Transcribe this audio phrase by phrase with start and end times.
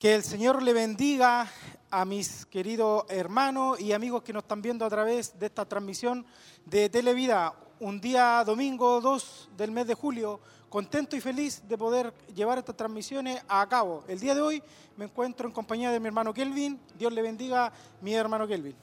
[0.00, 1.46] Que el Señor le bendiga
[1.90, 6.24] a mis queridos hermanos y amigos que nos están viendo a través de esta transmisión
[6.64, 7.52] de Televida.
[7.80, 10.40] Un día domingo 2 del mes de julio,
[10.70, 14.02] contento y feliz de poder llevar estas transmisiones a cabo.
[14.08, 14.62] El día de hoy
[14.96, 16.80] me encuentro en compañía de mi hermano Kelvin.
[16.98, 17.70] Dios le bendiga,
[18.00, 18.74] mi hermano Kelvin.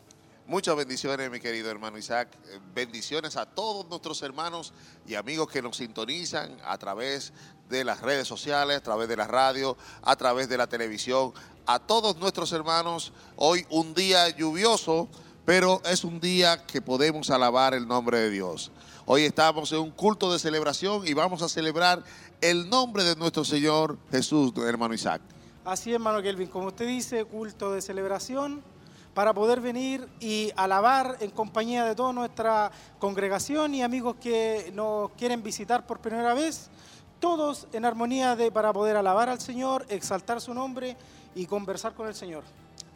[0.48, 2.30] Muchas bendiciones, mi querido hermano Isaac.
[2.74, 4.72] Bendiciones a todos nuestros hermanos
[5.06, 7.34] y amigos que nos sintonizan a través
[7.68, 11.34] de las redes sociales, a través de la radio, a través de la televisión.
[11.66, 15.10] A todos nuestros hermanos, hoy un día lluvioso,
[15.44, 18.72] pero es un día que podemos alabar el nombre de Dios.
[19.06, 22.06] Hoy estamos en un culto de celebración y vamos a celebrar
[22.40, 25.22] el nombre de nuestro Señor Jesús, hermano Isaac.
[25.66, 28.64] Así hermano Kelvin, como usted dice, culto de celebración
[29.18, 35.10] para poder venir y alabar en compañía de toda nuestra congregación y amigos que nos
[35.14, 36.70] quieren visitar por primera vez,
[37.20, 40.96] todos en armonía de, para poder alabar al Señor, exaltar su nombre
[41.34, 42.44] y conversar con el Señor.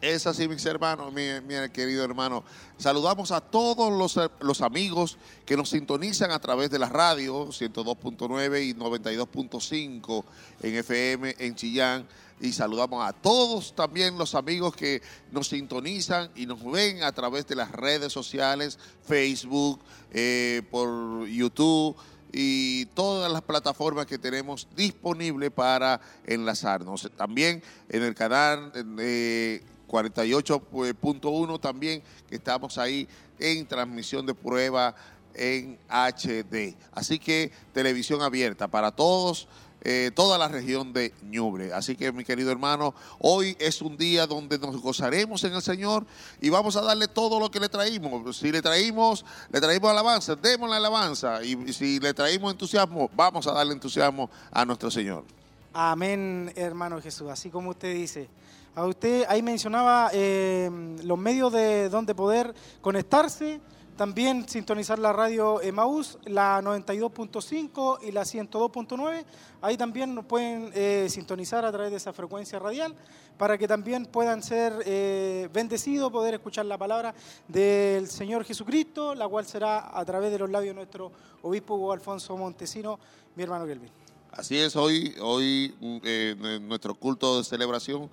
[0.00, 1.24] Es así, mis hermanos, mi,
[1.72, 2.44] querido hermano.
[2.78, 8.64] Saludamos a todos los, los, amigos que nos sintonizan a través de la radio 102.9
[8.64, 10.24] y 92.5
[10.62, 12.06] en FM en Chillán.
[12.42, 17.46] Y saludamos a todos también los amigos que nos sintonizan y nos ven a través
[17.46, 21.96] de las redes sociales, Facebook, eh, por YouTube
[22.32, 27.08] y todas las plataformas que tenemos disponibles para enlazarnos.
[27.16, 33.06] También en el canal eh, 48.1 también, que estamos ahí
[33.38, 34.96] en transmisión de prueba
[35.34, 36.74] en HD.
[36.92, 39.46] Así que televisión abierta para todos.
[39.84, 41.72] Eh, toda la región de Ñuble.
[41.72, 46.06] Así que, mi querido hermano, hoy es un día donde nos gozaremos en el Señor
[46.40, 48.36] y vamos a darle todo lo que le traímos.
[48.36, 51.42] Si le traímos, le traímos alabanza, demos la alabanza.
[51.42, 55.24] Y si le traímos entusiasmo, vamos a darle entusiasmo a nuestro Señor.
[55.72, 57.28] Amén, hermano Jesús.
[57.28, 58.28] Así como usted dice.
[58.74, 60.70] A usted ahí mencionaba eh,
[61.02, 63.60] los medios de donde poder conectarse,
[63.96, 69.24] también sintonizar la radio Emaús, la 92.5 y la 102.9.
[69.60, 72.94] Ahí también nos pueden eh, sintonizar a través de esa frecuencia radial
[73.36, 77.14] para que también puedan ser eh, bendecidos, poder escuchar la palabra
[77.48, 82.36] del Señor Jesucristo, la cual será a través de los labios de nuestro obispo Alfonso
[82.36, 82.98] Montesino,
[83.36, 83.90] mi hermano Kelvin.
[84.30, 88.08] Así es, hoy, hoy eh, nuestro culto de celebración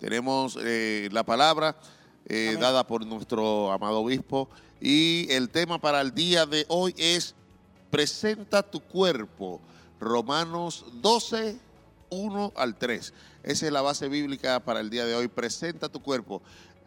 [0.00, 1.76] tenemos la palabra
[2.26, 4.48] eh, dada por nuestro amado obispo
[4.80, 7.34] y el tema para el día de hoy es
[7.90, 9.60] presenta tu cuerpo,
[9.98, 11.58] Romanos 12,
[12.10, 13.12] 1 al 3.
[13.42, 16.40] Esa es la base bíblica para el día de hoy, presenta tu cuerpo.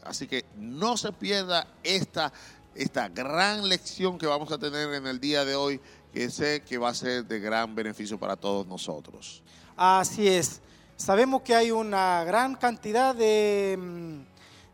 [0.04, 2.34] Así que no se pierda esta,
[2.76, 5.80] esta gran lección que vamos a tener en el día de hoy,
[6.14, 9.44] que sé que va a ser de gran beneficio para todos nosotros.
[9.76, 10.62] Así es.
[10.96, 13.78] Sabemos que hay una gran cantidad de,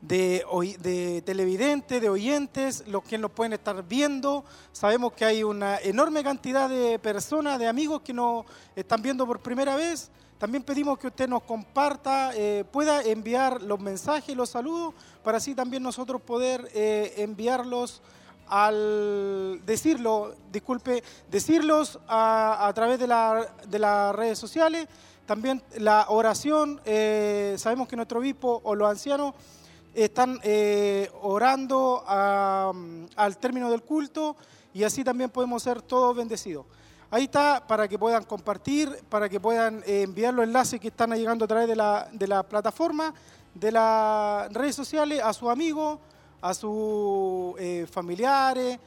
[0.02, 0.46] de,
[0.80, 4.46] de, televidentes, de oyentes, los que nos pueden estar viendo.
[4.72, 8.46] Sabemos que hay una enorme cantidad de personas, de amigos que nos
[8.76, 10.10] están viendo por primera vez.
[10.38, 15.54] También pedimos que usted nos comparta, eh, pueda enviar los mensajes, los saludos, para así
[15.54, 18.02] también nosotros poder eh, enviarlos
[18.48, 24.88] al decirlo, disculpe, decirlos a, a través de, la, de las redes sociales
[25.30, 29.36] también la oración, eh, sabemos que nuestro obispo o los ancianos
[29.94, 34.36] están eh, orando al término del culto
[34.74, 36.66] y así también podemos ser todos bendecidos.
[37.12, 41.12] Ahí está para que puedan compartir, para que puedan eh, enviar los enlaces que están
[41.12, 43.14] llegando a través de la, de la plataforma,
[43.54, 46.00] de las redes sociales, a sus amigos,
[46.42, 48.80] a sus eh, familiares,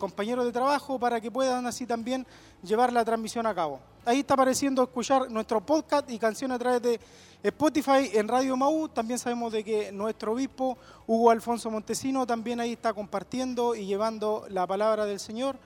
[0.00, 2.26] compañeros de trabajo, para que puedan así también
[2.60, 3.78] llevar la transmisión a cabo.
[4.06, 7.00] Ahí está apareciendo escuchar nuestro podcast y canciones a través de
[7.42, 8.88] Spotify en Radio Mau.
[8.88, 14.46] También sabemos de que nuestro obispo Hugo Alfonso Montesino también ahí está compartiendo y llevando
[14.48, 15.56] la palabra del Señor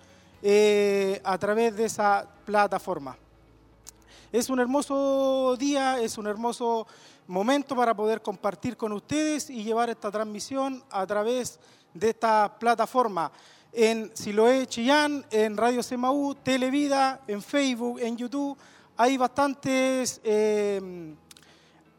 [0.42, 3.16] eh, a través de esa plataforma.
[4.32, 6.88] Es un hermoso día, es un hermoso
[7.28, 11.60] momento para poder compartir con ustedes y llevar esta transmisión a través
[11.94, 13.30] de esta plataforma
[13.74, 18.56] en Siloé Chillán, en Radio CMU, Televida, en Facebook, en YouTube.
[18.96, 21.14] Hay bastantes, eh,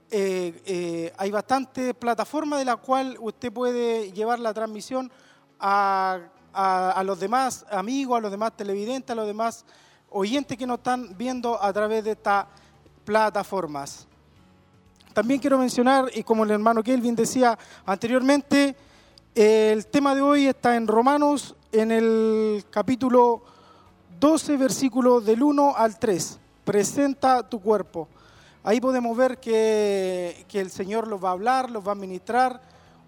[0.09, 5.11] eh, eh, hay bastantes plataformas de las cuales usted puede llevar la transmisión
[5.59, 6.19] a,
[6.53, 9.65] a, a, los demás amigos, a los demás televidentes, a los demás
[10.09, 12.45] oyentes que nos están viendo a través de estas
[13.03, 14.07] plataformas.
[15.13, 18.75] También quiero mencionar, y como el hermano Kelvin decía anteriormente,
[19.35, 23.43] el tema de hoy está en Romanos, en el capítulo
[24.19, 26.39] 12, versículo del 1 al 3.
[26.63, 28.07] Presenta tu cuerpo.
[28.63, 32.61] Ahí podemos ver que, que el Señor los va a hablar, los va a ministrar.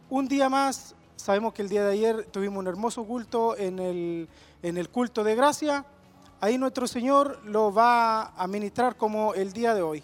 [0.09, 4.27] Un día más, sabemos que el día de ayer tuvimos un hermoso culto en el,
[4.61, 5.85] en el culto de gracia.
[6.41, 10.03] Ahí nuestro Señor lo va a ministrar como el día de hoy.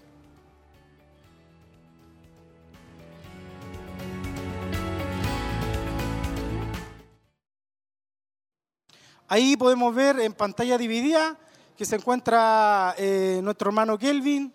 [9.27, 11.37] Ahí podemos ver en pantalla dividida
[11.77, 14.53] que se encuentra eh, nuestro hermano Kelvin.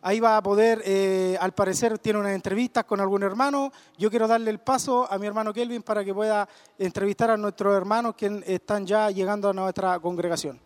[0.00, 3.72] Ahí va a poder, eh, al parecer tiene unas entrevistas con algún hermano.
[3.96, 6.48] Yo quiero darle el paso a mi hermano Kelvin para que pueda
[6.78, 10.60] entrevistar a nuestros hermanos que están ya llegando a nuestra congregación.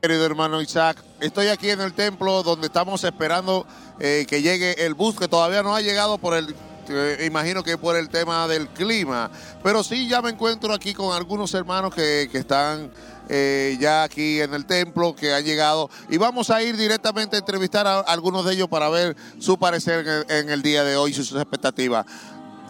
[0.00, 3.66] Querido hermano Isaac, estoy aquí en el templo donde estamos esperando
[3.98, 6.54] eh, que llegue el bus que todavía no ha llegado por el
[6.90, 9.30] eh, imagino que por el tema del clima.
[9.62, 12.90] Pero sí, ya me encuentro aquí con algunos hermanos que, están
[13.28, 15.90] eh, ya aquí en el templo, que han llegado.
[16.08, 20.26] Y vamos a ir directamente a entrevistar a algunos de ellos para ver su parecer
[20.28, 22.06] en el, día de hoy y sus expectativas.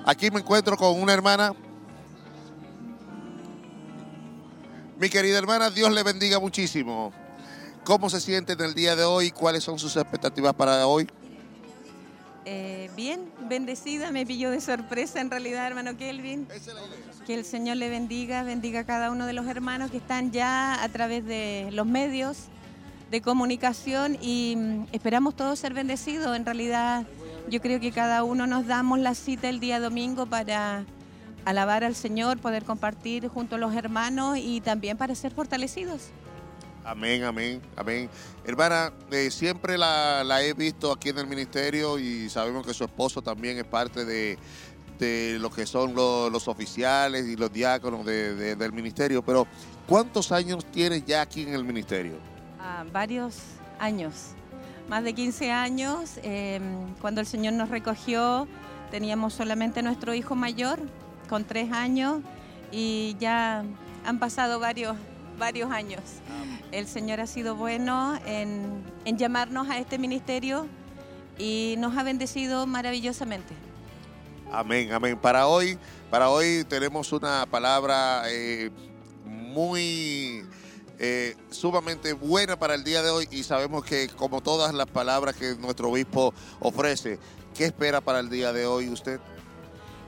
[0.05, 1.55] Aquí me encuentro con una hermana.
[4.99, 7.13] Mi querida hermana, Dios le bendiga muchísimo.
[7.85, 9.31] ¿Cómo se siente en el día de hoy?
[9.31, 11.09] ¿Cuáles son sus expectativas para hoy?
[12.51, 16.49] Eh, bien, bendecida, me pilló de sorpresa en realidad, hermano Kelvin.
[17.27, 20.83] Que el Señor le bendiga, bendiga a cada uno de los hermanos que están ya
[20.83, 22.45] a través de los medios
[23.11, 26.35] de comunicación y mm, esperamos todos ser bendecidos.
[26.35, 27.05] En realidad,
[27.51, 30.87] yo creo que cada uno nos damos la cita el día domingo para
[31.45, 36.13] alabar al Señor, poder compartir junto a los hermanos y también para ser fortalecidos.
[36.89, 38.09] Amén, amén, amén.
[38.47, 43.21] Hermana, eh, siempre la, he visto aquí en el ministerio y sabemos que su esposo
[43.21, 44.39] también es parte de,
[45.39, 49.47] lo que son los, oficiales y los diáconos del ministerio, pero
[49.87, 52.15] ¿cuántos años tienes ya aquí en el ministerio?
[52.59, 53.37] Ah, varios
[53.79, 54.31] años,
[54.89, 56.13] más de 15 años.
[56.23, 58.49] Em, cuando el Señor nos recogió,
[58.91, 60.79] teníamos solamente nuestro hijo mayor,
[61.29, 62.23] con tres años,
[62.73, 63.63] y ya
[64.07, 64.97] han pasado varios,
[65.39, 66.01] varios años.
[66.73, 68.85] El Señor ha sido bueno en,
[69.17, 70.67] llamarnos a este ministerio
[71.39, 73.55] y nos ha bendecido maravillosamente.
[74.53, 75.19] Amén, amén.
[75.19, 75.79] Para hoy,
[76.11, 78.71] para hoy tenemos una palabra eh,
[79.25, 80.45] muy
[80.99, 85.37] eh, sumamente buena para el día de hoy y sabemos que como todas las palabras
[85.37, 87.19] que nuestro obispo ofrece,
[87.55, 89.21] ¿qué espera para el día de hoy usted?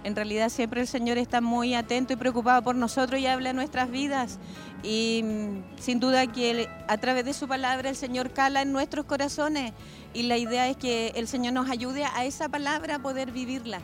[0.02, 3.90] En realidad siempre el Señor está muy atento y preocupado por nosotros y habla nuestras
[3.90, 4.38] vidas.
[4.82, 9.04] Y mm, sin duda que a través de su palabra el Señor cala en nuestros
[9.04, 9.72] corazones
[10.14, 13.80] y la idea es que el Señor nos ayude a esa palabra a poder vivirla.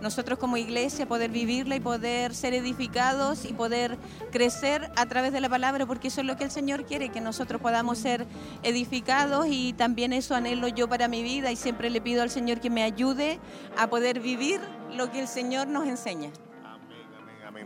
[0.00, 3.96] Nosotros como iglesia poder vivirla y poder ser edificados y poder
[4.32, 7.22] crecer a través de la palabra, porque eso es lo que el Señor quiere, que
[7.22, 8.26] nosotros podamos ser
[8.62, 12.60] edificados y también eso anhelo yo para mi vida y siempre le pido al Señor
[12.60, 13.38] que me ayude
[13.78, 14.60] a poder vivir
[14.94, 16.30] lo que el Señor nos enseña.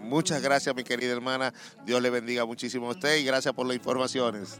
[0.02, 1.52] Muchas gracias, mi querida hermana.
[1.84, 4.58] Dios le bendiga muchísimo a usted y gracias por las informaciones.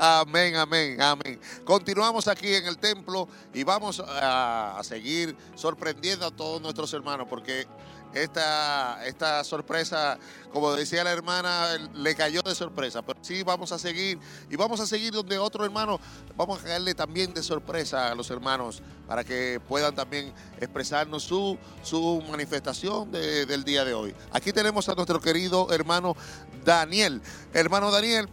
[0.00, 1.40] Amén, amén, amén.
[1.64, 7.66] Continuamos aquí en el templo y vamos a, seguir sorprendiendo a todos nuestros hermanos porque
[8.14, 10.18] esta, esta sorpresa,
[10.52, 13.02] como decía la hermana, le cayó de sorpresa.
[13.02, 14.18] Pero sí, vamos a seguir
[14.50, 16.00] y vamos a seguir donde otro hermano,
[16.36, 21.58] vamos a caerle también de sorpresa a los hermanos para que puedan también expresarnos su,
[21.82, 24.14] su manifestación del día de hoy.
[24.32, 26.16] Aquí tenemos a nuestro querido hermano
[26.64, 27.22] Daniel.
[27.52, 28.28] Hermano Daniel,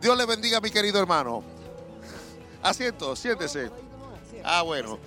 [0.00, 1.42] Dios le bendiga a mi querido hermano.
[2.62, 3.70] Asiento, siéntese.
[4.44, 4.98] Ah, bueno.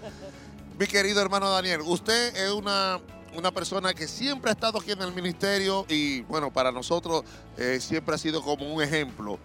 [0.77, 2.99] Mi querido hermano Daniel, usted es una
[3.35, 7.23] una persona que siempre ha estado aquí en el ministerio y bueno, para nosotros
[7.57, 9.39] eh, siempre ha sido como un ejemplo.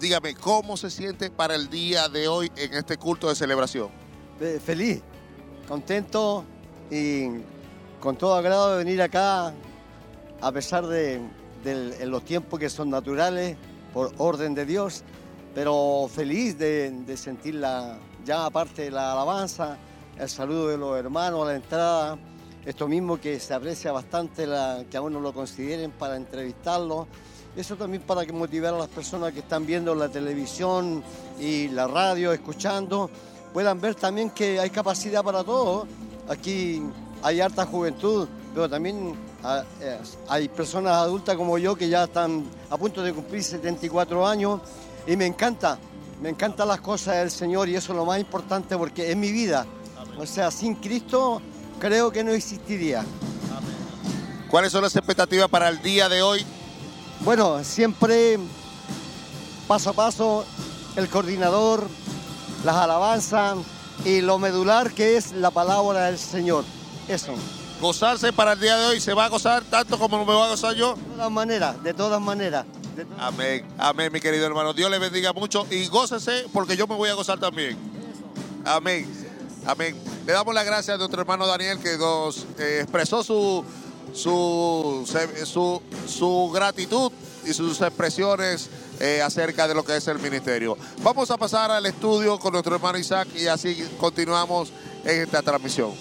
[0.00, 3.88] Dígame, ¿cómo se siente para el día de hoy en este culto de celebración?
[4.64, 5.02] Feliz,
[5.68, 6.44] contento
[6.90, 7.26] y
[8.00, 9.54] con todo agrado de venir acá,
[10.40, 11.20] a pesar de,
[12.04, 13.56] los tiempos que son naturales,
[13.94, 15.04] por orden de Dios,
[15.54, 19.78] pero feliz de, de sentir la, ya aparte de la alabanza,
[20.18, 22.18] el saludo de los hermanos a la entrada
[22.66, 24.46] esto mismo que se aprecia bastante
[24.90, 27.06] que a uno lo consideren para entrevistarlo.
[27.56, 31.04] Eso también para que motivar a las personas que están viendo la televisión
[31.38, 33.10] y la radio, escuchando,
[33.52, 35.86] puedan ver también que hay capacidad para todo.
[36.28, 36.82] Aquí
[37.22, 42.44] hay harta juventud, pero también ah, eh, hay personas adultas como yo que ya están
[42.70, 44.60] a punto de cumplir 74 años
[45.06, 45.78] y me encanta,
[46.20, 49.30] me encantan las cosas del Señor y eso es lo más importante porque es mi
[49.30, 49.66] vida.
[50.18, 51.40] O sea, sin Cristo
[51.84, 53.04] creo que no existiría.
[54.48, 56.46] ¿Cuáles son las expectativas para el día de hoy?
[57.20, 58.38] Bueno, siempre
[59.68, 60.46] paso a paso
[60.96, 61.86] el coordinador,
[62.64, 63.58] las alabanzas
[64.02, 66.64] y lo medular que es la palabra del Señor.
[67.06, 67.34] Eso.
[67.82, 70.48] Gozarse para el día de hoy, ¿se va a gozar tanto como me voy a
[70.52, 70.94] gozar yo?
[70.94, 72.64] De todas maneras, de todas maneras.
[72.96, 74.72] de todas- Amén, amén, mi querido hermano.
[74.72, 77.76] Dios le bendiga mucho y gócese porque yo me voy a gozar también.
[78.64, 79.06] Amén,
[79.66, 79.96] amén.
[80.26, 83.64] Le damos las gracias a nuestro hermano Daniel que nos eh, expresó su,
[84.12, 85.04] su,
[86.06, 87.12] su, gratitud
[87.44, 90.76] y sus expresiones eh, acerca de lo que es el ministerio.
[91.02, 94.72] Vamos a pasar al estudio con nuestro hermano Isaac y así continuamos
[95.04, 95.92] en esta transmisión.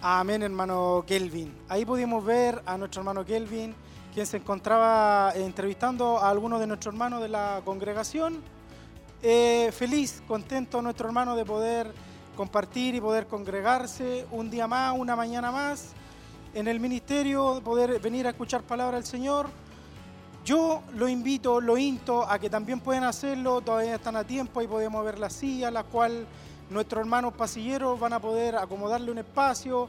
[0.00, 1.52] Amén, hermano Kelvin.
[1.68, 3.74] Ahí pudimos ver a nuestro hermano Kelvin,
[4.14, 8.40] quien se encontraba entrevistando a algunos de nuestros hermanos de la congregación.
[9.20, 11.92] Eh, feliz, contento nuestro hermano de poder
[12.36, 15.88] compartir y poder congregarse un día más, una mañana más
[16.54, 19.48] en el ministerio, de poder venir a escuchar palabra del Señor.
[20.44, 24.68] Yo lo invito, lo insto a que también pueden hacerlo, todavía están a tiempo, ahí
[24.68, 26.24] podemos ver la silla, la cual
[26.70, 29.88] nuestros hermanos pasilleros van a poder acomodarle un espacio,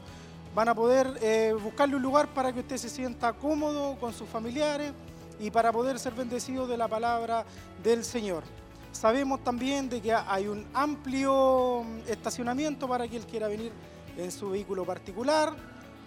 [0.56, 4.28] van a poder eh, buscarle un lugar para que usted se sienta cómodo con sus
[4.28, 4.92] familiares
[5.38, 7.44] y para poder ser bendecido de la palabra
[7.80, 8.42] del Señor.
[8.92, 13.72] Sabemos también de que hay un amplio estacionamiento para quien quiera venir
[14.16, 15.54] en su vehículo particular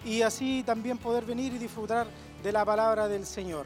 [0.05, 2.07] y así también poder venir y disfrutar
[2.43, 3.65] de la palabra del Señor.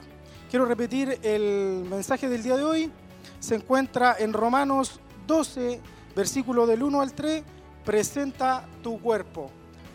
[0.50, 2.92] Quiero repetir el mensaje del día de hoy.
[3.40, 5.82] Se encuentra en Romanos 12,
[6.16, 7.44] versículo del 1 al 3,
[7.84, 9.50] presenta tu cuerpo.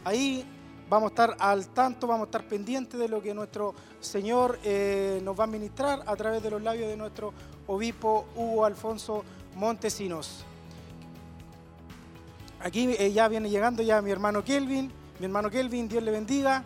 [0.05, 0.45] Ahí
[0.91, 5.21] vamos a estar al tanto, vamos a estar pendientes de lo que nuestro Señor eh,
[5.23, 7.33] nos va a ministrar a través de los labios de nuestro
[7.66, 10.45] obispo Hugo Alfonso Montesinos.
[12.61, 14.92] Aquí eh, ya viene llegando ya mi hermano Kelvin.
[15.19, 16.64] Mi hermano Kelvin, Dios le bendiga.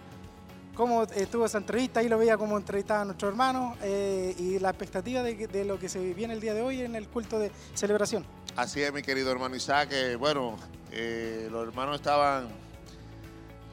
[0.75, 4.69] Cómo estuvo esa entrevista, ahí lo veía como entrevistaba a nuestro hermano eh, y la
[4.69, 8.27] expectativa de, lo que se viene el día de hoy en el culto de celebración.
[8.57, 9.89] Así es, mi querido hermano Isaac.
[9.89, 10.57] que, bueno,
[10.93, 12.49] eh, los hermanos estaban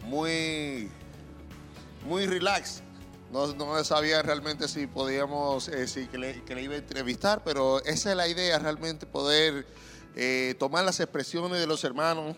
[0.05, 0.89] muy,
[2.07, 2.82] muy relax.
[3.33, 7.43] No, no sabían realmente si podíamos, eh, si que le, que le iba a entrevistar,
[7.43, 9.65] pero esa es la idea, realmente poder
[10.15, 12.35] eh, tomar las expresiones de los hermanos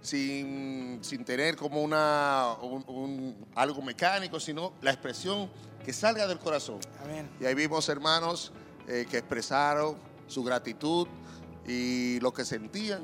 [0.00, 5.50] sin, sin tener como una, un- un- algo mecánico, sino la expresión
[5.84, 6.78] que salga del corazón.
[7.02, 7.28] Amén.
[7.40, 8.52] Y ahí vimos hermanos
[8.86, 9.96] eh, que expresaron
[10.28, 11.08] su gratitud
[11.66, 13.00] y lo que sentían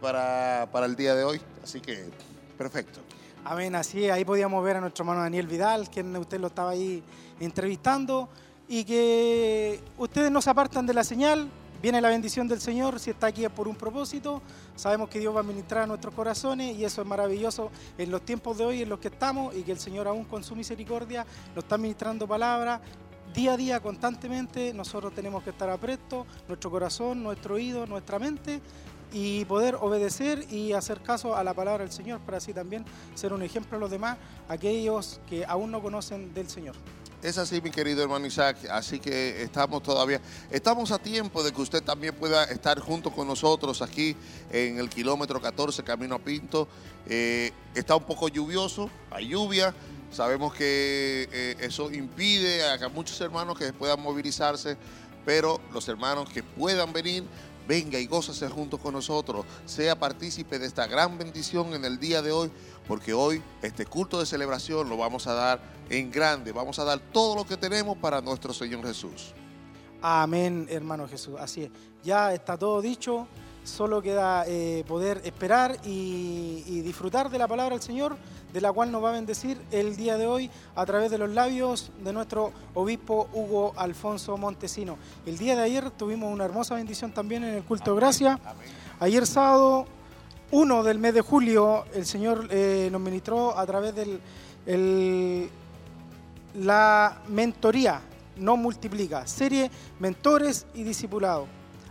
[0.00, 1.40] para, para el día de hoy.
[1.64, 2.10] Así que,
[2.56, 3.00] perfecto.
[3.44, 4.12] Amén, así es.
[4.12, 7.02] Ahí podíamos ver a nuestro hermano Daniel Vidal, quien usted lo estaba ahí
[7.40, 8.28] entrevistando,
[8.68, 11.48] y que ustedes no se apartan de la señal.
[11.80, 14.42] Viene la bendición del Señor, si está aquí es por un propósito.
[14.76, 18.20] Sabemos que Dios va a ministrar a nuestros corazones y eso es maravilloso en los
[18.20, 21.24] tiempos de hoy en los que estamos y que el Señor aún con su misericordia
[21.54, 22.82] nos está ministrando palabra.
[23.32, 28.60] Día a día, constantemente, nosotros tenemos que estar aprestos, nuestro corazón, nuestro oído, nuestra mente,
[29.12, 33.32] y poder obedecer y hacer caso a la palabra del Señor para así también ser
[33.32, 36.74] un ejemplo a los demás, aquellos que aún no conocen del Señor.
[37.22, 38.56] Es así, mi querido hermano Isaac.
[38.70, 43.28] Así que estamos todavía, estamos a tiempo de que usted también pueda estar junto con
[43.28, 44.16] nosotros aquí
[44.50, 46.66] en el kilómetro 14, camino a Pinto.
[47.06, 49.74] Eh, está un poco lluvioso, hay lluvia.
[50.10, 54.78] Sabemos que eh, eso impide a muchos hermanos que puedan movilizarse,
[55.26, 57.24] pero los hermanos que puedan venir,
[57.70, 59.46] venga y gózase junto con nosotros.
[59.64, 62.50] Sea partícipe de esta gran bendición en el día de hoy,
[62.88, 66.50] porque hoy este culto de celebración lo vamos a dar en grande.
[66.50, 69.34] Vamos a dar todo lo que tenemos para nuestro Señor Jesús.
[70.02, 71.36] Amén, hermano Jesús.
[71.38, 71.70] Así es.
[72.02, 73.28] Ya está todo dicho.
[73.70, 78.16] Solo queda eh, poder esperar y, y disfrutar de la palabra del Señor,
[78.52, 81.30] de la cual nos va a bendecir el día de hoy a través de los
[81.30, 84.98] labios de nuestro obispo Hugo Alfonso Montesino.
[85.24, 88.38] El día de ayer tuvimos una hermosa bendición también en el culto de gracia.
[88.98, 89.86] Ayer sábado
[90.50, 94.20] 1 del mes de julio, el Señor eh, nos ministró a través del
[94.66, 95.48] el-
[96.54, 98.00] la mentoría,
[98.36, 101.46] no multiplica, serie Mentores y Discipulados.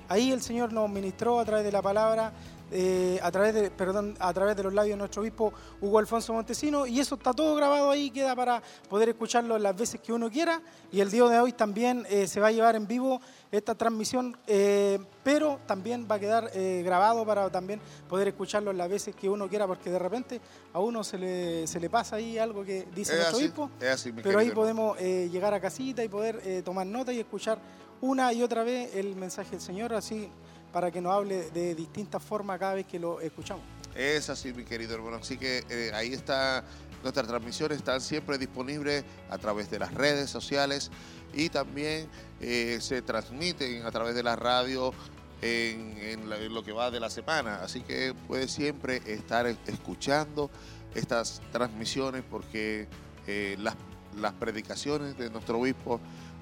[0.09, 2.33] Ahí el Señor nos ministró a través de la palabra,
[2.71, 6.33] eh, a, través de, perdón, a través de los labios de nuestro obispo Hugo Alfonso
[6.33, 10.31] Montesino, y eso está todo grabado ahí, queda para poder escucharlo las veces que uno
[10.31, 13.75] quiera, y el día de hoy también eh, se va a llevar en vivo esta
[13.75, 16.51] transmisión, eh, pero también va a quedar
[16.83, 20.41] grabado para también poder escucharlo las veces que uno quiera, porque de repente
[20.73, 23.69] a uno se le, se le pasa ahí algo que dice Es nuestro así, obispo,
[23.91, 27.59] así, pero ahí podemos llegar a casita y poder tomar nota y escuchar
[28.01, 30.29] una y otra vez el mensaje del Señor, así
[30.71, 33.63] para que nos hable de distintas formas cada vez que lo escuchamos.
[33.95, 35.17] Es así, mi querido hermano.
[35.17, 36.63] Así que eh, ahí está
[37.03, 40.91] Nuestras transmisiones están siempre disponibles a través de las redes sociales
[41.33, 42.09] y también
[42.41, 44.93] eh, se transmiten a través de la radio
[45.41, 47.61] en, lo que va de la semana.
[47.63, 50.49] Así que puede siempre estar escuchando
[50.93, 52.89] estas transmisiones porque
[53.27, 53.75] eh, las,
[54.17, 56.01] las predicaciones de nuestro obispo,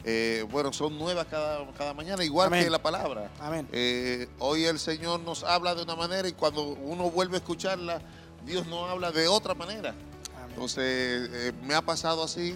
[0.09, 2.63] eh, bueno, son nuevas cada, cada mañana, igual Amén.
[2.63, 3.29] que la palabra.
[3.41, 3.67] Amén.
[3.73, 8.01] Eh, hoy el Señor nos habla de una manera y cuando uno vuelve a escucharla,
[8.45, 9.89] Dios nos habla de otra manera.
[9.89, 10.51] Amén.
[10.51, 12.55] Entonces, eh, me ha pasado así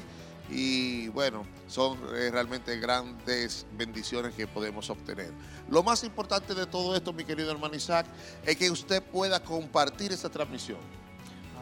[0.50, 5.34] y bueno, son realmente grandes bendiciones que podemos obtener.
[5.70, 8.05] Lo más importante de todo esto, mi querido hermano Isaac,
[8.46, 10.79] es que usted pueda compartir esta transmisión.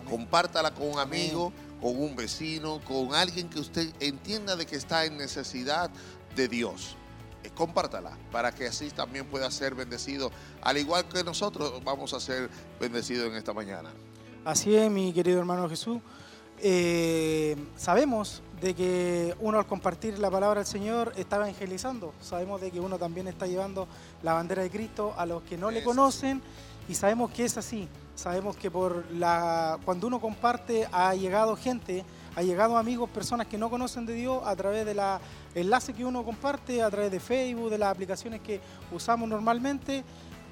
[0.07, 5.05] Compártala con un amigo, con un vecino, con alguien que usted entienda de que está
[5.05, 5.89] en necesidad
[6.35, 6.95] de Dios.
[7.43, 10.31] Eh, Compártala para que así también pueda ser bendecido,
[10.61, 13.91] al igual que nosotros vamos a ser bendecidos en esta mañana.
[14.45, 15.99] Así es, mi querido hermano Jesús.
[16.61, 22.13] Eh, sabemos de que uno al compartir la palabra del Señor está evangelizando.
[22.21, 23.87] Sabemos de que uno también está llevando
[24.21, 26.41] la bandera de Cristo a los que no le conocen
[26.89, 27.87] y sabemos que es así.
[28.19, 32.03] Sabemos que por la cuando uno comparte ha llegado gente,
[32.35, 35.21] ha llegado amigos, personas que no conocen de Dios a través de la
[35.55, 38.59] enlace que uno comparte, a través de Facebook, de las aplicaciones que
[38.91, 40.03] usamos normalmente.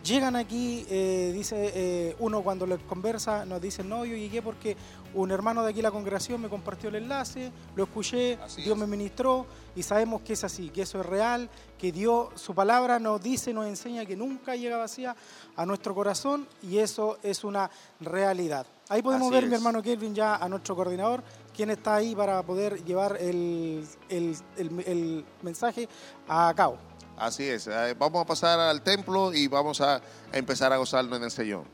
[0.08, 4.78] Llegan aquí, eh, dice eh, uno cuando les conversa, nos dice, no, yo llegué porque
[5.14, 8.80] un hermano de aquí la congregación me compartió el enlace, lo escuché, Así Dios es.
[8.80, 9.46] me ministró
[9.76, 13.52] y sabemos que es así, que eso es real, que Dios, su palabra nos dice,
[13.54, 15.14] nos enseña que nunca llega vacía
[15.56, 18.66] a nuestro corazón y eso es una realidad.
[18.90, 21.22] Ahí podemos Así ver, mi hermano Kelvin, ya a nuestro coordinador,
[21.54, 25.90] quien está ahí para poder llevar el, el- el- el mensaje
[26.30, 26.78] a cabo.
[27.18, 30.00] Así es, eh, vamos a pasar al templo y vamos a
[30.32, 31.66] empezar a gozarnos en el Señor.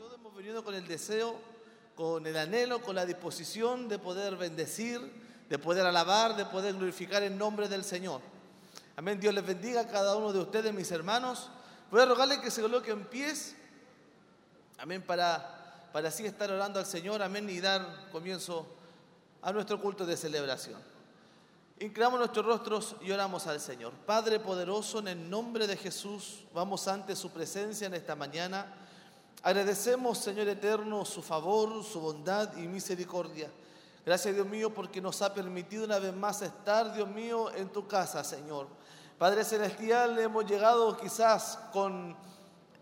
[0.00, 1.36] Todos hemos venido con el deseo,
[1.94, 5.00] con el anhelo, con la disposición de poder bendecir,
[5.48, 8.20] de poder alabar, de poder glorificar el nombre del Señor.
[8.96, 9.20] Amén.
[9.20, 11.50] Dios les bendiga a cada uno de ustedes, mis hermanos.
[11.92, 13.54] Voy a rogarle que se coloquen en pies.
[14.78, 15.02] Amén.
[15.02, 17.22] Para, para así estar orando al Señor.
[17.22, 17.48] Amén.
[17.48, 18.66] Y dar comienzo
[19.40, 20.93] a nuestro culto de celebración.
[21.80, 23.92] Inclinamos nuestros rostros y oramos al Señor.
[24.06, 28.72] Padre poderoso, en el nombre de Jesús, vamos ante su presencia en esta mañana.
[29.42, 33.50] Agradecemos, Señor eterno, su favor, su bondad y misericordia.
[34.06, 37.88] Gracias, Dios mío, porque nos ha permitido una vez más estar, Dios mío, en tu
[37.88, 38.68] casa, Señor.
[39.18, 42.16] Padre Celestial, hemos llegado quizás con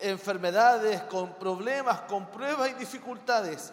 [0.01, 3.73] enfermedades, con problemas, con pruebas y dificultades.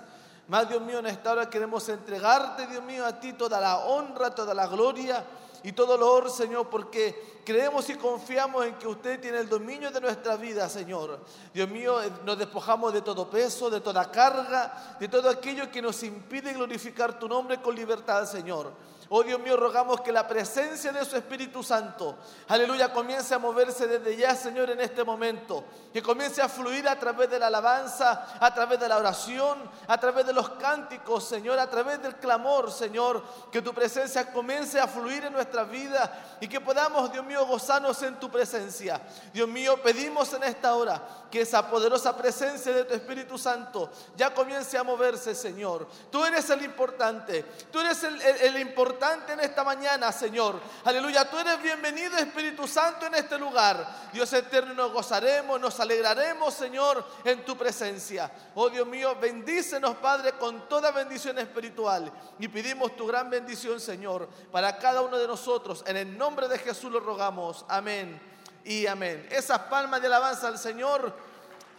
[0.49, 4.33] Más Dios mío, en esta hora queremos entregarte, Dios mío, a ti toda la honra,
[4.33, 5.23] toda la gloria
[5.61, 9.91] y todo el honor, Señor, porque creemos y confiamos en que usted tiene el dominio
[9.91, 11.19] de nuestra vida, Señor.
[11.53, 15.83] Dios mío, eh, nos despojamos de todo peso, de toda carga, de todo aquello que
[15.83, 18.71] nos impide glorificar tu nombre con libertad, Señor.
[19.11, 22.15] Oh Dios mío, rogamos que la presencia de su Espíritu Santo,
[22.47, 25.63] aleluya, comience a moverse desde ya, Señor, en este momento.
[25.91, 29.99] Que comience a fluir a través de la alabanza, a través de la oración, a
[29.99, 33.23] través de los cánticos, Señor, a través del clamor, Señor.
[33.51, 38.03] Que tu presencia comience a fluir en nuestra vida y que podamos, Dios mío, gozarnos
[38.03, 39.01] en tu presencia.
[39.33, 44.31] Dios mío, pedimos en esta hora que esa poderosa presencia de tu Espíritu Santo ya
[44.35, 45.87] comience a moverse, Señor.
[46.11, 50.59] Tú eres el importante, tú eres el, el- el importante en esta mañana, Señor.
[50.83, 53.87] Aleluya, tú eres bienvenido, Espíritu Santo, en este lugar.
[54.11, 58.29] Dios eterno, nos gozaremos, nos alegraremos, Señor, en tu presencia.
[58.55, 62.11] Oh Dios mío, bendícenos, Padre, con toda bendición espiritual.
[62.39, 65.81] Y pedimos tu gran bendición, Señor, para cada uno de nosotros.
[65.87, 67.65] En el nombre de Jesús lo rogamos.
[67.69, 68.19] Amén
[68.65, 69.27] y amén.
[69.31, 71.13] Esas palmas de alabanza al Señor,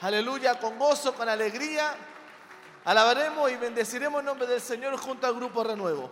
[0.00, 1.94] aleluya, con gozo, con alegría.
[2.86, 6.10] Alabaremos y bendeciremos el nombre del Señor junto al grupo Renuevo.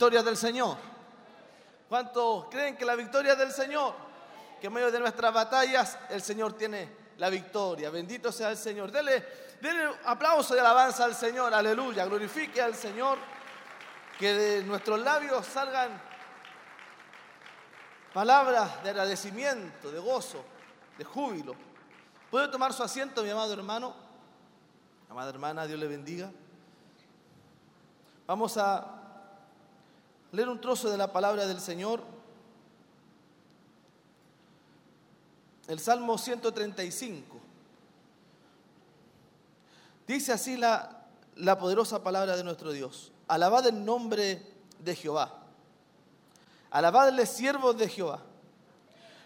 [0.00, 0.78] victoria del Señor?
[1.86, 3.92] ¿Cuántos creen que la victoria del Señor?
[4.58, 7.90] Que en medio de nuestras batallas el Señor tiene la victoria.
[7.90, 8.90] Bendito sea el Señor.
[8.90, 9.22] Dele,
[9.60, 11.52] dele aplauso y alabanza al Señor.
[11.52, 12.06] Aleluya.
[12.06, 13.18] Glorifique al Señor.
[14.18, 16.00] Que de nuestros labios salgan
[18.14, 20.42] palabras de agradecimiento, de gozo,
[20.96, 21.54] de júbilo.
[22.30, 23.94] ¿Puede tomar su asiento, mi amado hermano?
[25.10, 26.30] Amada hermana, Dios le bendiga.
[28.26, 28.99] Vamos a
[30.32, 32.02] leer un trozo de la palabra del Señor.
[35.66, 37.36] El Salmo 135.
[40.06, 43.12] Dice así la, la poderosa palabra de nuestro Dios.
[43.28, 44.42] Alabad el nombre
[44.78, 45.36] de Jehová.
[46.70, 48.20] Alabadle siervos de Jehová.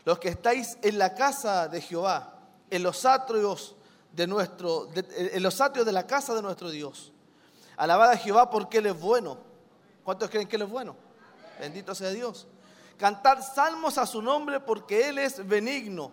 [0.04, 2.34] Los que estáis en la casa de Jehová,
[2.68, 3.74] en los atrios
[4.12, 7.12] de nuestro, en los atrios de la casa de nuestro Dios.
[7.76, 9.53] Alabad a Jehová porque Él es bueno
[10.04, 10.94] ¿Cuántos creen que Él es bueno?
[11.58, 12.46] Bendito sea Dios.
[12.98, 16.12] Cantar salmos a su nombre porque Él es benigno.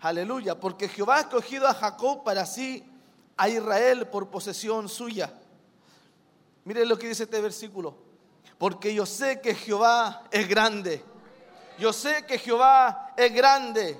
[0.00, 2.88] Aleluya, porque Jehová ha escogido a Jacob para sí,
[3.36, 5.32] a Israel por posesión suya.
[6.64, 7.96] Miren lo que dice este versículo.
[8.58, 11.04] Porque yo sé que Jehová es grande.
[11.78, 13.98] Yo sé que Jehová es grande.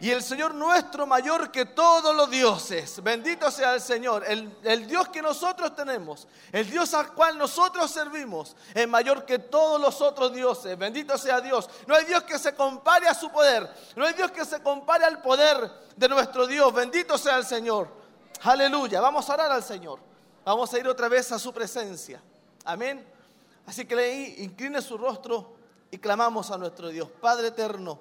[0.00, 3.02] Y el Señor nuestro mayor que todos los dioses.
[3.02, 4.24] Bendito sea el Señor.
[4.26, 9.38] El, el Dios que nosotros tenemos, el Dios al cual nosotros servimos, es mayor que
[9.38, 10.76] todos los otros dioses.
[10.76, 11.68] Bendito sea Dios.
[11.86, 13.68] No hay Dios que se compare a su poder.
[13.96, 16.72] No hay Dios que se compare al poder de nuestro Dios.
[16.72, 17.88] Bendito sea el Señor.
[18.42, 19.00] Aleluya.
[19.00, 19.98] Vamos a orar al Señor.
[20.44, 22.20] Vamos a ir otra vez a su presencia.
[22.64, 23.06] Amén.
[23.66, 25.56] Así que leí, incline su rostro
[25.90, 27.08] y clamamos a nuestro Dios.
[27.20, 27.98] Padre eterno,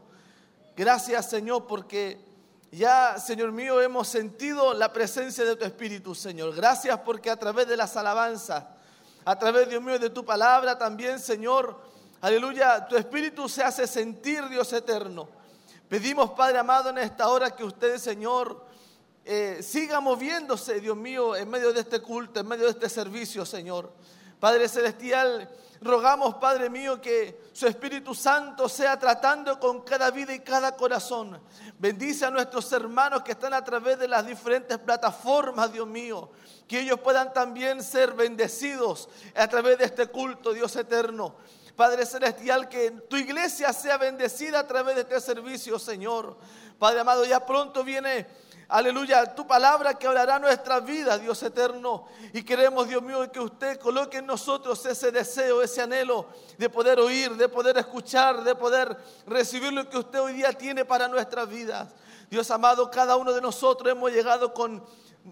[0.76, 2.20] gracias Señor porque
[2.74, 6.56] ya, Señor mío, hemos sentido la presencia de tu Espíritu, Señor.
[6.56, 8.64] Gracias porque a través de las alabanzas,
[9.24, 11.80] a través, Dios mío, de tu palabra también, Señor,
[12.20, 15.30] aleluya, tu Espíritu se hace sentir, Dios eterno.
[15.88, 18.66] Pedimos, Padre amado, en esta hora que usted, Señor,
[19.24, 23.46] eh, siga moviéndose, Dios mío, en medio de este culto, en medio de este servicio,
[23.46, 23.92] Señor.
[24.40, 25.48] Padre Celestial,
[25.84, 31.42] rogamos, Padre mío, que su Espíritu Santo sea tratando con cada vida y cada corazón.
[31.78, 36.32] Bendice a nuestros hermanos que están a través de las diferentes plataformas, Dios mío.
[36.68, 41.36] Que ellos puedan también ser bendecidos a través de este culto, Dios eterno.
[41.76, 46.38] Padre Celestial, que tu iglesia sea bendecida a través de este servicio, Señor.
[46.78, 48.28] Padre amado, ya pronto viene
[48.74, 52.08] Aleluya, tu palabra que hablará nuestra vida, Dios eterno.
[52.34, 56.26] Y queremos, Dios mío, que usted coloque en nosotros ese deseo, ese anhelo
[56.58, 58.98] de poder oír, de poder escuchar, de poder
[59.28, 61.90] recibir lo que usted hoy día tiene para nuestras vidas.
[62.32, 64.84] Dios amado, cada uno de nosotros hemos llegado con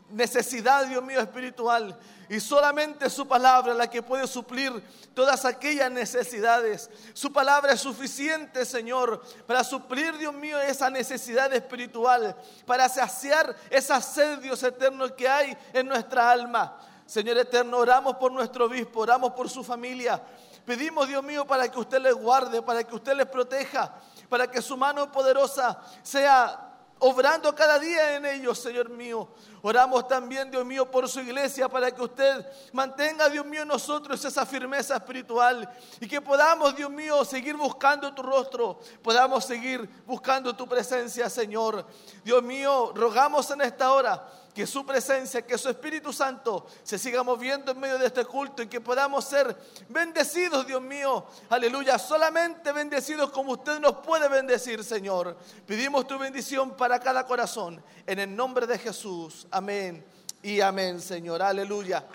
[0.10, 1.98] necesidad, Dios mío, espiritual.
[2.30, 4.72] Y solamente su palabra la que puede suplir
[5.14, 6.90] todas aquellas necesidades.
[7.14, 12.36] Su palabra es suficiente, Señor, para suplir, Dios mío, esa necesidad espiritual,
[12.66, 16.78] para saciar esa sed, Dios eterno, que hay en nuestra alma.
[17.06, 20.22] Señor eterno, oramos por nuestro obispo, oramos por su familia.
[20.66, 23.94] Pedimos, Dios mío, para que usted les guarde, para que usted les proteja,
[24.30, 26.71] para que su mano poderosa sea
[27.02, 29.28] obrando cada día en ellos, Señor mío.
[29.64, 34.24] Oramos también, Dios mío, por su iglesia para que usted mantenga, Dios mío, en nosotros
[34.24, 35.68] esa firmeza espiritual
[36.00, 41.86] y que podamos, Dios mío, seguir buscando tu rostro, podamos seguir buscando tu presencia, Señor.
[42.24, 47.24] Dios mío, rogamos en esta hora que su presencia, que su Espíritu Santo se siga
[47.24, 49.56] moviendo en medio de este culto y que podamos ser
[49.90, 51.26] bendecidos, Dios mío.
[51.50, 55.38] Aleluya, solamente bendecidos como usted nos puede bendecir, Señor.
[55.66, 57.82] Pedimos tu bendición para cada corazón.
[58.06, 59.48] En el nombre de Jesús.
[59.52, 60.06] Amén
[60.44, 61.42] y amén, Señor.
[61.42, 62.06] Aleluya.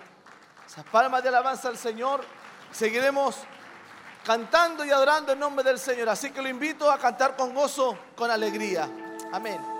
[0.65, 2.23] Esas palmas de alabanza al Señor.
[2.71, 3.35] Seguiremos
[4.23, 6.09] cantando y adorando en nombre del Señor.
[6.09, 8.89] Así que lo invito a cantar con gozo, con alegría.
[9.31, 9.76] Amén.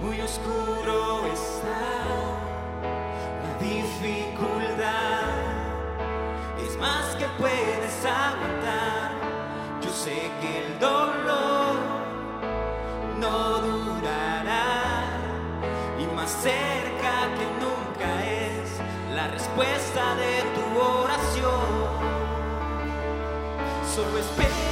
[0.00, 1.78] Muy oscuro está
[3.42, 5.22] la dificultad.
[6.58, 9.12] Es más que puedes aguantar.
[9.80, 11.76] Yo sé que el dolor
[13.20, 15.04] no durará
[15.98, 18.80] y más cerca que nunca es
[19.14, 21.86] la respuesta de tu oración.
[23.94, 24.65] Solo espera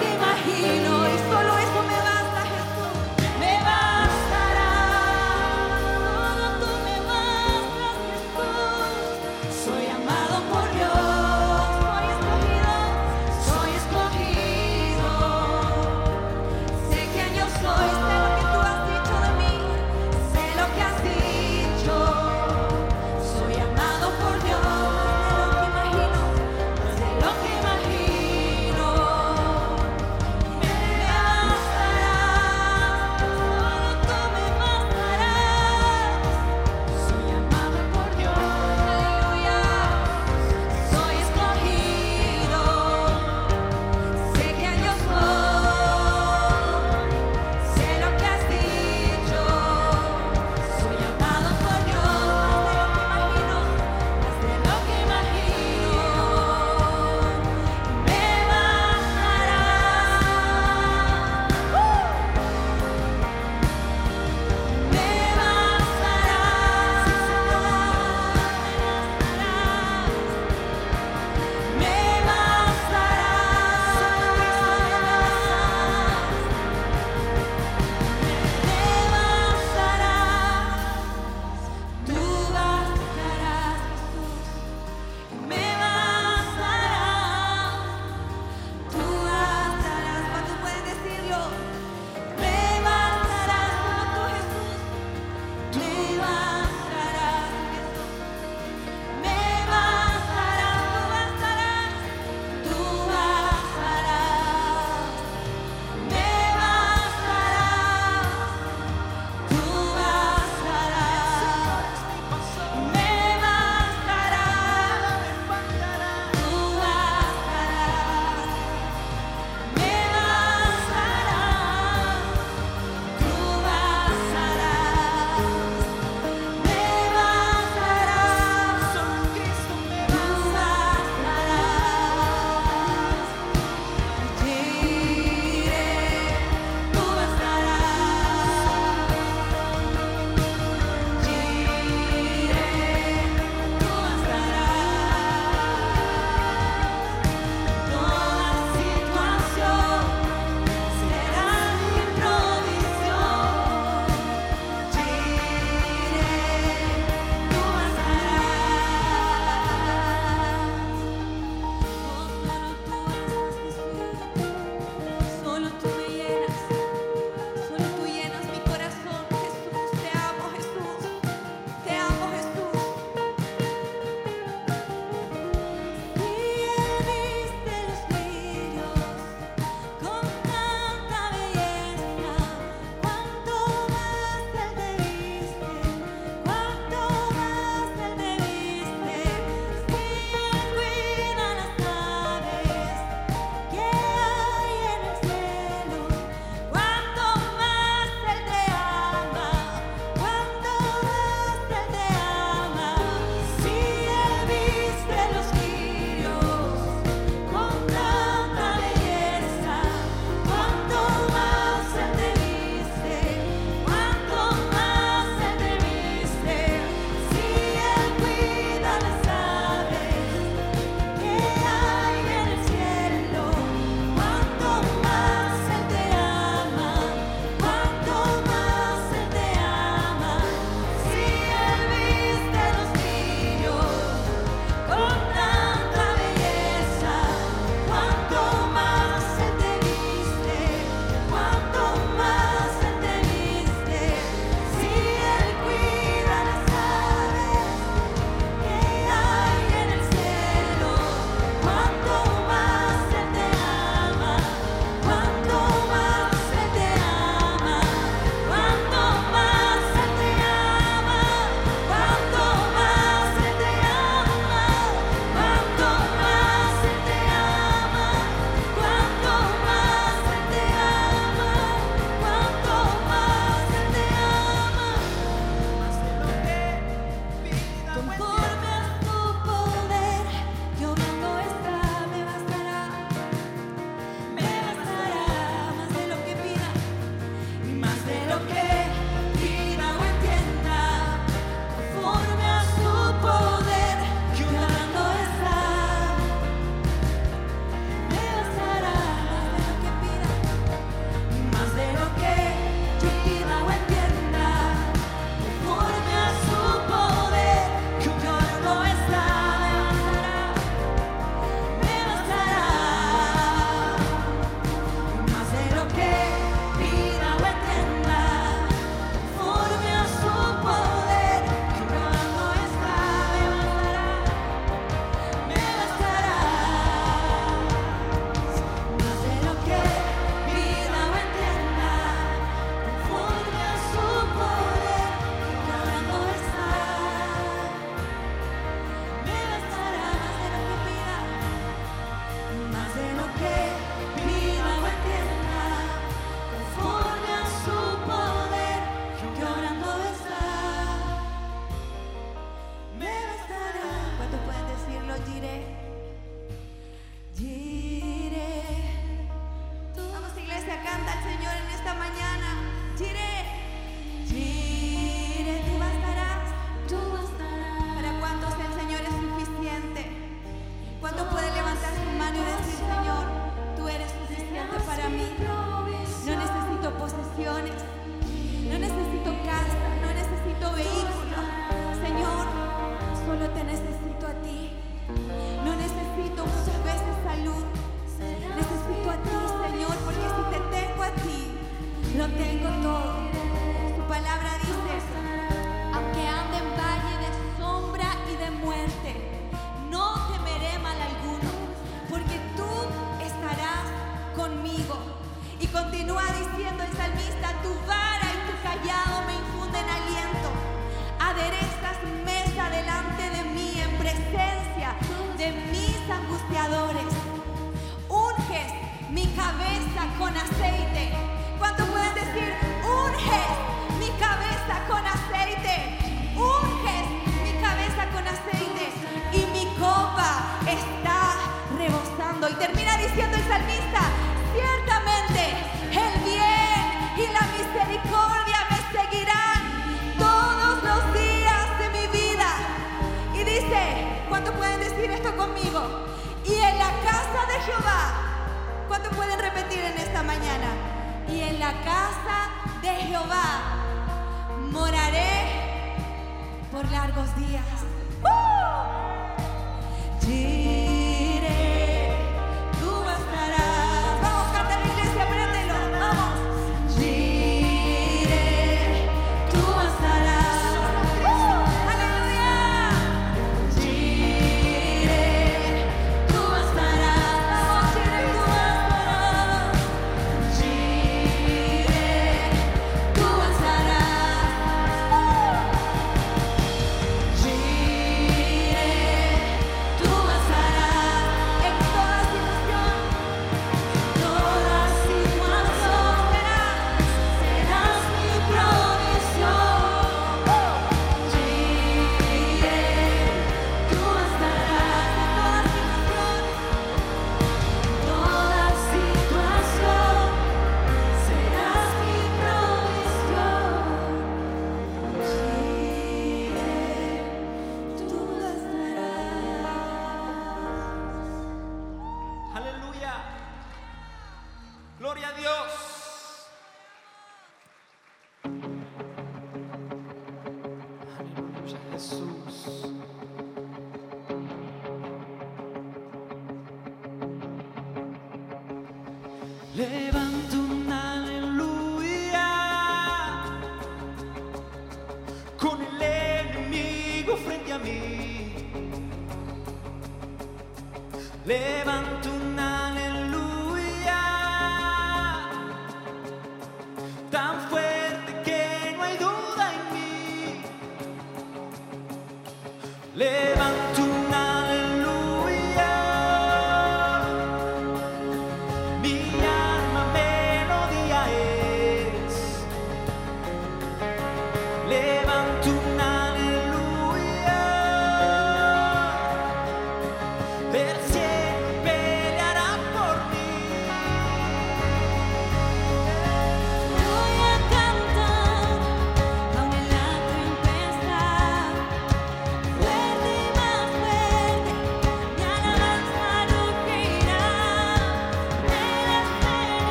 [0.00, 1.01] imagino.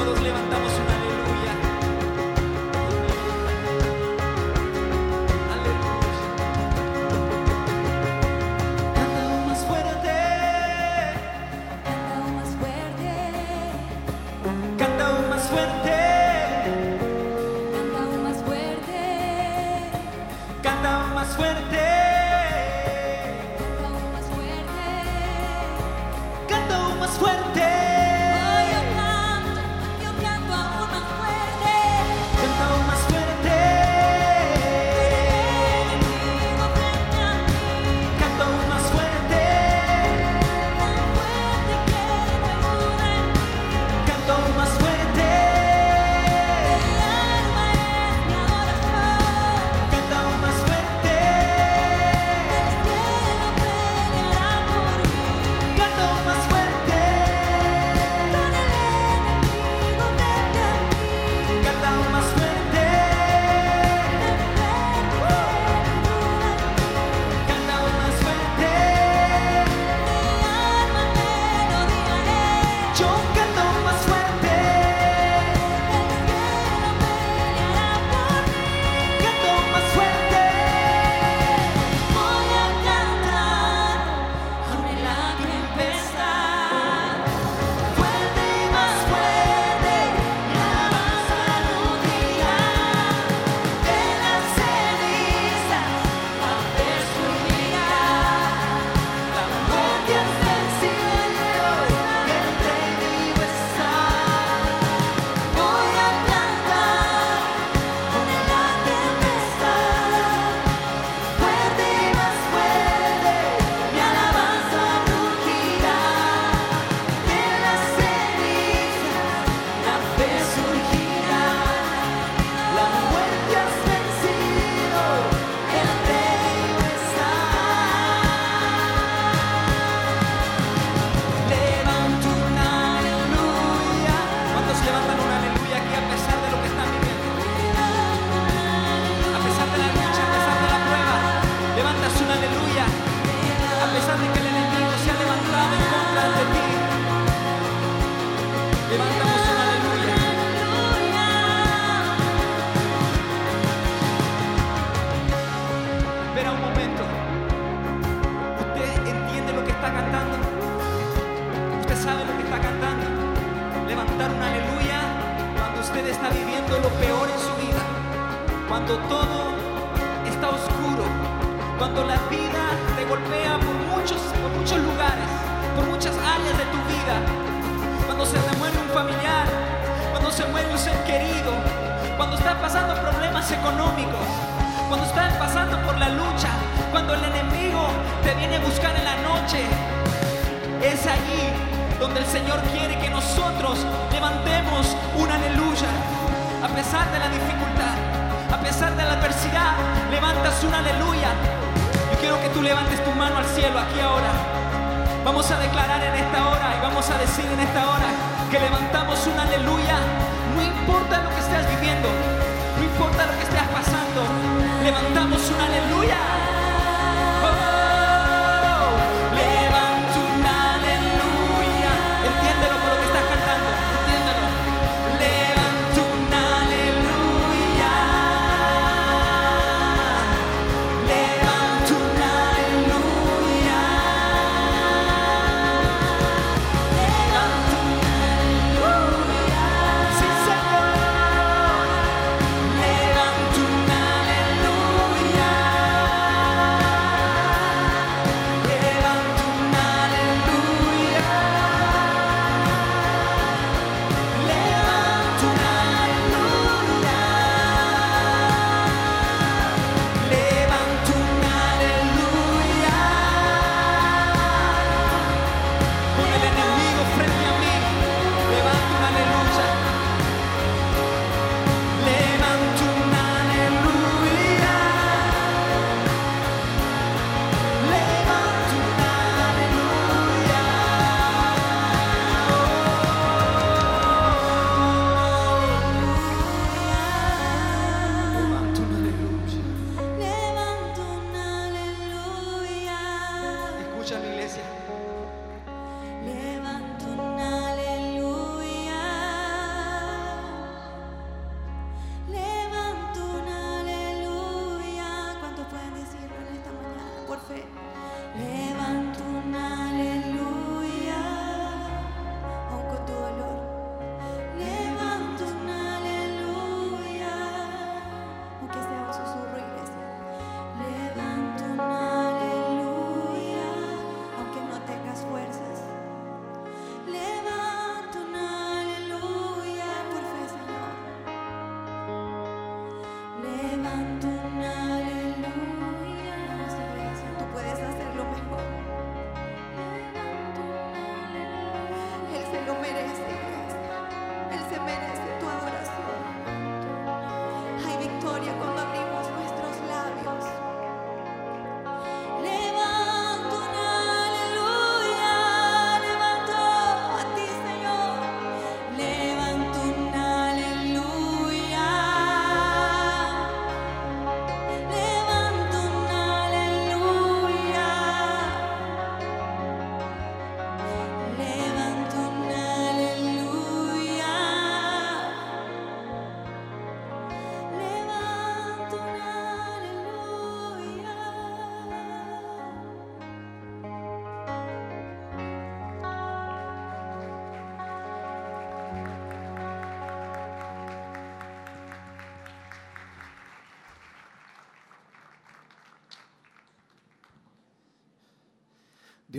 [0.00, 0.89] Todos levantamos un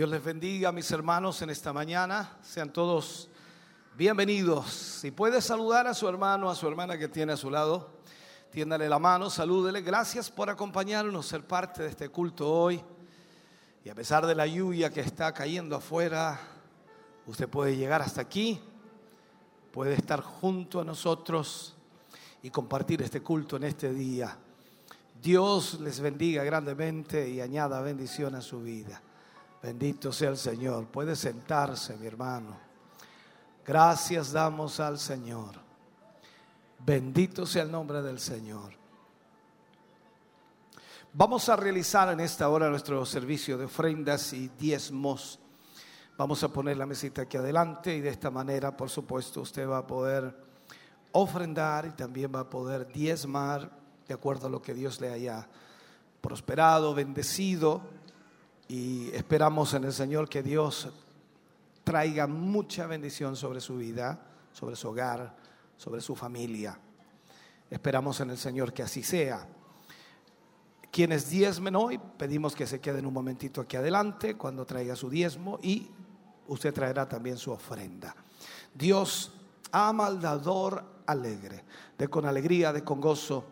[0.02, 2.36] Dios les bendiga, mis hermanos, en esta mañana.
[2.42, 3.28] Sean todos
[3.96, 4.66] bienvenidos.
[4.66, 8.00] Si puede saludar a su hermano, a su hermana que tiene a su lado,
[8.50, 9.80] tiéndale la mano, salúdele.
[9.80, 12.82] Gracias por acompañarnos, ser parte de este culto hoy.
[13.84, 16.40] Y a pesar de la lluvia que está cayendo afuera,
[17.28, 18.60] usted puede llegar hasta aquí,
[19.70, 21.76] puede estar junto a nosotros
[22.42, 24.36] y compartir este culto en este día.
[25.22, 29.00] Dios les bendiga grandemente y añada bendición a su vida.
[29.62, 30.86] Bendito sea el Señor.
[30.86, 32.56] Puede sentarse, mi hermano.
[33.64, 35.54] Gracias damos al Señor.
[36.84, 38.72] Bendito sea el nombre del Señor.
[41.12, 45.38] Vamos a realizar en esta hora nuestro servicio de ofrendas y diezmos.
[46.16, 49.78] Vamos a poner la mesita aquí adelante y de esta manera, por supuesto, usted va
[49.78, 50.34] a poder
[51.12, 53.70] ofrendar y también va a poder diezmar
[54.08, 55.46] de acuerdo a lo que Dios le haya
[56.20, 57.82] prosperado, bendecido
[58.72, 60.88] y esperamos en el Señor que Dios
[61.84, 64.18] traiga mucha bendición sobre su vida,
[64.50, 65.36] sobre su hogar,
[65.76, 66.78] sobre su familia.
[67.68, 69.46] Esperamos en el Señor que así sea.
[70.90, 75.58] Quienes diezmen hoy, pedimos que se queden un momentito aquí adelante cuando traiga su diezmo
[75.60, 75.90] y
[76.48, 78.16] usted traerá también su ofrenda.
[78.72, 79.34] Dios
[79.70, 81.62] ama al dador alegre,
[81.98, 83.44] de con alegría, de con gozo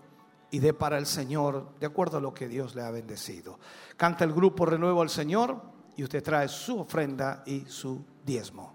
[0.50, 3.58] y dé para el Señor de acuerdo a lo que Dios le ha bendecido.
[3.96, 5.60] Canta el grupo Renuevo al Señor
[5.96, 8.74] y usted trae su ofrenda y su diezmo.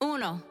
[0.00, 0.47] Uno.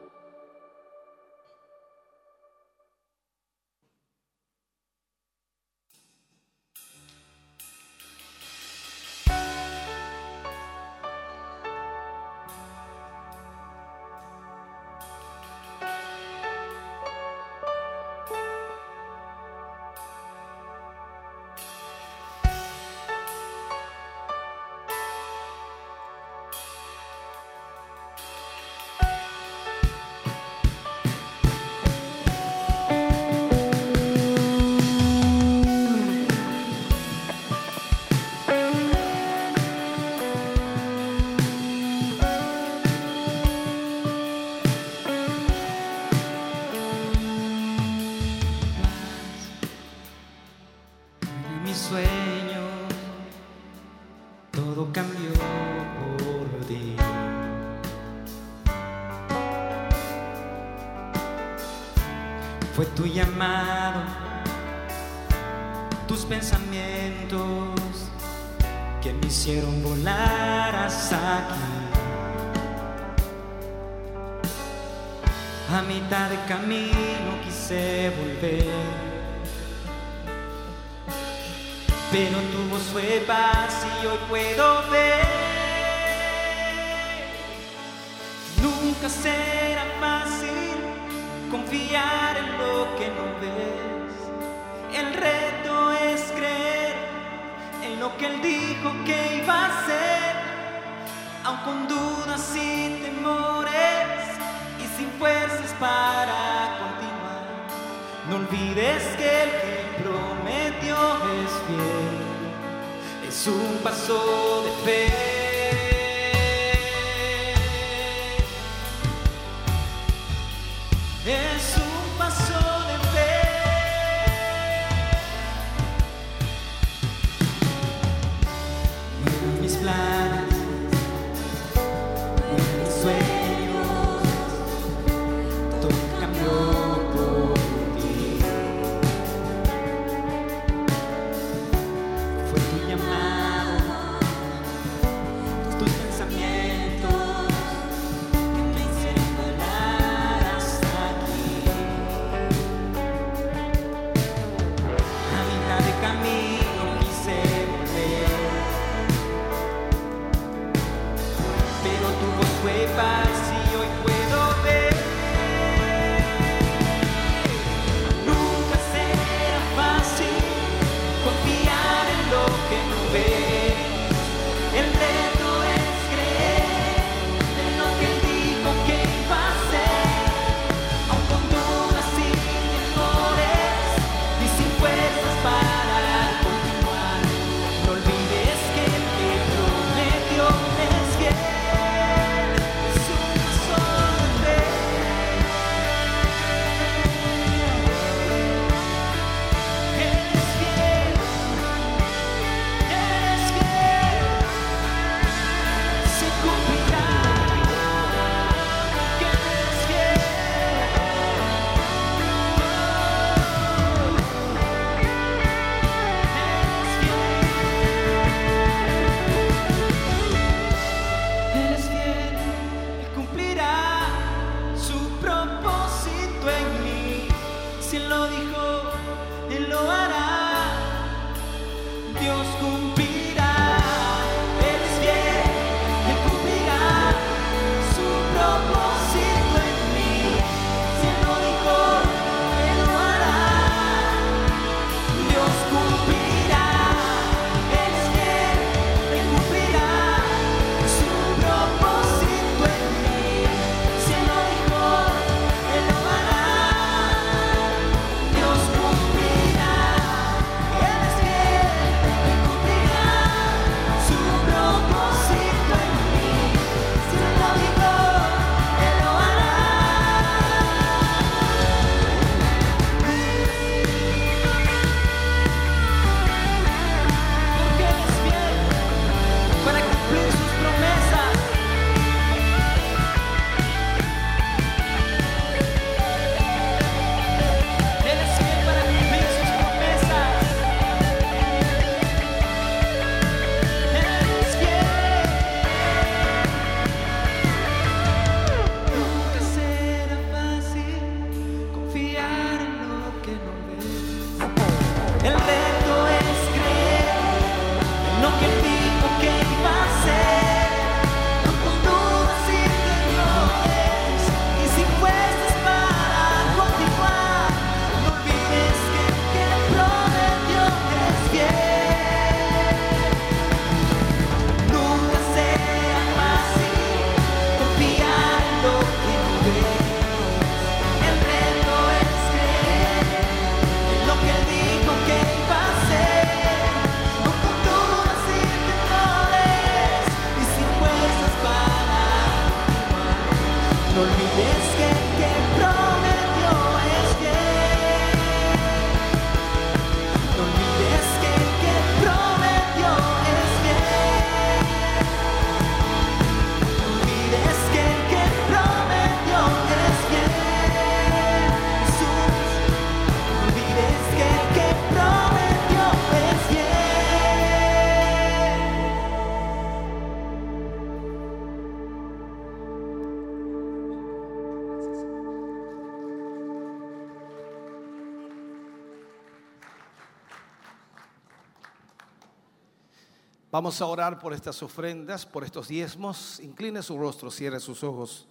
[383.58, 386.38] Vamos a orar por estas ofrendas, por estos diezmos.
[386.38, 388.28] Incline su rostro, cierre sus ojos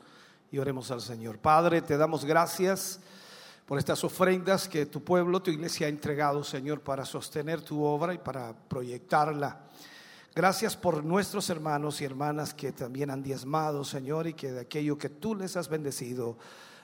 [0.53, 1.37] y oremos al Señor.
[1.37, 3.01] Padre, te damos gracias
[3.65, 8.13] por estas ofrendas que tu pueblo, tu iglesia ha entregado, Señor, para sostener tu obra
[8.13, 9.63] y para proyectarla.
[10.33, 14.97] Gracias por nuestros hermanos y hermanas que también han diezmado, Señor, y que de aquello
[14.97, 16.37] que tú les has bendecido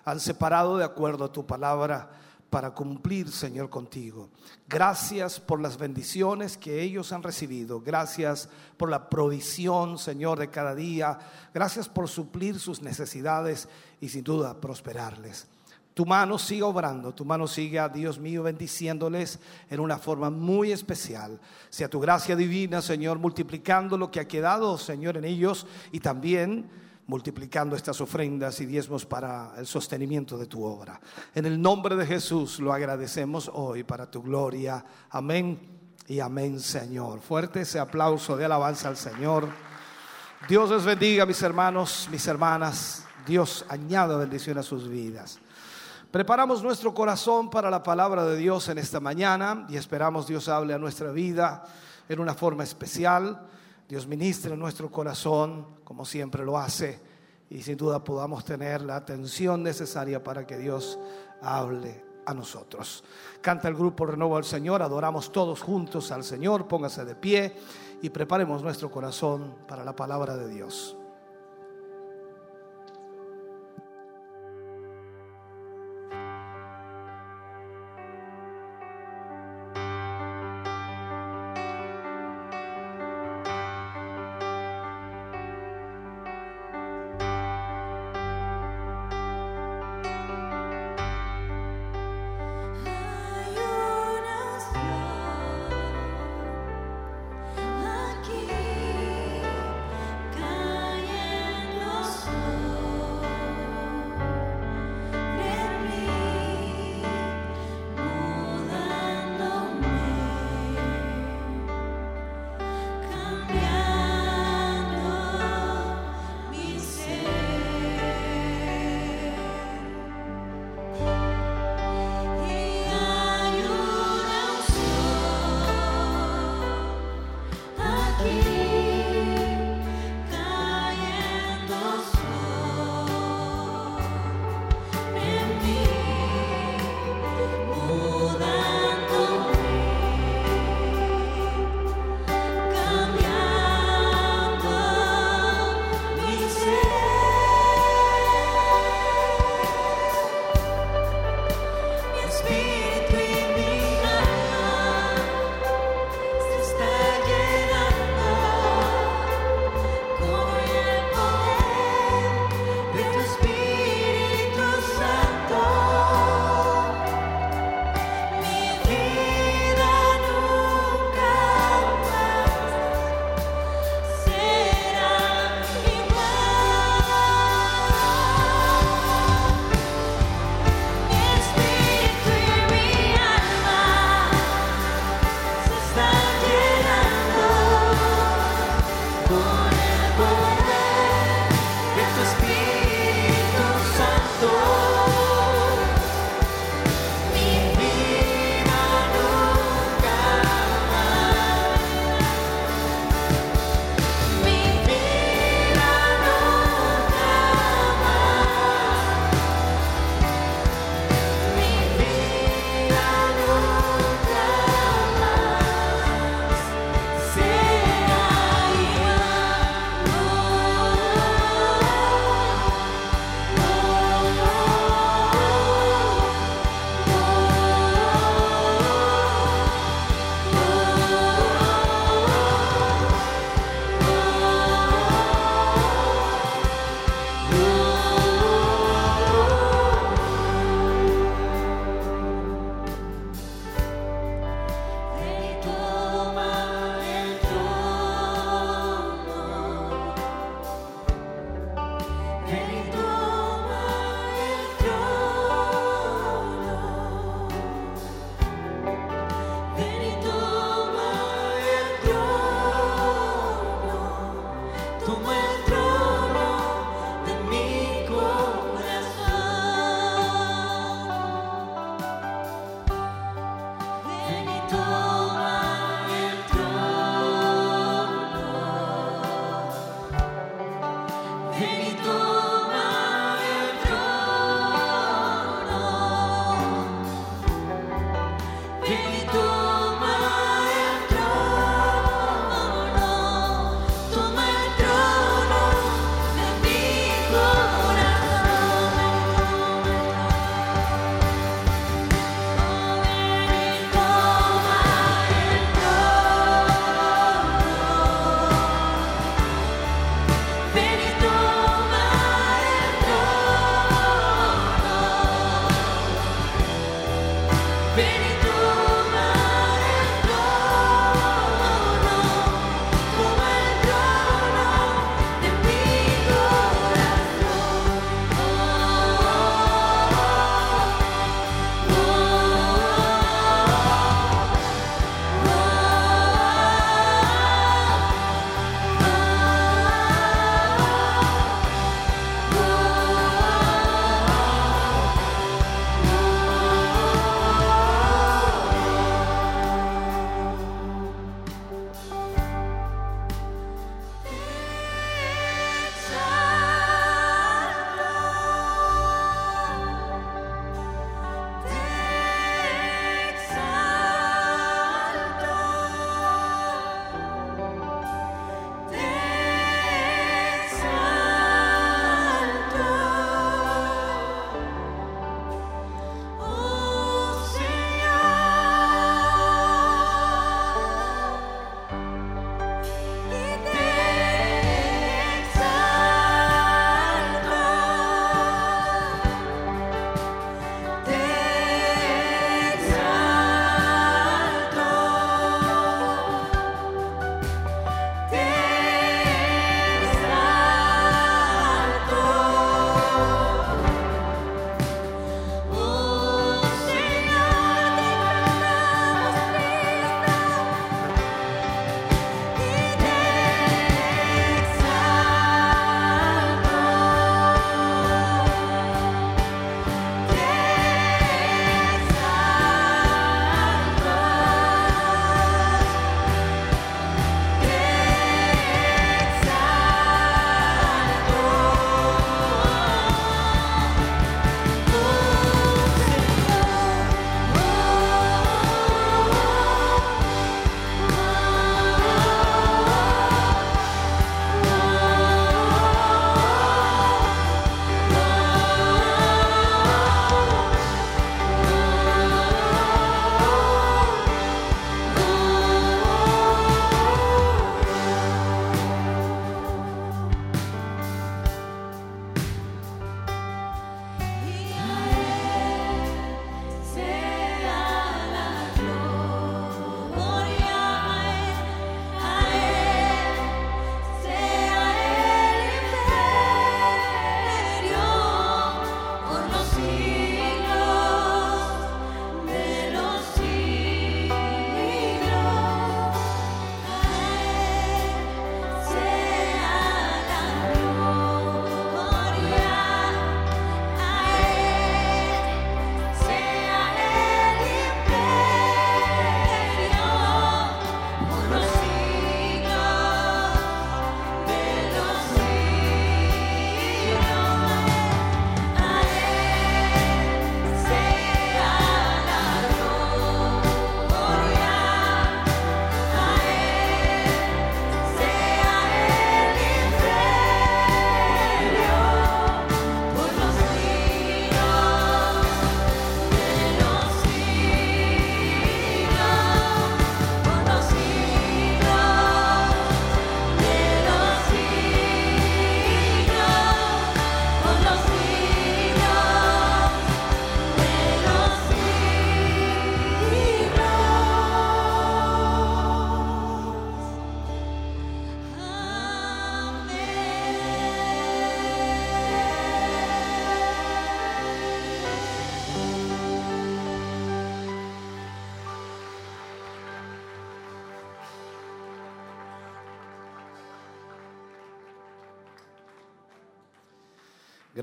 [0.04, 2.12] han separado de acuerdo a tu palabra
[2.54, 4.30] para cumplir, Señor, contigo.
[4.70, 7.82] Gracias por las bendiciones que ellos han recibido.
[7.82, 8.48] Gracias
[8.78, 11.18] por la provisión, Señor, de cada día.
[11.52, 13.68] Gracias por suplir sus necesidades
[14.00, 15.48] y sin duda prosperarles.
[15.96, 19.40] Tu mano sigue obrando, tu mano sigue, a Dios mío, bendiciéndoles
[19.72, 21.40] en una forma muy especial.
[21.72, 26.70] Sea tu gracia divina, Señor, multiplicando lo que ha quedado, Señor, en ellos y también
[27.08, 31.00] multiplicando estas ofrendas y diezmos para el sostenimiento de tu obra.
[31.36, 34.84] En el nombre de Jesús lo agradecemos hoy para tu gloria.
[35.10, 35.60] Amén
[36.08, 37.20] y amén, Señor.
[37.20, 39.50] Fuerte ese aplauso de alabanza al Señor.
[40.48, 43.06] Dios les bendiga, mis hermanos, mis hermanas.
[43.26, 45.40] Dios añada bendición a sus vidas.
[46.12, 50.74] Preparamos nuestro corazón para la palabra de Dios en esta mañana y esperamos Dios hable
[50.74, 51.66] a nuestra vida
[52.08, 53.48] en una forma especial.
[53.94, 57.00] Dios ministre nuestro corazón como siempre lo hace
[57.48, 60.98] y sin duda podamos tener la atención necesaria para que Dios
[61.44, 63.04] hable a nosotros.
[63.40, 67.56] Canta el grupo Renovo al Señor, adoramos todos juntos al Señor, póngase de pie
[68.02, 70.98] y preparemos nuestro corazón para la palabra de Dios.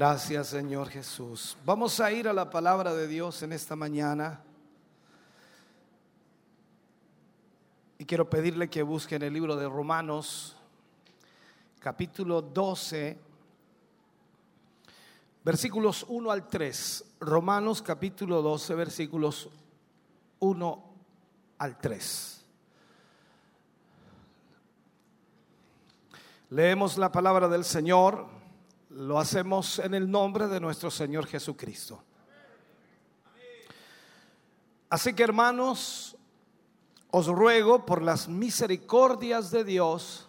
[0.00, 1.58] Gracias Señor Jesús.
[1.62, 4.42] Vamos a ir a la palabra de Dios en esta mañana.
[7.98, 10.56] Y quiero pedirle que busquen el libro de Romanos,
[11.80, 13.18] capítulo 12,
[15.44, 17.04] versículos 1 al 3.
[17.20, 19.50] Romanos capítulo 12, versículos
[20.38, 20.84] 1
[21.58, 22.46] al 3.
[26.48, 28.39] Leemos la palabra del Señor,
[28.90, 32.02] lo hacemos en el nombre de nuestro Señor Jesucristo.
[34.88, 36.16] Así que hermanos,
[37.10, 40.28] os ruego por las misericordias de Dios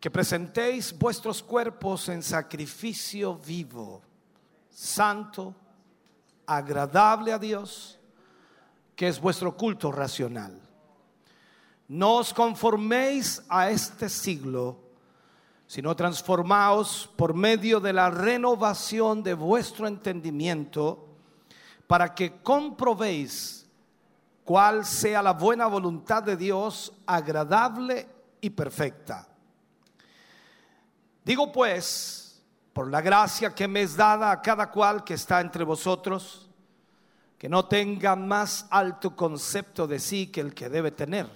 [0.00, 4.02] que presentéis vuestros cuerpos en sacrificio vivo,
[4.70, 5.54] santo,
[6.46, 7.98] agradable a Dios,
[8.94, 10.60] que es vuestro culto racional.
[11.88, 14.85] No os conforméis a este siglo,
[15.66, 21.08] sino transformaos por medio de la renovación de vuestro entendimiento,
[21.86, 23.66] para que comprobéis
[24.44, 28.08] cuál sea la buena voluntad de Dios, agradable
[28.40, 29.28] y perfecta.
[31.24, 32.40] Digo pues,
[32.72, 36.48] por la gracia que me es dada a cada cual que está entre vosotros,
[37.38, 41.28] que no tenga más alto concepto de sí que el que debe tener,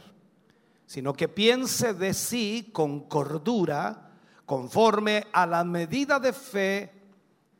[0.86, 4.09] sino que piense de sí con cordura,
[4.50, 6.90] conforme a la medida de fe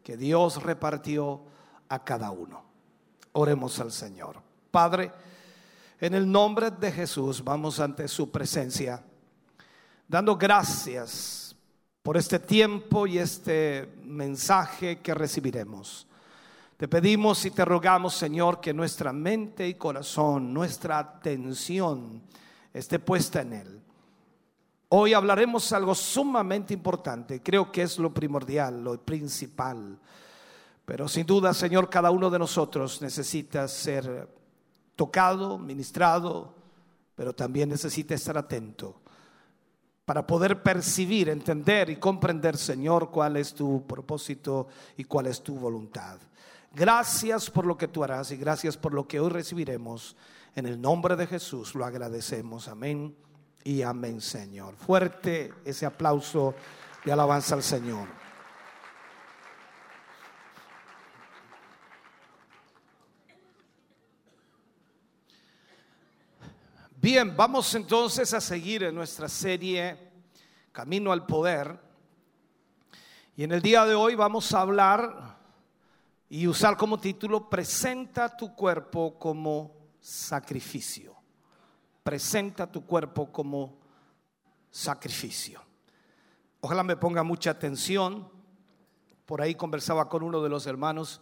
[0.03, 1.41] que Dios repartió
[1.89, 2.65] a cada uno.
[3.31, 4.43] Oremos al Señor.
[4.73, 5.13] Padre,
[6.01, 9.05] en el nombre de Jesús vamos ante su presencia,
[10.09, 11.55] dando gracias
[12.03, 16.09] por este tiempo y este mensaje que recibiremos.
[16.77, 22.21] Te pedimos y te rogamos, Señor, que nuestra mente y corazón, nuestra atención
[22.75, 23.80] esté puesta en Él.
[24.93, 29.97] Hoy hablaremos algo sumamente importante, creo que es lo primordial, lo principal.
[30.85, 34.29] Pero sin duda, Señor, cada uno de nosotros necesita ser
[34.97, 36.53] tocado, ministrado,
[37.15, 39.01] pero también necesita estar atento
[40.05, 45.55] para poder percibir, entender y comprender, Señor, cuál es tu propósito y cuál es tu
[45.55, 46.19] voluntad.
[46.75, 50.17] Gracias por lo que tú harás y gracias por lo que hoy recibiremos.
[50.57, 52.67] En el nombre de Jesús lo agradecemos.
[52.67, 53.15] Amén
[53.65, 54.77] y amén, Señor.
[54.77, 56.55] Fuerte ese aplauso
[57.05, 58.09] de alabanza al Señor.
[66.97, 70.11] Bien, vamos entonces a seguir en nuestra serie
[70.73, 71.79] Camino al Poder.
[73.37, 75.39] Y en el día de hoy vamos a hablar
[76.29, 81.20] y usar como título Presenta tu cuerpo como sacrificio
[82.03, 83.79] presenta tu cuerpo como
[84.71, 85.63] sacrificio.
[86.61, 88.29] Ojalá me ponga mucha atención.
[89.27, 91.21] Por ahí conversaba con uno de los hermanos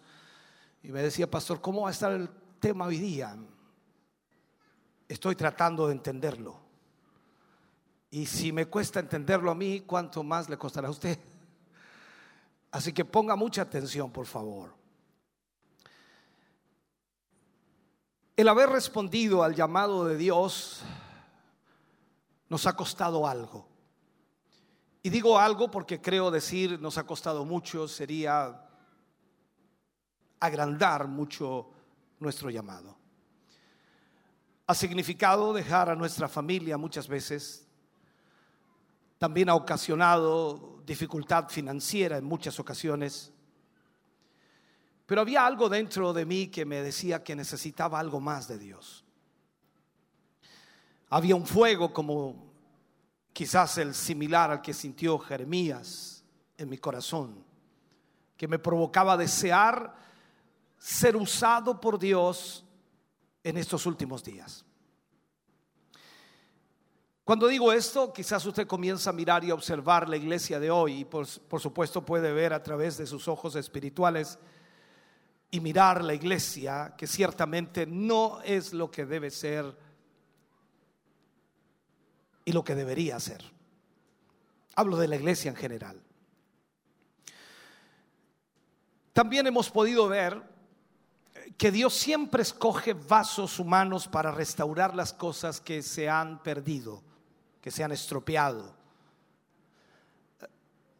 [0.82, 2.28] y me decía, pastor, ¿cómo va a estar el
[2.60, 3.36] tema hoy día?
[5.08, 6.60] Estoy tratando de entenderlo.
[8.10, 11.18] Y si me cuesta entenderlo a mí, ¿cuánto más le costará a usted?
[12.70, 14.77] Así que ponga mucha atención, por favor.
[18.38, 20.82] El haber respondido al llamado de Dios
[22.48, 23.66] nos ha costado algo.
[25.02, 28.64] Y digo algo porque creo decir nos ha costado mucho, sería
[30.38, 31.68] agrandar mucho
[32.20, 32.96] nuestro llamado.
[34.68, 37.66] Ha significado dejar a nuestra familia muchas veces.
[39.18, 43.32] También ha ocasionado dificultad financiera en muchas ocasiones.
[45.08, 49.06] Pero había algo dentro de mí que me decía que necesitaba algo más de Dios.
[51.08, 52.52] Había un fuego como
[53.32, 56.22] quizás el similar al que sintió Jeremías
[56.58, 57.42] en mi corazón,
[58.36, 59.96] que me provocaba desear
[60.76, 62.62] ser usado por Dios
[63.42, 64.62] en estos últimos días.
[67.24, 71.04] Cuando digo esto, quizás usted comienza a mirar y observar la iglesia de hoy y
[71.06, 74.38] por, por supuesto puede ver a través de sus ojos espirituales
[75.50, 79.76] y mirar la iglesia, que ciertamente no es lo que debe ser
[82.44, 83.42] y lo que debería ser.
[84.74, 86.02] Hablo de la iglesia en general.
[89.12, 90.40] También hemos podido ver
[91.56, 97.02] que Dios siempre escoge vasos humanos para restaurar las cosas que se han perdido,
[97.60, 98.76] que se han estropeado.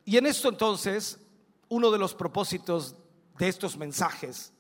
[0.05, 1.21] Y en esto entonces,
[1.69, 2.97] uno de los propósitos
[3.39, 4.53] de estos mensajes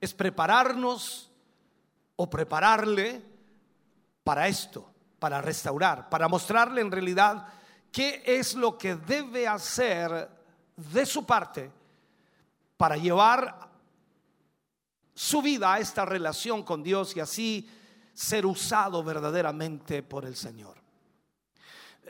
[0.00, 1.30] es prepararnos
[2.16, 3.22] o prepararle
[4.24, 7.46] para esto, para restaurar, para mostrarle en realidad
[7.90, 10.28] qué es lo que debe hacer
[10.76, 11.70] de su parte
[12.76, 13.68] para llevar
[15.14, 17.68] su vida a esta relación con Dios y así
[18.14, 20.78] ser usado verdaderamente por el Señor.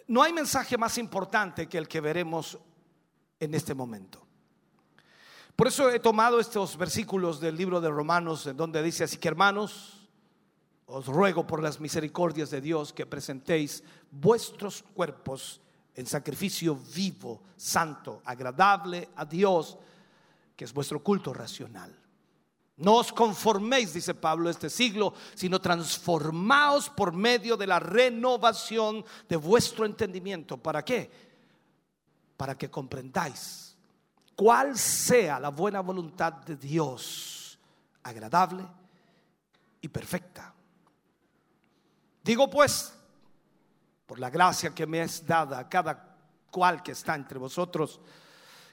[0.07, 2.59] No hay mensaje más importante que el que veremos
[3.40, 4.19] en este momento.
[5.60, 9.28] Por eso he tomado estos versículos del libro de Romanos, en donde dice así que
[9.28, 10.08] hermanos,
[10.86, 15.60] os ruego por las misericordias de Dios que presentéis vuestros cuerpos
[15.94, 19.76] en sacrificio vivo, santo, agradable a Dios,
[20.56, 21.94] que es vuestro culto racional.
[22.78, 29.36] No os conforméis, dice Pablo, este siglo, sino transformaos por medio de la renovación de
[29.36, 30.56] vuestro entendimiento.
[30.56, 31.10] ¿Para qué?
[32.38, 33.69] Para que comprendáis
[34.40, 37.58] cuál sea la buena voluntad de Dios,
[38.02, 38.66] agradable
[39.82, 40.54] y perfecta.
[42.24, 42.90] Digo pues,
[44.06, 46.16] por la gracia que me es dada a cada
[46.50, 48.00] cual que está entre vosotros,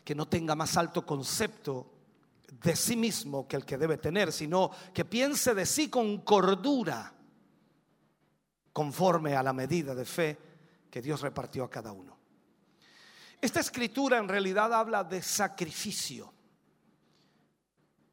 [0.06, 1.92] que no tenga más alto concepto
[2.50, 7.12] de sí mismo que el que debe tener, sino que piense de sí con cordura,
[8.72, 10.38] conforme a la medida de fe
[10.90, 12.17] que Dios repartió a cada uno.
[13.40, 16.34] Esta escritura en realidad habla de sacrificio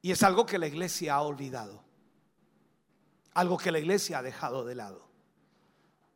[0.02, 1.82] y es algo que la iglesia ha olvidado,
[3.32, 5.08] algo que la iglesia ha dejado de lado.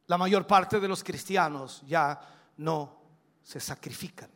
[0.08, 2.20] La mayor parte de los cristianos ya
[2.58, 3.00] no
[3.42, 4.30] se sacrifican.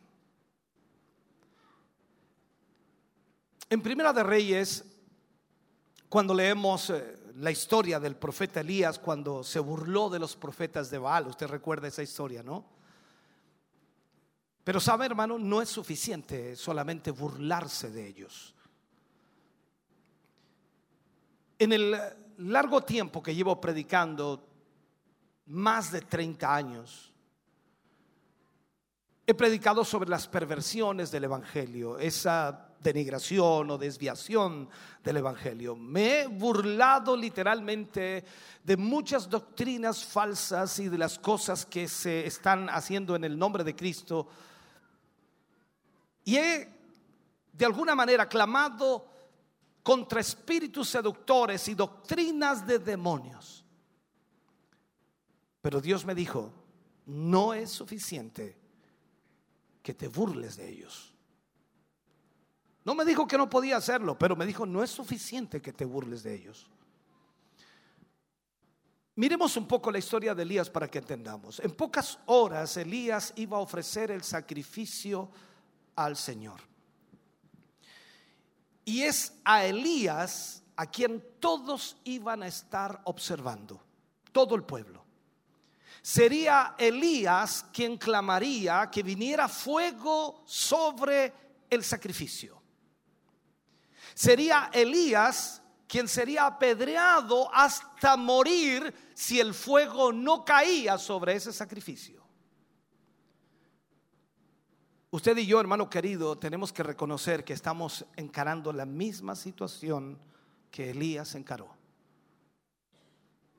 [3.69, 4.85] En Primera de Reyes,
[6.09, 10.99] cuando leemos eh, la historia del profeta Elías, cuando se burló de los profetas de
[10.99, 12.72] Baal, usted recuerda esa historia, ¿no?
[14.63, 18.55] Pero sabe, hermano, no es suficiente solamente burlarse de ellos.
[21.59, 21.95] En el
[22.37, 24.47] largo tiempo que llevo predicando,
[25.47, 27.13] más de 30 años,
[29.27, 34.69] he predicado sobre las perversiones del Evangelio, esa denigración o desviación
[35.03, 35.75] del Evangelio.
[35.75, 38.23] Me he burlado literalmente
[38.63, 43.63] de muchas doctrinas falsas y de las cosas que se están haciendo en el nombre
[43.63, 44.27] de Cristo
[46.23, 46.69] y he
[47.51, 49.07] de alguna manera clamado
[49.83, 53.65] contra espíritus seductores y doctrinas de demonios.
[55.61, 56.51] Pero Dios me dijo,
[57.05, 58.57] no es suficiente
[59.81, 61.13] que te burles de ellos.
[62.85, 65.85] No me dijo que no podía hacerlo, pero me dijo, no es suficiente que te
[65.85, 66.69] burles de ellos.
[69.15, 71.59] Miremos un poco la historia de Elías para que entendamos.
[71.59, 75.29] En pocas horas Elías iba a ofrecer el sacrificio
[75.95, 76.61] al Señor.
[78.85, 83.81] Y es a Elías a quien todos iban a estar observando,
[84.31, 85.03] todo el pueblo.
[86.01, 91.33] Sería Elías quien clamaría que viniera fuego sobre
[91.69, 92.61] el sacrificio.
[94.13, 102.22] Sería Elías quien sería apedreado hasta morir si el fuego no caía sobre ese sacrificio.
[105.13, 110.17] Usted y yo, hermano querido, tenemos que reconocer que estamos encarando la misma situación
[110.71, 111.69] que Elías encaró.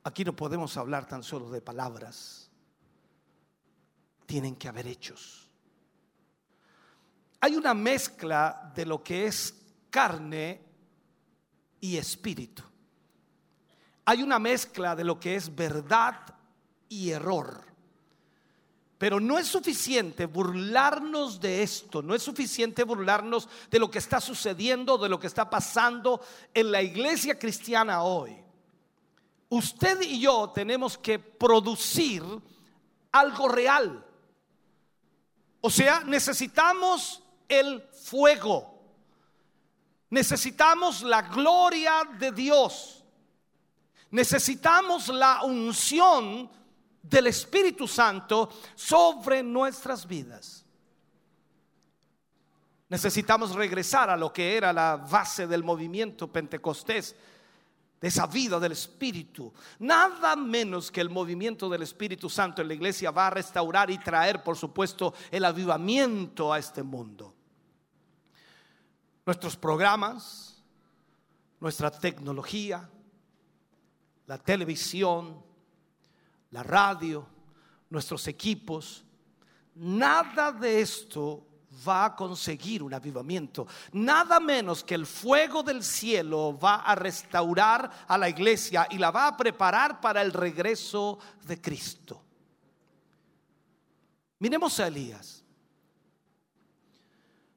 [0.03, 2.51] Aquí no podemos hablar tan solo de palabras.
[4.27, 5.49] Tienen que haber hechos.
[7.39, 9.55] Hay una mezcla de lo que es
[9.91, 10.61] carne
[11.81, 12.65] y espíritu.
[14.07, 16.35] Hay una mezcla de lo que es verdad
[16.89, 17.74] y error.
[18.99, 24.21] Pero no es suficiente burlarnos de esto, no es suficiente burlarnos de lo que está
[24.21, 26.21] sucediendo, de lo que está pasando
[26.53, 28.37] en la iglesia cristiana hoy.
[29.49, 32.23] Usted y yo tenemos que producir
[33.13, 34.05] algo real.
[35.61, 38.75] O sea, necesitamos el fuego.
[40.11, 43.05] Necesitamos la gloria de Dios.
[44.11, 46.51] Necesitamos la unción
[47.09, 50.65] del Espíritu Santo sobre nuestras vidas.
[52.89, 57.15] Necesitamos regresar a lo que era la base del movimiento pentecostés,
[58.01, 59.53] de esa vida del Espíritu.
[59.79, 63.99] Nada menos que el movimiento del Espíritu Santo en la iglesia va a restaurar y
[63.99, 67.35] traer, por supuesto, el avivamiento a este mundo.
[69.25, 70.63] Nuestros programas,
[71.61, 72.89] nuestra tecnología,
[74.27, 75.43] la televisión,
[76.55, 77.27] la radio,
[77.91, 79.05] nuestros equipos,
[79.75, 81.45] nada de esto
[81.87, 83.67] va a conseguir un avivamiento.
[83.91, 89.11] Nada menos que el fuego del cielo va a restaurar a la iglesia y la
[89.11, 92.23] va a preparar para el regreso de Cristo.
[94.39, 95.43] Miremos a Elías.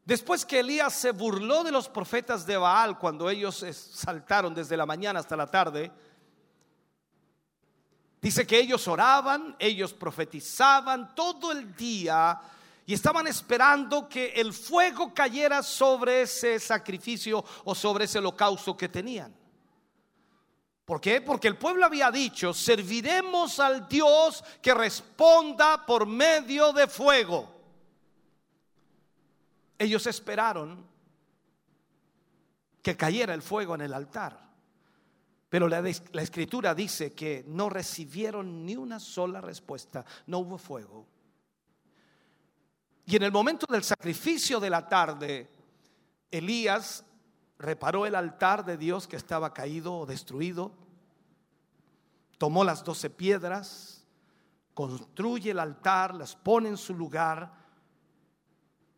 [0.06, 3.64] Después que Elías se burló de los profetas de Baal cuando ellos
[3.94, 5.92] saltaron desde la mañana hasta la tarde,
[8.28, 12.38] dice que ellos oraban, ellos profetizaban todo el día
[12.86, 18.90] y estaban esperando que el fuego cayera sobre ese sacrificio o sobre ese holocausto que
[18.90, 19.34] tenían.
[20.84, 21.22] ¿Por qué?
[21.22, 27.50] Porque el pueblo había dicho, serviremos al Dios que responda por medio de fuego.
[29.80, 30.86] Ellos esperaron
[32.82, 34.47] que cayera el fuego en el altar.
[35.50, 41.06] Pero la, la, escritura dice que no recibieron ni una sola respuesta, no hubo fuego.
[43.06, 45.50] Y en el momento del sacrificio de la tarde,
[46.30, 47.06] Elías
[47.58, 50.74] reparó el altar de Dios que estaba caído o destruido,
[52.38, 54.06] tomó las doce piedras,
[54.74, 57.52] construye el altar, las pone en su lugar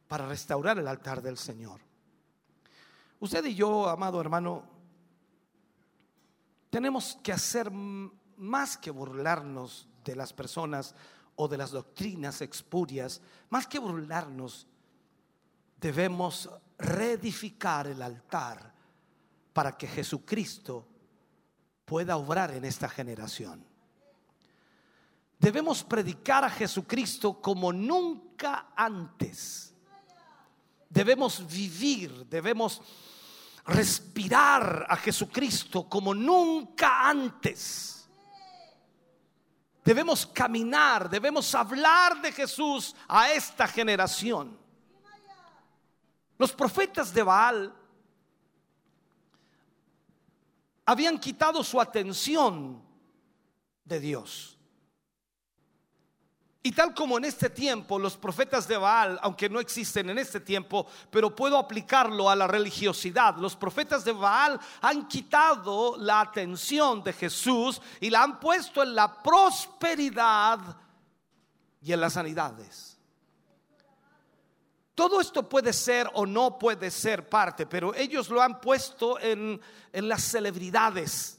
[0.07, 1.79] para restaurar el altar del Señor.
[3.19, 4.78] Usted y yo, amado hermano,
[6.69, 10.95] tenemos que hacer más que burlarnos de las personas
[11.35, 14.67] o de las doctrinas expurias, más que burlarnos,
[15.79, 18.73] debemos reedificar el altar
[19.53, 20.87] para que Jesucristo
[21.85, 23.65] pueda obrar en esta generación.
[25.39, 29.73] Debemos predicar a Jesucristo como nunca antes.
[30.89, 32.81] Debemos vivir, debemos
[33.65, 38.09] respirar a Jesucristo como nunca antes.
[39.83, 44.57] Debemos caminar, debemos hablar de Jesús a esta generación.
[46.37, 47.75] Los profetas de Baal
[50.85, 52.81] habían quitado su atención
[53.83, 54.58] de Dios.
[56.69, 60.39] Y tal como en este tiempo los profetas de Baal, aunque no existen en este
[60.39, 67.03] tiempo, pero puedo aplicarlo a la religiosidad, los profetas de Baal han quitado la atención
[67.03, 70.59] de Jesús y la han puesto en la prosperidad
[71.81, 72.99] y en las sanidades.
[74.93, 79.59] Todo esto puede ser o no puede ser parte, pero ellos lo han puesto en,
[79.91, 81.38] en las celebridades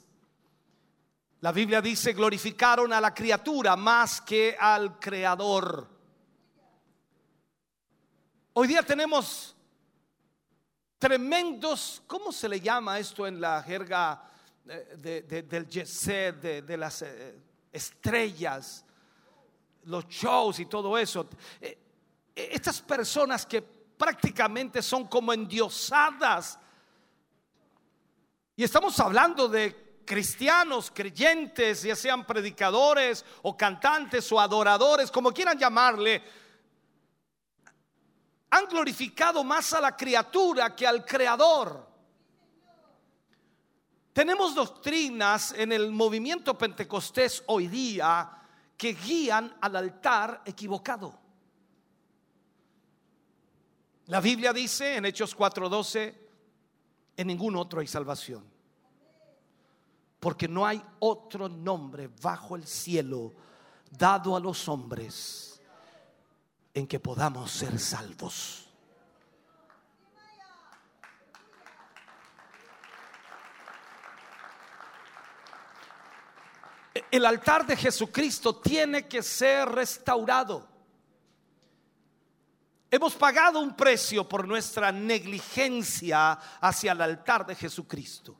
[1.40, 5.88] la Biblia dice, glorificaron a la criatura más que al creador.
[8.52, 9.56] Hoy día tenemos
[10.98, 14.22] tremendos, ¿cómo se le llama esto en la jerga
[14.98, 17.38] de, del jet set, de, las eh,
[17.72, 18.84] estrellas,
[19.84, 21.26] los shows y todo eso?
[21.58, 21.78] Eh,
[22.34, 26.58] estas personas que prácticamente son como endiosadas.
[28.56, 35.56] Y estamos hablando de cristianos, creyentes, ya sean predicadores o cantantes o adoradores, como quieran
[35.56, 36.20] llamarle,
[38.50, 41.86] han glorificado más a la criatura que al creador.
[44.12, 48.32] Tenemos doctrinas en el movimiento pentecostés hoy día
[48.76, 51.16] que guían al altar equivocado.
[54.06, 56.14] La Biblia dice en Hechos 4:12,
[57.16, 58.49] en ningún otro hay salvación
[60.20, 63.32] porque no hay otro nombre bajo el cielo
[63.90, 65.60] dado a los hombres
[66.74, 68.66] en que podamos ser salvos.
[77.10, 80.68] El altar de Jesucristo tiene que ser restaurado.
[82.90, 88.36] Hemos pagado un precio por nuestra negligencia hacia el altar de Jesucristo.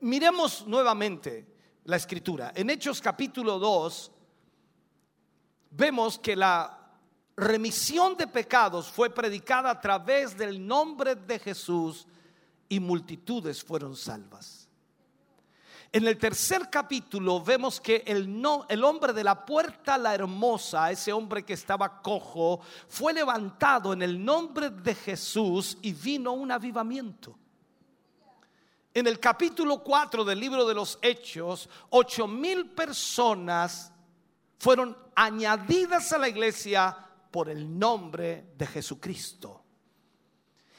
[0.00, 1.46] Miremos nuevamente
[1.84, 2.52] la escritura.
[2.54, 4.12] En Hechos capítulo 2
[5.70, 6.78] vemos que la
[7.36, 12.06] remisión de pecados fue predicada a través del nombre de Jesús
[12.68, 14.68] y multitudes fueron salvas.
[15.94, 20.90] En el tercer capítulo vemos que el, no, el hombre de la puerta la hermosa,
[20.90, 26.50] ese hombre que estaba cojo, fue levantado en el nombre de Jesús y vino un
[26.50, 27.36] avivamiento.
[28.94, 33.90] En el capítulo 4 del libro de los Hechos, ocho mil personas
[34.58, 36.94] fueron añadidas a la iglesia
[37.30, 39.62] por el nombre de Jesucristo.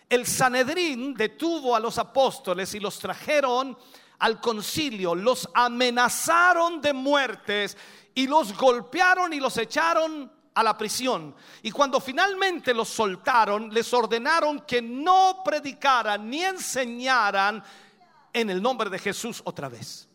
[0.08, 3.76] El Sanedrín detuvo a los apóstoles y los trajeron
[4.20, 7.76] al concilio, los amenazaron de muertes
[8.14, 11.36] y los golpearon y los echaron a la prisión.
[11.64, 17.64] Y cuando finalmente los soltaron, les ordenaron que no predicaran ni enseñaran
[18.34, 20.08] en el nombre de Jesús otra vez.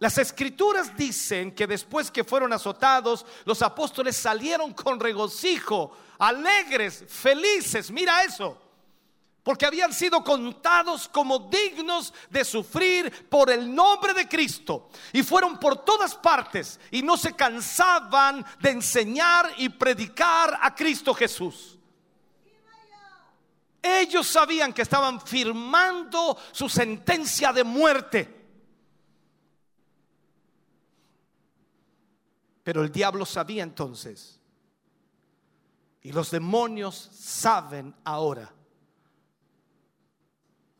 [0.00, 7.90] Las escrituras dicen que después que fueron azotados, los apóstoles salieron con regocijo, alegres, felices.
[7.90, 8.56] Mira eso.
[9.42, 14.88] Porque habían sido contados como dignos de sufrir por el nombre de Cristo.
[15.12, 21.12] Y fueron por todas partes y no se cansaban de enseñar y predicar a Cristo
[21.12, 21.78] Jesús.
[23.82, 28.40] Ellos sabían que estaban firmando su sentencia de muerte.
[32.62, 34.38] Pero el diablo sabía entonces.
[36.02, 38.52] Y los demonios saben ahora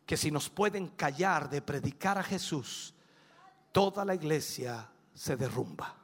[0.06, 2.94] que si nos pueden callar de predicar a Jesús,
[3.70, 5.97] toda la iglesia se derrumba.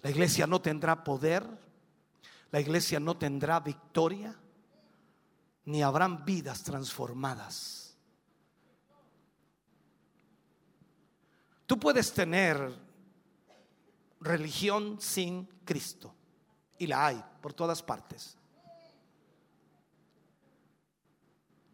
[0.00, 1.44] La iglesia no tendrá poder,
[2.50, 4.38] la iglesia no tendrá victoria,
[5.68, 7.94] ni habrán vidas transformadas.
[11.66, 12.74] Tú puedes tener
[14.18, 16.14] religión sin Cristo.
[16.78, 18.38] Y la hay por todas partes.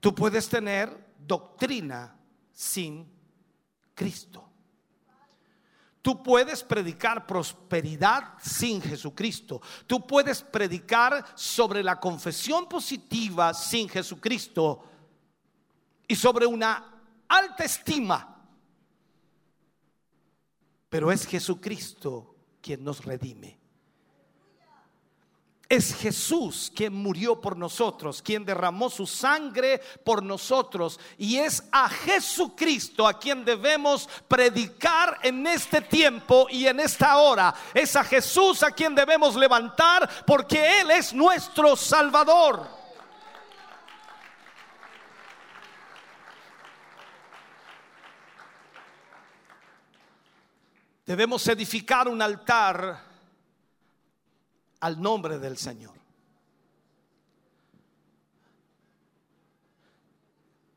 [0.01, 2.19] Tú puedes tener doctrina
[2.51, 3.09] sin
[3.95, 4.45] Cristo.
[6.05, 9.63] Tú puedes predicar prosperidad sin Jesucristo.
[9.87, 14.85] Tú puedes predicar sobre la confesión positiva sin Jesucristo
[16.07, 18.37] y sobre una alta estima.
[20.91, 23.64] Pero es Jesucristo quien nos redime.
[25.75, 31.01] Es Jesús quien murió por nosotros, quien derramó su sangre por nosotros.
[31.19, 37.53] Y es a Jesucristo a quien debemos predicar en este tiempo y en esta hora.
[37.75, 42.69] Es a Jesús a quien debemos levantar porque Él es nuestro Salvador.
[51.05, 53.04] Debemos edificar un altar
[54.85, 55.95] al nombre del Señor.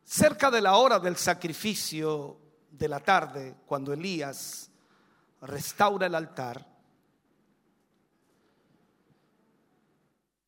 [0.06, 2.40] Cerca de la hora del sacrificio
[2.72, 4.72] de la tarde, cuando Elías
[5.42, 6.66] restaura el altar,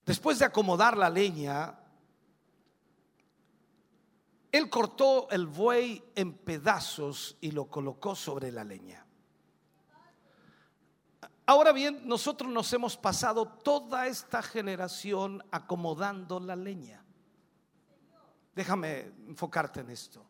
[0.05, 1.77] después de acomodar la leña,
[4.53, 9.05] él cortó el buey en pedazos y lo colocó sobre la leña.
[11.49, 17.03] Ahora bien, nosotros nos hemos pasado toda esta generación acomodando la leña.
[18.53, 20.23] Déjame enfocarte en esto.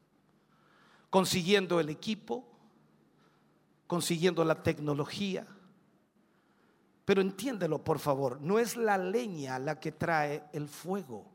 [1.10, 2.48] Consiguiendo el equipo,
[3.86, 5.46] consiguiendo la tecnología.
[7.04, 11.30] Pero entiéndelo, por favor, no es la leña la que trae el fuego.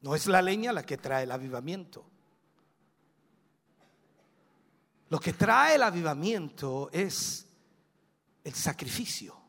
[0.00, 2.06] No es la leña la que trae el avivamiento.
[5.10, 7.46] Lo que trae el avivamiento es
[8.42, 9.40] el sacrificio.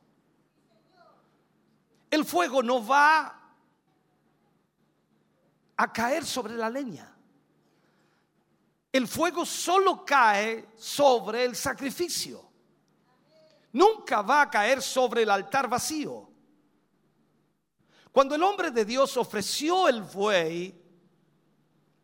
[2.10, 3.42] El fuego no va
[5.78, 7.14] a caer sobre la leña.
[8.92, 12.50] El fuego solo cae sobre el sacrificio.
[13.74, 16.30] Nunca va a caer sobre el altar vacío.
[18.14, 20.85] Cuando el hombre de Dios ofreció el buey,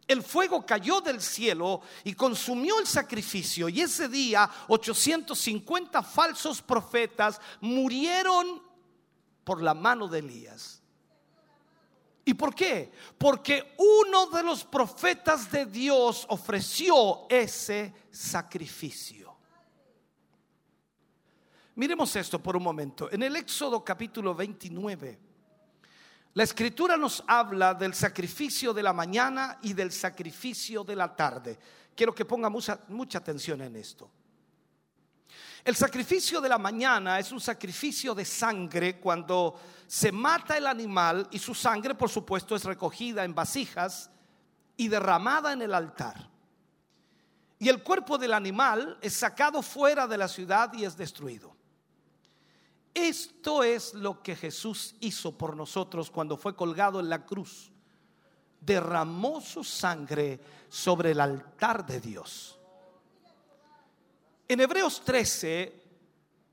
[0.07, 3.69] el fuego cayó del cielo y consumió el sacrificio.
[3.69, 8.61] Y ese día 850 falsos profetas murieron
[9.44, 10.82] por la mano de Elías.
[12.23, 12.91] ¿Y por qué?
[13.18, 19.36] Porque uno de los profetas de Dios ofreció ese sacrificio.
[21.76, 23.11] Miremos esto por un momento.
[23.11, 25.30] En el Éxodo capítulo 29.
[26.33, 31.59] La escritura nos habla del sacrificio de la mañana y del sacrificio de la tarde.
[31.93, 34.09] Quiero que ponga mucha, mucha, atención en esto.
[35.63, 41.27] El sacrificio de la mañana es un sacrificio de sangre cuando se mata el animal
[41.31, 44.09] y su sangre, por supuesto, es recogida en vasijas
[44.77, 46.29] y derramada en el altar.
[47.59, 51.60] Y el cuerpo del animal es sacado fuera de la ciudad y es destruido.
[52.93, 57.72] Esto es lo que Jesús hizo por nosotros cuando fue colgado en la cruz.
[58.59, 60.39] Derramó su sangre
[60.69, 62.57] sobre el altar de Dios.
[64.47, 65.81] En Hebreos 13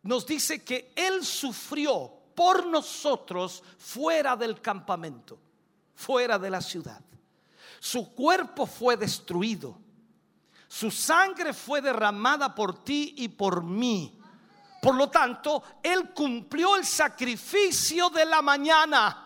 [0.05, 5.39] nos dice que Él sufrió por nosotros fuera del campamento,
[5.95, 7.01] fuera de la ciudad.
[7.81, 9.77] Su cuerpo fue destruido.
[10.69, 14.18] Su sangre fue derramada por ti y por mí
[14.81, 19.25] por lo tanto, Él cumplió el sacrificio de la mañana.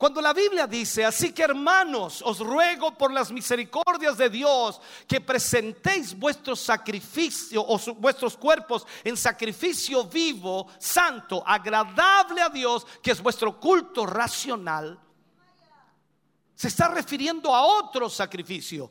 [0.00, 5.20] Cuando la Biblia dice, así que hermanos, os ruego por las misericordias de Dios que
[5.20, 13.22] presentéis vuestros sacrificios o vuestros cuerpos en sacrificio vivo, santo, agradable a Dios, que es
[13.22, 14.98] vuestro culto racional,
[16.54, 18.90] se está refiriendo a otro sacrificio,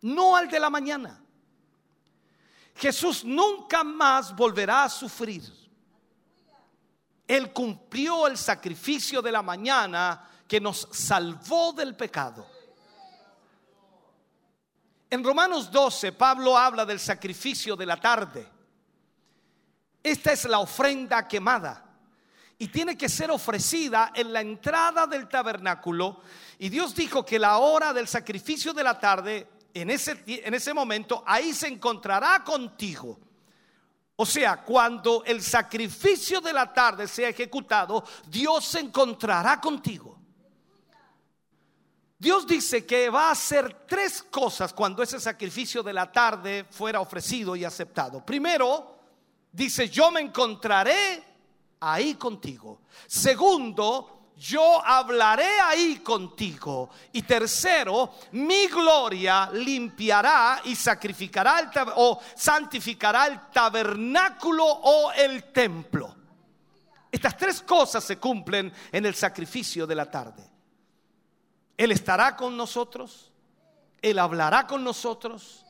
[0.00, 1.22] no al de la mañana.
[2.78, 5.42] Jesús nunca más volverá a sufrir.
[7.26, 12.46] Él cumplió el sacrificio de la mañana que nos salvó del pecado.
[15.10, 18.48] En Romanos 12, Pablo habla del sacrificio de la tarde.
[20.02, 21.84] Esta es la ofrenda quemada
[22.58, 26.22] y tiene que ser ofrecida en la entrada del tabernáculo.
[26.58, 29.48] Y Dios dijo que la hora del sacrificio de la tarde,
[29.80, 33.18] en ese, en ese momento, ahí se encontrará contigo.
[34.16, 40.18] O sea, cuando el sacrificio de la tarde sea ejecutado, Dios se encontrará contigo.
[42.18, 47.00] Dios dice que va a hacer tres cosas cuando ese sacrificio de la tarde fuera
[47.00, 48.26] ofrecido y aceptado.
[48.26, 48.98] Primero,
[49.52, 51.22] dice, yo me encontraré
[51.78, 52.80] ahí contigo.
[53.06, 56.90] Segundo, yo hablaré ahí contigo.
[57.12, 66.14] Y tercero, mi gloria limpiará y sacrificará el o santificará el tabernáculo o el templo.
[67.10, 70.48] Estas tres cosas se cumplen en el sacrificio de la tarde.
[71.76, 73.32] Él estará con nosotros,
[74.00, 75.64] Él hablará con nosotros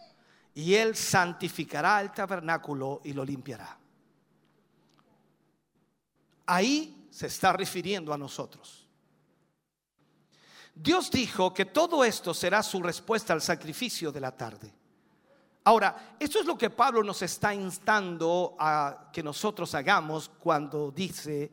[0.55, 3.79] y Él santificará el tabernáculo y lo limpiará.
[6.47, 8.87] Ahí se está refiriendo a nosotros.
[10.73, 14.73] Dios dijo que todo esto será su respuesta al sacrificio de la tarde.
[15.65, 21.51] Ahora, esto es lo que Pablo nos está instando a que nosotros hagamos cuando dice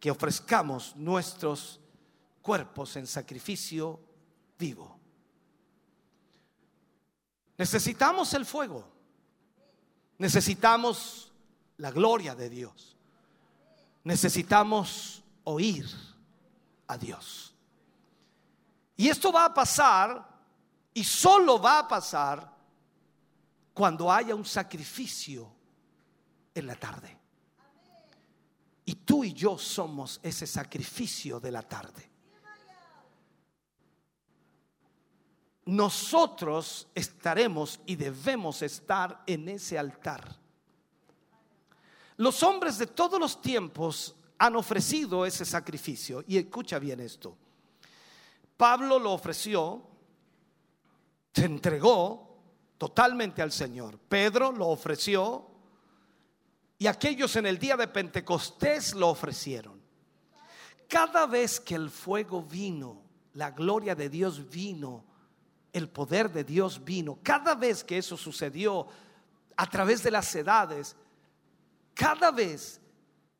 [0.00, 1.78] que ofrezcamos nuestros
[2.42, 4.00] cuerpos en sacrificio
[4.58, 4.98] vivo.
[7.56, 8.88] Necesitamos el fuego.
[10.18, 11.30] Necesitamos
[11.76, 12.97] la gloria de Dios.
[14.04, 15.86] Necesitamos oír
[16.86, 17.54] a Dios.
[18.96, 20.26] Y esto va a pasar
[20.92, 22.56] y solo va a pasar
[23.72, 25.48] cuando haya un sacrificio
[26.54, 27.16] en la tarde.
[28.84, 32.10] Y tú y yo somos ese sacrificio de la tarde.
[35.66, 40.24] Nosotros estaremos y debemos estar en ese altar.
[42.18, 46.24] Los hombres de todos los tiempos han ofrecido ese sacrificio.
[46.26, 47.36] Y escucha bien esto.
[48.56, 49.82] Pablo lo ofreció,
[51.32, 52.36] se entregó
[52.76, 53.98] totalmente al Señor.
[53.98, 55.46] Pedro lo ofreció
[56.76, 59.80] y aquellos en el día de Pentecostés lo ofrecieron.
[60.88, 63.02] Cada vez que el fuego vino,
[63.34, 65.04] la gloria de Dios vino,
[65.72, 68.88] el poder de Dios vino, cada vez que eso sucedió
[69.56, 70.96] a través de las edades,
[71.98, 72.80] cada vez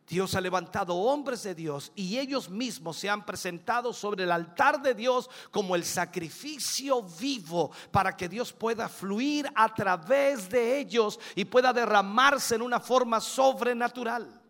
[0.04, 4.82] Dios ha levantado hombres de Dios y ellos mismos se han presentado sobre el altar
[4.82, 11.20] de Dios como el sacrificio vivo para que Dios pueda fluir a través de ellos
[11.36, 14.42] y pueda derramarse en una forma sobrenatural.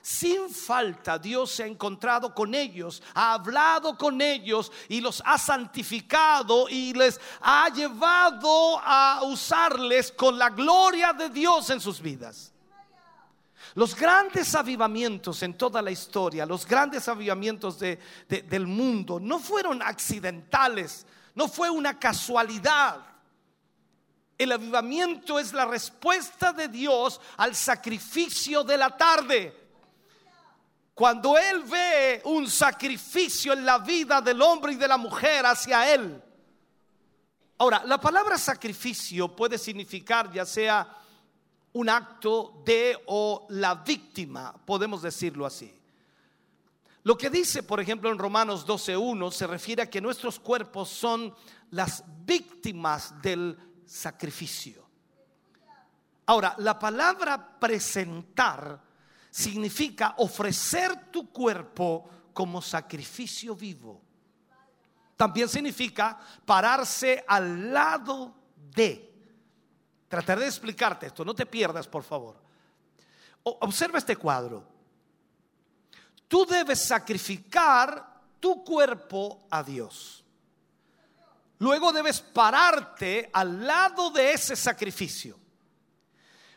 [0.00, 5.38] Sin falta Dios se ha encontrado con ellos, ha hablado con ellos y los ha
[5.38, 12.52] santificado y les ha llevado a usarles con la gloria de Dios en sus vidas.
[13.76, 19.38] Los grandes avivamientos en toda la historia, los grandes avivamientos de- de- del mundo, no
[19.38, 23.04] fueron accidentales, no fue una casualidad.
[24.38, 29.54] El avivamiento es la respuesta de Dios al sacrificio de la tarde.
[30.94, 35.92] Cuando Él ve un sacrificio en la vida del hombre y de la mujer hacia
[35.92, 36.22] Él.
[37.58, 41.02] Ahora, la palabra sacrificio puede significar ya sea
[41.76, 45.70] un acto de o la víctima, podemos decirlo así.
[47.02, 51.34] Lo que dice, por ejemplo, en Romanos 12.1 se refiere a que nuestros cuerpos son
[51.70, 54.88] las víctimas del sacrificio.
[56.24, 58.82] Ahora, la palabra presentar
[59.30, 64.00] significa ofrecer tu cuerpo como sacrificio vivo.
[65.14, 69.15] También significa pararse al lado de.
[70.08, 72.36] Trataré de explicarte esto, no te pierdas, por favor.
[73.42, 74.64] Observa este cuadro.
[76.28, 80.24] Tú debes sacrificar tu cuerpo a Dios.
[81.58, 85.38] Luego debes pararte al lado de ese sacrificio.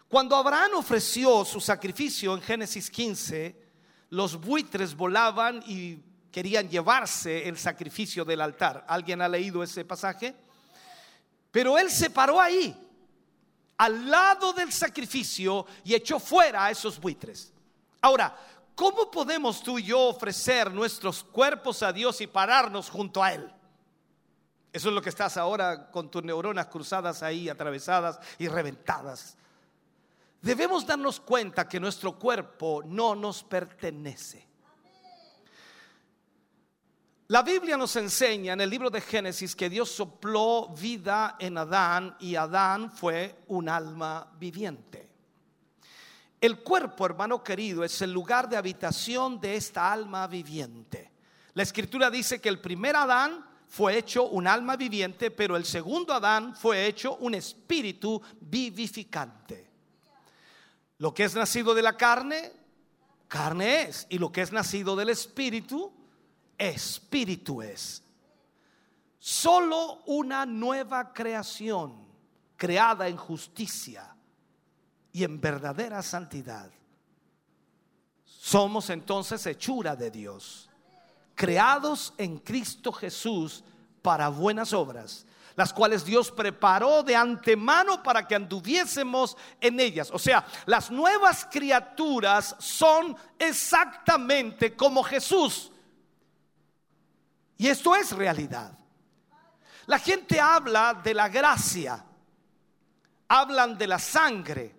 [0.07, 3.69] Cuando Abraham ofreció su sacrificio en Génesis 15,
[4.09, 5.99] los buitres volaban y
[6.31, 8.83] querían llevarse el sacrificio del altar.
[8.87, 10.35] ¿Alguien ha leído ese pasaje?
[11.51, 12.75] Pero él se paró ahí,
[13.79, 17.53] al lado del sacrificio, y echó fuera a esos buitres.
[18.01, 18.37] Ahora,
[18.75, 23.49] ¿cómo podemos tú y yo ofrecer nuestros cuerpos a Dios y pararnos junto a Él?
[24.73, 29.37] Eso es lo que estás ahora con tus neuronas cruzadas ahí, atravesadas y reventadas.
[30.41, 34.45] Debemos darnos cuenta que nuestro cuerpo no nos pertenece.
[37.31, 42.17] La Biblia nos enseña en el libro de Génesis que Dios sopló vida en Adán
[42.19, 45.07] y Adán fue un alma viviente.
[46.41, 51.11] El cuerpo, hermano querido, es el lugar de habitación de esta alma viviente.
[51.53, 56.15] La escritura dice que el primer Adán fue hecho un alma viviente, pero el segundo
[56.15, 59.69] Adán fue hecho un espíritu vivificante.
[60.97, 62.51] Lo que es nacido de la carne,
[63.27, 64.07] carne es.
[64.09, 65.93] Y lo que es nacido del espíritu,
[66.59, 68.03] espíritu es.
[69.17, 72.07] Solo una nueva creación,
[72.55, 74.15] creada en justicia
[75.11, 76.69] y en verdadera santidad.
[78.23, 80.69] Somos entonces hechura de Dios,
[81.35, 83.63] creados en Cristo Jesús
[84.01, 85.25] para buenas obras,
[85.55, 90.09] las cuales Dios preparó de antemano para que anduviésemos en ellas.
[90.11, 95.71] O sea, las nuevas criaturas son exactamente como Jesús.
[97.59, 98.71] Y esto es realidad.
[99.87, 102.05] La gente habla de la gracia,
[103.27, 104.75] hablan de la sangre,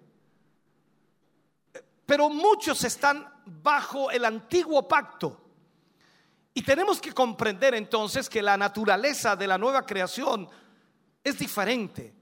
[2.07, 5.45] pero muchos están bajo el antiguo pacto.
[6.55, 10.49] Y tenemos que comprender entonces que la naturaleza de la nueva creación
[11.23, 12.15] es diferente.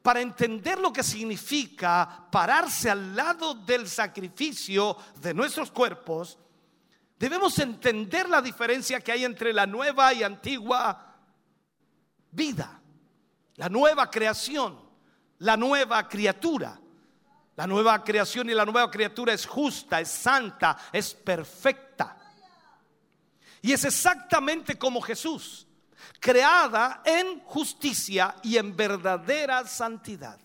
[0.00, 6.38] Para entender lo que significa pararse al lado del sacrificio de nuestros cuerpos,
[7.18, 11.16] debemos entender la diferencia que hay entre la nueva y antigua
[12.30, 12.80] vida,
[13.56, 14.78] la nueva creación,
[15.38, 16.80] la nueva criatura.
[17.56, 22.16] La nueva creación y la nueva criatura es justa, es santa, es perfecta.
[23.62, 25.66] Y es exactamente como Jesús,
[26.18, 30.38] creada en justicia y en verdadera santidad.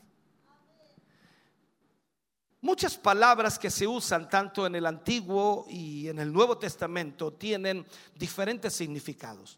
[2.61, 7.85] Muchas palabras que se usan tanto en el Antiguo y en el Nuevo Testamento tienen
[8.15, 9.57] diferentes significados.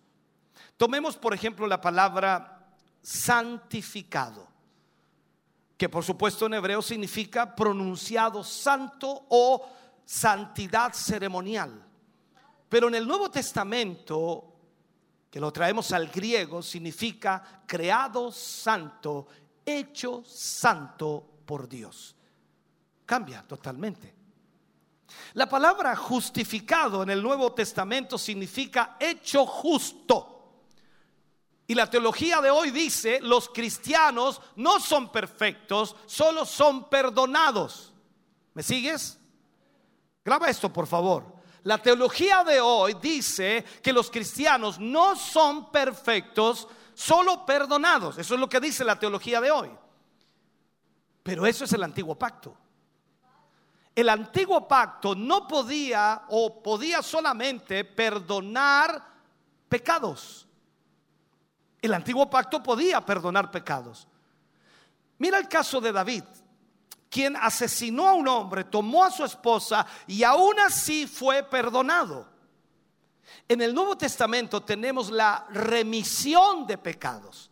[0.78, 4.48] Tomemos, por ejemplo, la palabra santificado,
[5.78, 9.68] que por supuesto en hebreo significa pronunciado santo o
[10.06, 11.84] santidad ceremonial.
[12.70, 14.54] Pero en el Nuevo Testamento,
[15.32, 19.28] que lo traemos al griego, significa creado santo,
[19.66, 22.16] hecho santo por Dios.
[23.12, 24.16] Cambia totalmente.
[25.34, 30.62] La palabra justificado en el Nuevo Testamento significa hecho justo.
[31.68, 37.92] Y la teología de hoy dice, los cristianos no son perfectos, solo son perdonados.
[38.54, 39.20] ¿Me sigues?
[40.24, 41.36] Graba esto, por favor.
[41.64, 48.18] La teología de hoy dice que los cristianos no son perfectos, solo perdonados.
[48.18, 49.70] Eso es lo que dice la teología de hoy.
[51.24, 52.61] Pero eso es el antiguo pacto.
[53.94, 59.04] El antiguo pacto no podía o podía solamente perdonar
[59.68, 60.48] pecados.
[61.82, 64.08] El antiguo pacto podía perdonar pecados.
[65.18, 66.24] Mira el caso de David,
[67.10, 72.28] quien asesinó a un hombre, tomó a su esposa y aún así fue perdonado.
[73.48, 77.52] En el Nuevo Testamento tenemos la remisión de pecados.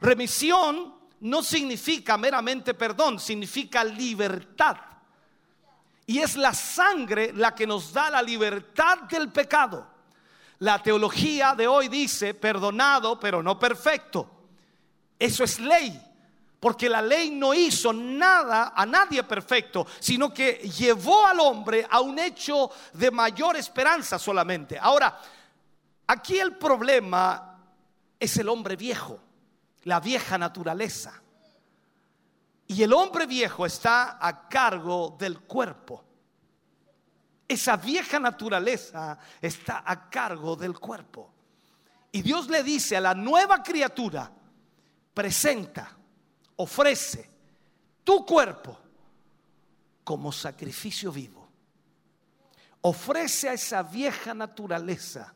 [0.00, 4.76] Remisión no significa meramente perdón, significa libertad.
[6.08, 9.86] Y es la sangre la que nos da la libertad del pecado.
[10.60, 14.26] La teología de hoy dice perdonado pero no perfecto.
[15.18, 16.02] Eso es ley.
[16.58, 22.00] Porque la ley no hizo nada a nadie perfecto, sino que llevó al hombre a
[22.00, 24.78] un hecho de mayor esperanza solamente.
[24.78, 25.20] Ahora,
[26.06, 27.60] aquí el problema
[28.18, 29.20] es el hombre viejo,
[29.84, 31.20] la vieja naturaleza.
[32.68, 36.04] Y el hombre viejo está a cargo del cuerpo.
[37.48, 41.32] Esa vieja naturaleza está a cargo del cuerpo.
[42.12, 44.30] Y Dios le dice a la nueva criatura,
[45.14, 45.96] presenta,
[46.56, 47.30] ofrece
[48.04, 48.78] tu cuerpo
[50.04, 51.48] como sacrificio vivo.
[52.82, 55.34] Ofrece a esa vieja naturaleza,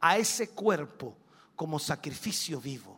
[0.00, 1.16] a ese cuerpo
[1.56, 2.97] como sacrificio vivo.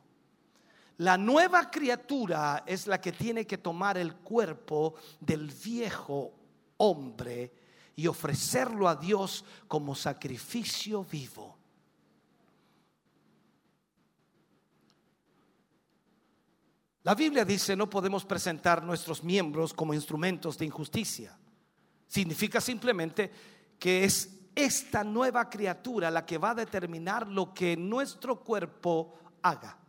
[1.00, 6.34] La nueva criatura es la que tiene que tomar el cuerpo del viejo
[6.76, 7.54] hombre
[7.96, 11.56] y ofrecerlo a Dios como sacrificio vivo.
[17.04, 21.34] La Biblia dice no podemos presentar nuestros miembros como instrumentos de injusticia.
[22.08, 23.32] Significa simplemente
[23.78, 29.79] que es esta nueva criatura la que va a determinar lo que nuestro cuerpo haga.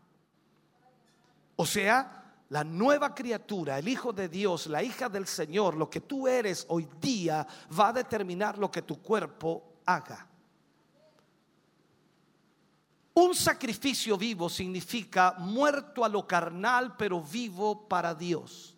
[1.62, 6.02] O sea, la nueva criatura, el Hijo de Dios, la hija del Señor, lo que
[6.02, 7.46] tú eres hoy día
[7.80, 10.28] va a determinar lo que tu cuerpo haga.
[13.14, 18.76] Un sacrificio vivo significa muerto a lo carnal, pero vivo para Dios.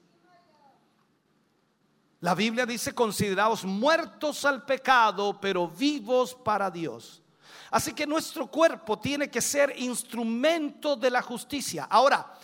[2.20, 7.22] La Biblia dice, consideraos muertos al pecado, pero vivos para Dios.
[7.72, 11.86] Así que nuestro cuerpo tiene que ser instrumento de la justicia.
[11.90, 12.38] Ahora,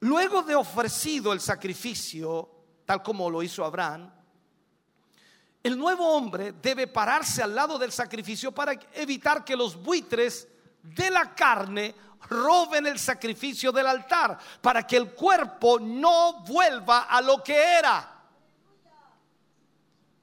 [0.00, 2.50] luego de ofrecido el sacrificio,
[2.84, 4.10] tal como lo hizo Abraham,
[5.62, 10.48] el nuevo hombre debe pararse al lado del sacrificio para evitar que los buitres
[10.82, 11.94] de la carne
[12.28, 18.22] roben el sacrificio del altar, para que el cuerpo no vuelva a lo que era.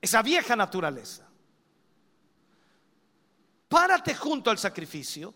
[0.02, 1.28] Esa vieja naturaleza.
[3.68, 5.34] Párate junto al sacrificio,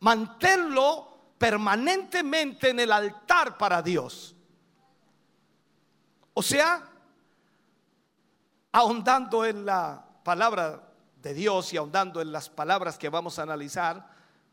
[0.00, 1.13] manténlo
[1.44, 4.34] permanentemente en el altar para Dios.
[6.32, 6.88] O sea,
[8.72, 10.90] ahondando en la palabra
[11.20, 14.08] de Dios y ahondando en las palabras que vamos a analizar,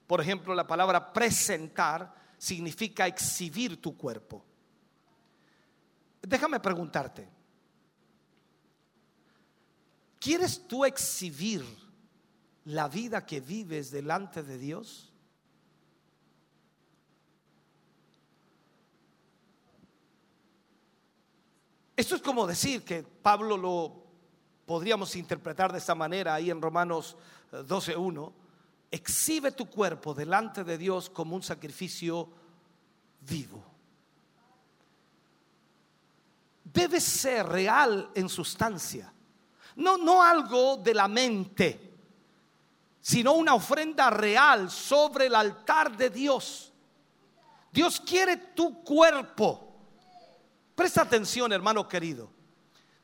[0.05, 4.43] por ejemplo, la palabra presentar significa exhibir tu cuerpo.
[6.21, 7.25] Déjame preguntarte,
[10.19, 11.63] ¿quieres tú exhibir
[12.65, 15.10] la vida que vives delante de Dios?
[22.01, 23.93] Esto es como decir que Pablo lo
[24.65, 27.15] podríamos interpretar de esta manera ahí en Romanos
[27.51, 28.33] eh, 12.1.
[28.89, 32.27] Exhibe tu cuerpo delante de Dios como un sacrificio
[33.19, 33.63] vivo.
[36.63, 39.13] Debe ser real en sustancia.
[39.75, 41.93] No, no algo de la mente,
[42.99, 46.73] sino una ofrenda real sobre el altar de Dios.
[47.71, 49.70] Dios quiere tu cuerpo.
[50.81, 52.31] Presta atención, hermano querido.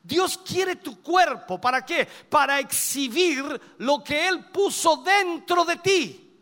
[0.02, 1.60] Dios quiere tu cuerpo.
[1.60, 2.08] ¿Para qué?
[2.28, 3.44] Para exhibir
[3.78, 6.40] lo que Él puso dentro de ti.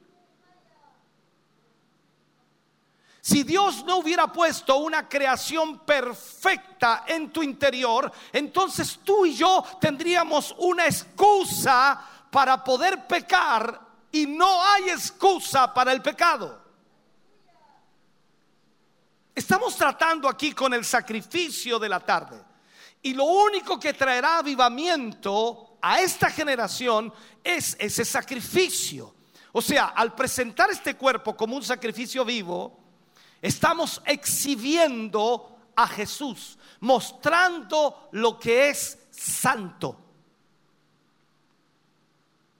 [3.21, 9.63] Si Dios no hubiera puesto una creación perfecta en tu interior, entonces tú y yo
[9.79, 13.79] tendríamos una excusa para poder pecar
[14.11, 16.66] y no hay excusa para el pecado.
[19.37, 22.43] Estamos tratando aquí con el sacrificio de la tarde.
[23.03, 27.13] Y lo único que traerá avivamiento a esta generación
[27.45, 29.15] es ese sacrificio.
[29.53, 32.81] O sea, al presentar este cuerpo como un sacrificio vivo,
[33.43, 40.01] estamos exhibiendo a Jesús, mostrando lo que es santo.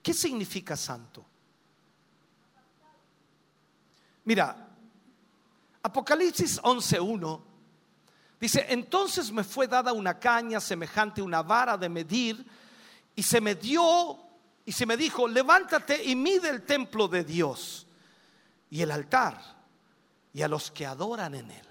[0.03, 1.25] ¿Qué significa santo?
[4.25, 4.66] Mira,
[5.87, 7.41] Apocalipsis 11.1
[8.39, 12.45] dice, entonces me fue dada una caña semejante a una vara de medir
[13.15, 14.19] y se me dio
[14.65, 17.87] y se me dijo, levántate y mide el templo de Dios
[18.69, 19.39] y el altar
[20.33, 21.66] y a los que adoran en él.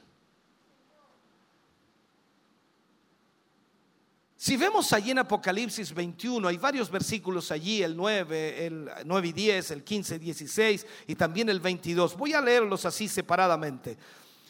[4.39, 9.33] Si vemos allí en Apocalipsis 21, hay varios versículos allí, el 9, el 9 y
[9.33, 12.17] 10, el 15, 16 y también el 22.
[12.19, 13.97] Voy a leerlos así separadamente.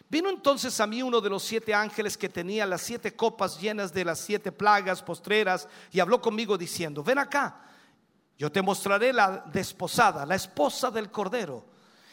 [0.09, 3.93] Vino entonces a mí uno de los siete ángeles que tenía las siete copas llenas
[3.93, 7.63] de las siete plagas postreras y habló conmigo diciendo, ven acá,
[8.37, 11.65] yo te mostraré la desposada, la esposa del Cordero.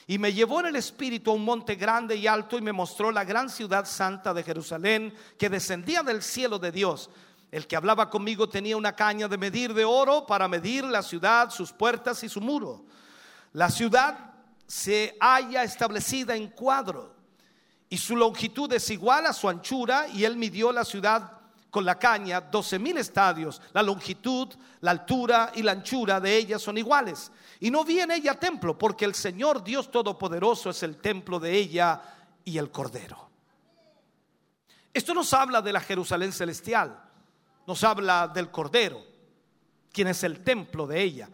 [0.06, 3.12] Y me llevó en el espíritu a un monte grande y alto y me mostró
[3.12, 7.10] la gran ciudad santa de Jerusalén que descendía del cielo de Dios.
[7.54, 11.52] El que hablaba conmigo tenía una caña de medir de oro para medir la ciudad,
[11.52, 12.84] sus puertas y su muro.
[13.52, 14.34] La ciudad
[14.66, 17.14] se halla establecida en cuadro
[17.90, 21.32] y su longitud es igual a su anchura y él midió la ciudad
[21.70, 23.62] con la caña 12 mil estadios.
[23.72, 24.48] La longitud,
[24.82, 27.32] la altura y la anchura de ella son iguales.
[27.60, 31.56] Y no vi en ella templo porque el Señor Dios Todopoderoso es el templo de
[31.56, 32.02] ella
[32.44, 33.30] y el Cordero.
[34.92, 37.12] Esto nos habla de la Jerusalén celestial
[37.65, 39.02] nos habla del Cordero,
[39.91, 41.30] quien es el templo de ella.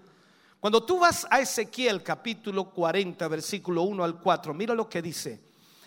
[0.60, 5.40] Cuando tú vas a Ezequiel capítulo 40, versículo 1 al 4, mira lo que dice.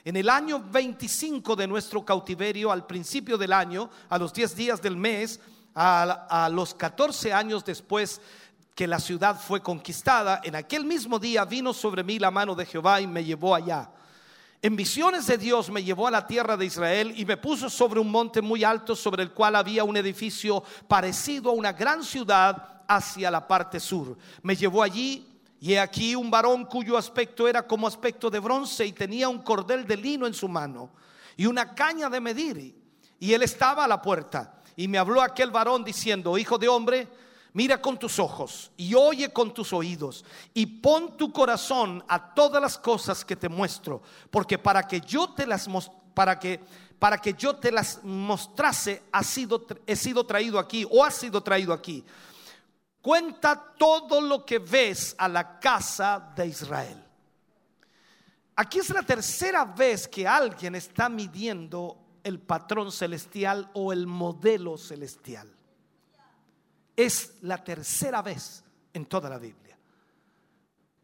[0.05, 4.83] En el año 25 de nuestro cautiverio, al principio del año, a los 10 días
[4.83, 5.41] del mes,
[5.75, 8.21] a, a los 14 años después
[8.75, 12.67] que la ciudad fue conquistada, en aquel mismo día vino sobre mí la mano de
[12.67, 13.91] Jehová y me llevó allá.
[14.65, 17.99] En visiones de Dios me llevó a la tierra de Israel y me puso sobre
[17.99, 22.85] un monte muy alto sobre el cual había un edificio parecido a una gran ciudad
[22.87, 24.17] hacia la parte sur.
[24.41, 25.27] Me llevó allí
[25.61, 29.43] y he aquí un varón cuyo aspecto era como aspecto de bronce y tenía un
[29.43, 30.91] cordel de lino en su mano
[31.37, 32.77] y una caña de medir.
[33.19, 37.09] Y él estaba a la puerta y me habló aquel varón diciendo, hijo de hombre,
[37.53, 40.25] mira con tus ojos y oye con tus oídos
[40.55, 45.31] y pon tu corazón a todas las cosas que te muestro, porque para que yo
[45.31, 45.69] te las
[46.15, 46.61] para que
[46.99, 51.43] para que yo te las mostrase ha sido he sido traído aquí o ha sido
[51.43, 52.05] traído aquí.
[53.01, 57.05] Cuenta todo lo que ves a la casa de Israel.
[58.55, 64.79] Aquí es la tercera vez que alguien está midiendo el patrón celestial o el modelo
[64.79, 65.51] celestial.
[66.97, 68.63] Es la tercera vez
[68.93, 69.77] en toda la Biblia.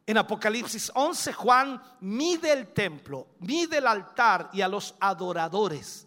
[0.07, 6.07] En Apocalipsis 11, Juan mide el templo, mide el altar y a los adoradores.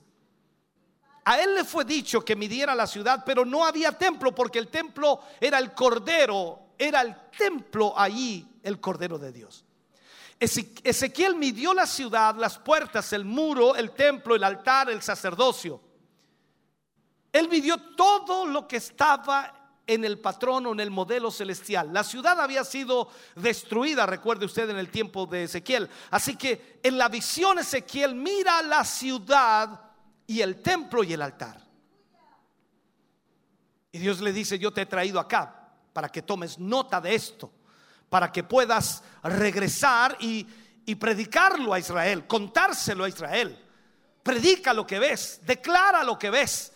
[1.24, 4.70] A él le fue dicho que midiera la ciudad, pero no había templo porque el
[4.70, 9.64] templo era el cordero, era el templo allí, el cordero de Dios.
[10.40, 15.80] Eze- Ezequiel midió la ciudad, las puertas, el muro, el templo, el altar, el sacerdocio.
[17.32, 21.92] Él midió todo lo que estaba en el patrón o en el modelo celestial.
[21.94, 25.90] La ciudad había sido destruida, recuerde usted, en el tiempo de Ezequiel.
[26.10, 29.82] Así que en la visión Ezequiel mira la ciudad
[30.28, 31.62] y el templo y el altar.
[33.92, 37.52] Y Dios le dice, yo te he traído acá para que tomes nota de esto,
[38.10, 40.48] para que puedas regresar y,
[40.86, 43.58] y predicarlo a Israel, contárselo a Israel.
[44.24, 46.71] Predica lo que ves, declara lo que ves.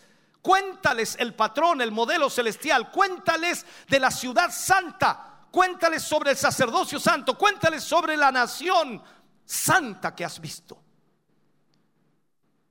[0.46, 2.92] Cuéntales el patrón, el modelo celestial.
[2.92, 5.48] Cuéntales de la ciudad santa.
[5.50, 7.36] Cuéntales sobre el sacerdocio santo.
[7.36, 9.02] Cuéntales sobre la nación
[9.44, 10.80] santa que has visto.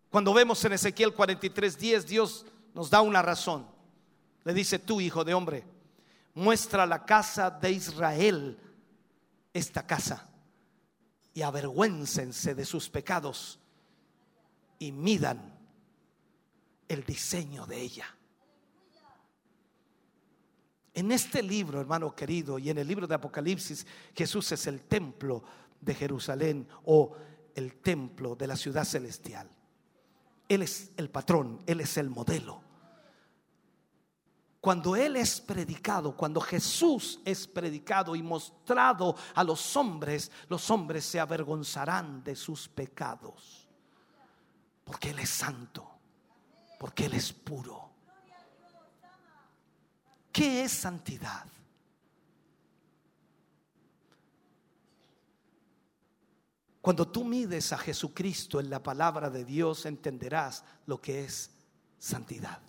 [0.09, 3.67] Cuando vemos en Ezequiel 43, 10, Dios nos da una razón.
[4.45, 5.65] Le dice, tú, hijo de hombre,
[6.33, 8.57] muestra la casa de Israel
[9.51, 10.29] esta casa
[11.33, 13.59] y avergüéncense de sus pecados
[14.79, 15.54] y midan
[16.87, 18.05] el diseño de ella.
[20.93, 23.85] En este libro, hermano querido, y en el libro de Apocalipsis,
[24.15, 25.43] Jesús es el templo
[25.81, 27.13] de Jerusalén o
[27.53, 29.49] el templo de la ciudad celestial.
[30.47, 32.61] Él es el patrón, Él es el modelo.
[34.61, 41.05] Cuando Él es predicado, cuando Jesús es predicado y mostrado a los hombres, los hombres
[41.05, 43.67] se avergonzarán de sus pecados.
[44.83, 45.94] Porque Él es santo,
[46.79, 47.89] porque Él es puro.
[50.31, 51.45] ¿Qué es santidad?
[56.81, 61.49] Cuando tú mides a Jesucristo en la palabra de Dios, entenderás lo que es
[61.97, 62.59] santidad.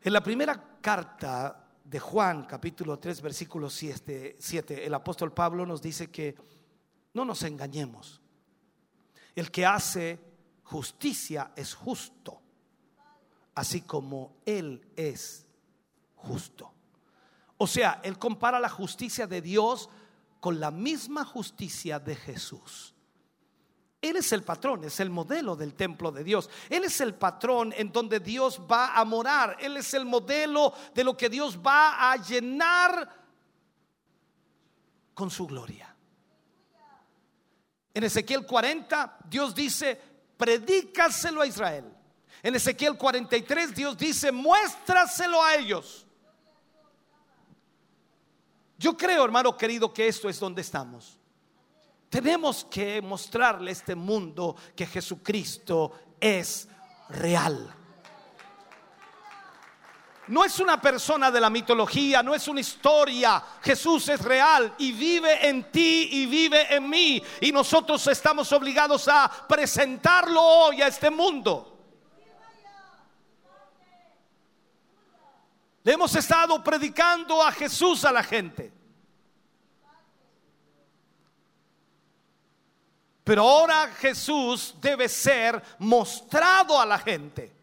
[0.00, 5.82] En la primera carta de Juan, capítulo 3, versículo 7, 7, el apóstol Pablo nos
[5.82, 6.34] dice que
[7.12, 8.22] no nos engañemos.
[9.34, 10.31] El que hace
[10.64, 12.40] justicia es justo,
[13.54, 15.46] así como Él es
[16.16, 16.72] justo.
[17.58, 19.88] O sea, Él compara la justicia de Dios
[20.40, 22.94] con la misma justicia de Jesús.
[24.00, 26.50] Él es el patrón, es el modelo del templo de Dios.
[26.68, 29.56] Él es el patrón en donde Dios va a morar.
[29.60, 33.08] Él es el modelo de lo que Dios va a llenar
[35.14, 35.94] con su gloria.
[37.94, 40.00] En Ezequiel 40, Dios dice,
[40.42, 41.84] predícaselo a Israel.
[42.42, 46.04] En Ezequiel 43, Dios dice, muéstraselo a ellos.
[48.76, 51.16] Yo creo, hermano querido, que esto es donde estamos.
[52.08, 56.66] Tenemos que mostrarle a este mundo que Jesucristo es
[57.08, 57.72] real.
[60.28, 63.42] No es una persona de la mitología, no es una historia.
[63.60, 67.22] Jesús es real y vive en ti y vive en mí.
[67.40, 71.68] Y nosotros estamos obligados a presentarlo hoy a este mundo.
[75.82, 78.72] Le hemos estado predicando a Jesús a la gente.
[83.24, 87.61] Pero ahora Jesús debe ser mostrado a la gente.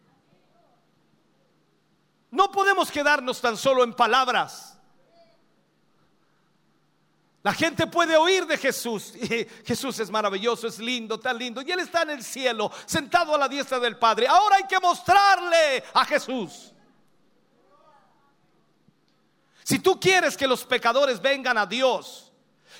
[2.30, 4.78] No podemos quedarnos tan solo en palabras.
[7.42, 9.14] La gente puede oír de Jesús.
[9.16, 11.62] Y Jesús es maravilloso, es lindo, tan lindo.
[11.62, 14.28] Y Él está en el cielo, sentado a la diestra del Padre.
[14.28, 16.72] Ahora hay que mostrarle a Jesús.
[19.62, 22.29] Si tú quieres que los pecadores vengan a Dios,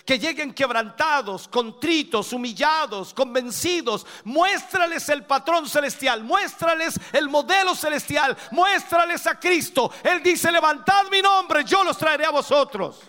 [0.05, 9.27] que lleguen quebrantados, contritos, humillados, convencidos, muéstrales el patrón celestial, muéstrales el modelo celestial, muéstrales
[9.27, 9.93] a Cristo.
[10.03, 13.01] Él dice, levantad mi nombre, yo los traeré a vosotros.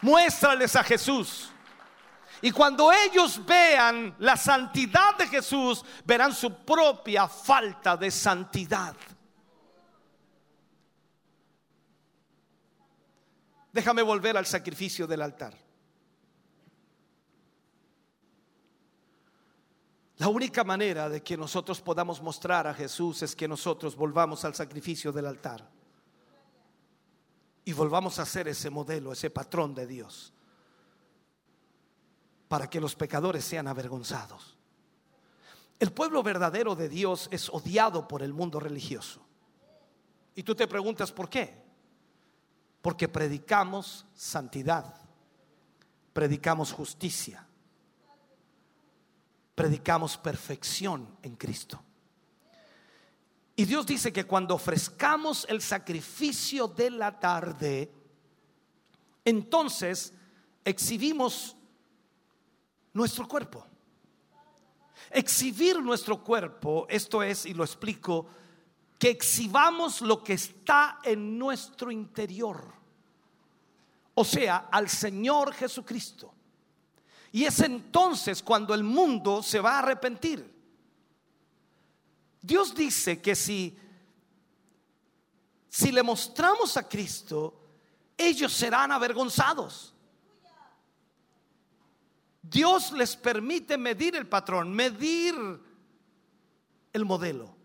[0.00, 1.48] Muéstrales a Jesús.
[2.44, 8.96] Y cuando ellos vean la santidad de Jesús, verán su propia falta de santidad.
[13.72, 15.56] Déjame volver al sacrificio del altar.
[20.18, 24.54] La única manera de que nosotros podamos mostrar a Jesús es que nosotros volvamos al
[24.54, 25.68] sacrificio del altar.
[27.64, 30.32] Y volvamos a ser ese modelo, ese patrón de Dios.
[32.46, 34.58] Para que los pecadores sean avergonzados.
[35.80, 39.26] El pueblo verdadero de Dios es odiado por el mundo religioso.
[40.34, 41.61] Y tú te preguntas por qué.
[42.82, 44.94] Porque predicamos santidad,
[46.12, 47.46] predicamos justicia,
[49.54, 51.80] predicamos perfección en Cristo.
[53.54, 57.92] Y Dios dice que cuando ofrezcamos el sacrificio de la tarde,
[59.24, 60.12] entonces
[60.64, 61.56] exhibimos
[62.92, 63.66] nuestro cuerpo.
[65.10, 68.26] Exhibir nuestro cuerpo, esto es, y lo explico,
[69.02, 72.72] que exhibamos lo que está en nuestro interior.
[74.14, 76.32] O sea, al Señor Jesucristo.
[77.32, 80.48] Y es entonces cuando el mundo se va a arrepentir.
[82.40, 83.76] Dios dice que si
[85.68, 87.60] si le mostramos a Cristo,
[88.16, 89.92] ellos serán avergonzados.
[92.40, 95.34] Dios les permite medir el patrón, medir
[96.92, 97.61] el modelo.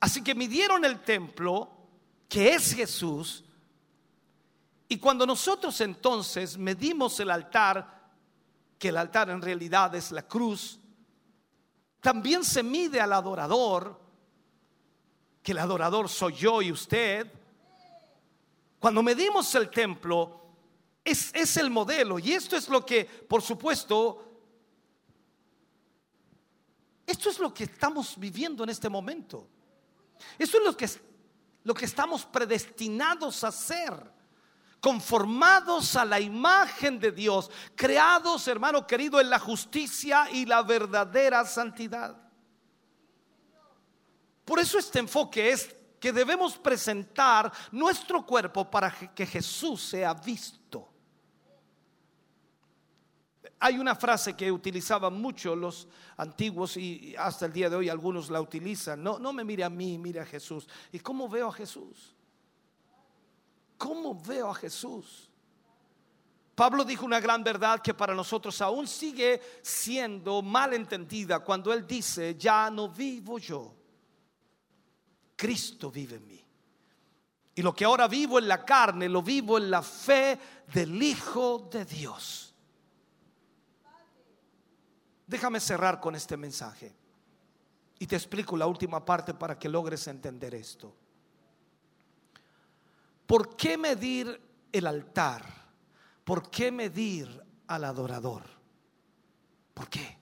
[0.00, 1.70] Así que midieron el templo,
[2.28, 3.44] que es Jesús,
[4.88, 8.10] y cuando nosotros entonces medimos el altar,
[8.78, 10.78] que el altar en realidad es la cruz,
[12.00, 14.00] también se mide al adorador,
[15.42, 17.32] que el adorador soy yo y usted.
[18.78, 20.42] Cuando medimos el templo,
[21.04, 24.22] es, es el modelo, y esto es lo que, por supuesto,
[27.06, 29.48] esto es lo que estamos viviendo en este momento.
[30.38, 30.88] Eso es lo que,
[31.64, 34.16] lo que estamos predestinados a hacer.
[34.80, 41.44] Conformados a la imagen de Dios, creados, hermano querido, en la justicia y la verdadera
[41.44, 42.16] santidad.
[44.44, 50.95] Por eso este enfoque es que debemos presentar nuestro cuerpo para que Jesús sea visto.
[53.58, 58.28] Hay una frase que utilizaban mucho los antiguos y hasta el día de hoy algunos
[58.28, 59.02] la utilizan.
[59.02, 60.68] No, no me mire a mí, mire a Jesús.
[60.92, 62.14] ¿Y cómo veo a Jesús?
[63.78, 65.30] ¿Cómo veo a Jesús?
[66.54, 71.86] Pablo dijo una gran verdad que para nosotros aún sigue siendo mal entendida cuando él
[71.86, 73.74] dice, ya no vivo yo,
[75.36, 76.46] Cristo vive en mí.
[77.54, 80.38] Y lo que ahora vivo en la carne, lo vivo en la fe
[80.72, 82.45] del Hijo de Dios.
[85.26, 86.94] Déjame cerrar con este mensaje
[87.98, 90.94] y te explico la última parte para que logres entender esto.
[93.26, 94.40] ¿Por qué medir
[94.70, 95.44] el altar?
[96.24, 98.44] ¿Por qué medir al adorador?
[99.74, 100.16] ¿Por qué?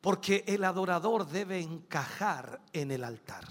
[0.00, 3.44] Porque el adorador debe encajar en el altar.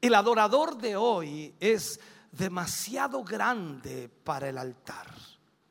[0.00, 2.00] El adorador de hoy es
[2.32, 5.06] demasiado grande para el altar.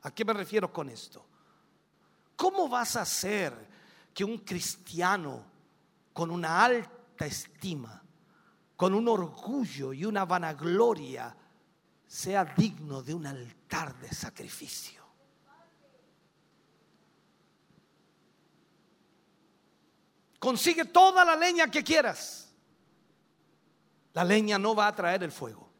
[0.02, 1.26] ¿A qué me refiero con esto?
[2.36, 3.52] ¿Cómo vas a hacer
[4.14, 5.44] que un cristiano
[6.12, 8.02] con una alta estima,
[8.76, 11.36] con un orgullo y una vanagloria,
[12.06, 15.02] sea digno de un altar de sacrificio?
[20.38, 22.52] Consigue toda la leña que quieras.
[24.12, 25.71] La leña no va a traer el fuego.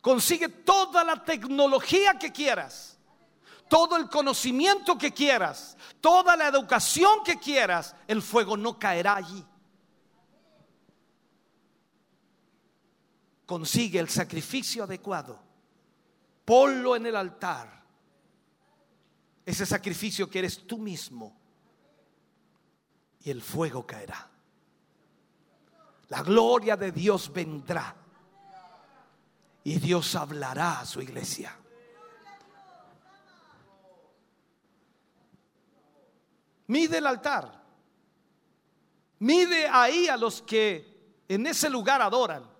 [0.00, 2.98] Consigue toda la tecnología que quieras,
[3.68, 9.44] todo el conocimiento que quieras, toda la educación que quieras, el fuego no caerá allí.
[13.44, 15.38] Consigue el sacrificio adecuado,
[16.44, 17.84] ponlo en el altar,
[19.44, 21.36] ese sacrificio que eres tú mismo,
[23.22, 24.30] y el fuego caerá.
[26.08, 27.99] La gloria de Dios vendrá
[29.70, 31.56] y Dios hablará a su iglesia.
[36.66, 37.62] Mide el altar.
[39.20, 42.50] Mide ahí a los que en ese lugar adoran.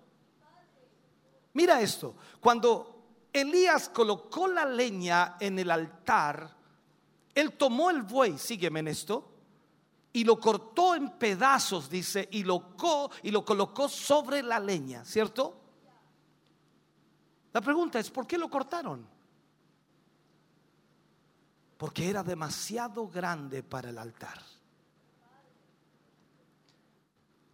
[1.51, 6.55] Mira esto, cuando Elías colocó la leña en el altar,
[7.35, 9.29] él tomó el buey, sígueme en esto,
[10.13, 15.03] y lo cortó en pedazos, dice, y lo, co- y lo colocó sobre la leña,
[15.03, 15.57] ¿cierto?
[17.53, 19.05] La pregunta es, ¿por qué lo cortaron?
[21.77, 24.41] Porque era demasiado grande para el altar.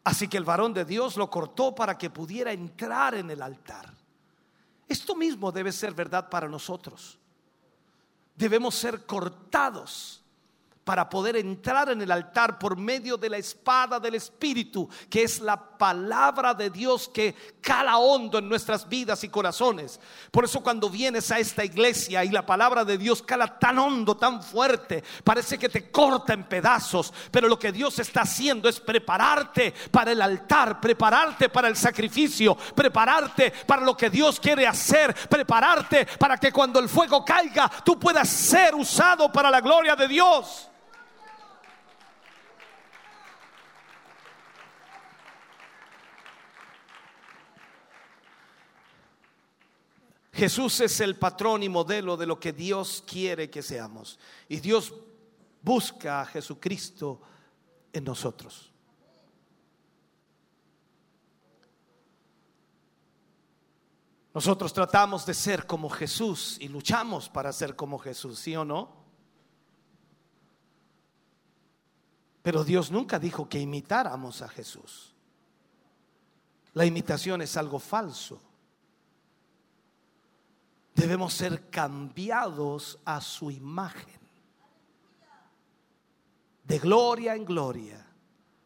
[0.03, 3.93] Así que el varón de Dios lo cortó para que pudiera entrar en el altar.
[4.87, 7.17] Esto mismo debe ser verdad para nosotros.
[8.35, 10.23] Debemos ser cortados
[10.87, 15.41] para poder entrar en el altar por medio de la espada del Espíritu, que es
[15.41, 19.99] la palabra de Dios que cala hondo en nuestras vidas y corazones.
[20.31, 24.15] Por eso cuando vienes a esta iglesia y la palabra de Dios cala tan hondo,
[24.15, 28.79] tan fuerte, parece que te corta en pedazos, pero lo que Dios está haciendo es
[28.79, 35.13] prepararte para el altar, prepararte para el sacrificio, prepararte para lo que Dios quiere hacer,
[35.27, 40.07] prepararte para que cuando el fuego caiga tú puedas ser usado para la gloria de
[40.07, 40.69] Dios.
[50.37, 54.19] Jesús es el patrón y modelo de lo que Dios quiere que seamos.
[54.47, 54.93] Y Dios
[55.63, 57.19] busca a Jesucristo
[57.91, 58.71] en nosotros.
[64.31, 68.95] Nosotros tratamos de ser como Jesús y luchamos para ser como Jesús, ¿sí o no?
[72.43, 75.15] Pero Dios nunca dijo que imitáramos a Jesús.
[76.73, 78.46] La imitación es algo falso.
[80.97, 84.19] Debemos ser cambiados a su imagen.
[86.63, 88.03] De gloria en gloria,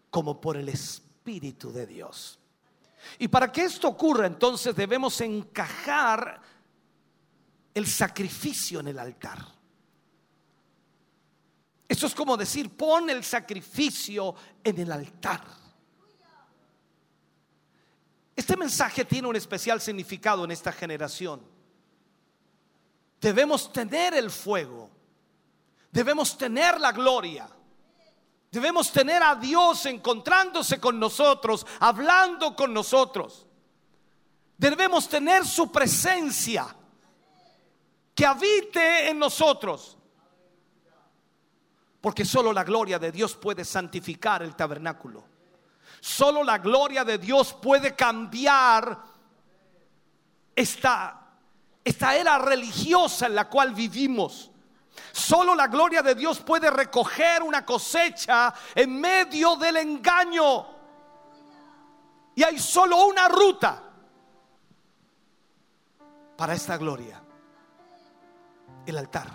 [0.10, 2.40] como por el Espíritu de Dios.
[3.20, 6.42] Y para que esto ocurra, entonces debemos encajar
[7.74, 9.46] el sacrificio en el altar.
[11.86, 14.34] Esto es como decir, pon el sacrificio
[14.64, 15.44] en el altar.
[18.34, 21.51] Este mensaje tiene un especial significado en esta generación.
[23.22, 24.90] Debemos tener el fuego.
[25.92, 27.48] Debemos tener la gloria.
[28.50, 33.46] Debemos tener a Dios encontrándose con nosotros, hablando con nosotros.
[34.58, 36.76] Debemos tener su presencia
[38.14, 39.98] que habite en nosotros.
[42.02, 45.24] Porque solo la gloria de Dios puede santificar el tabernáculo.
[46.00, 49.00] Solo la gloria de Dios puede cambiar
[50.56, 51.21] esta,
[51.84, 54.52] esta era religiosa en la cual vivimos.
[55.12, 60.68] Solo la gloria de Dios puede recoger una cosecha en medio del engaño.
[62.36, 63.84] Y hay solo una ruta
[66.38, 67.22] para esta gloria.
[68.86, 69.28] El altar.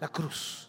[0.00, 0.68] La cruz.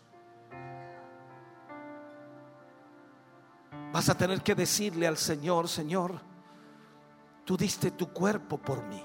[3.92, 6.20] Vas a tener que decirle al Señor, Señor,
[7.46, 9.04] tú diste tu cuerpo por mí.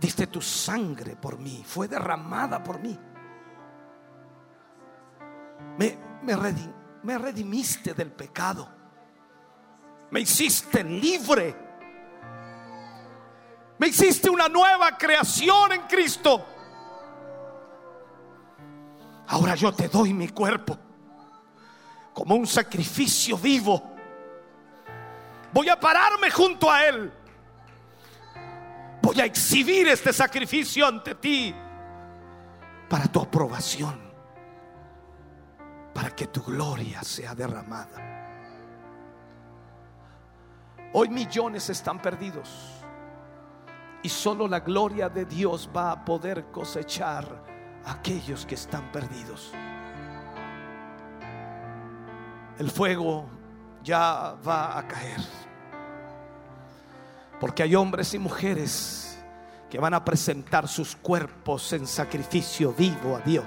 [0.00, 2.98] Diste tu sangre por mí, fue derramada por mí.
[5.78, 6.36] Me, me,
[7.02, 8.68] me redimiste del pecado.
[10.10, 11.56] Me hiciste libre.
[13.78, 16.44] Me hiciste una nueva creación en Cristo.
[19.28, 20.78] Ahora yo te doy mi cuerpo
[22.18, 23.80] como un sacrificio vivo.
[25.52, 27.12] Voy a pararme junto a Él.
[29.08, 31.54] Voy a exhibir este sacrificio ante ti
[32.90, 33.98] para tu aprobación,
[35.94, 38.04] para que tu gloria sea derramada.
[40.92, 42.84] Hoy millones están perdidos
[44.02, 47.24] y solo la gloria de Dios va a poder cosechar
[47.86, 49.54] a aquellos que están perdidos.
[52.58, 53.26] El fuego
[53.82, 55.47] ya va a caer.
[57.40, 59.18] Porque hay hombres y mujeres
[59.70, 63.44] que van a presentar sus cuerpos en sacrificio vivo a Dios.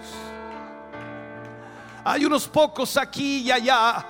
[2.03, 4.05] Hay unos pocos aquí y allá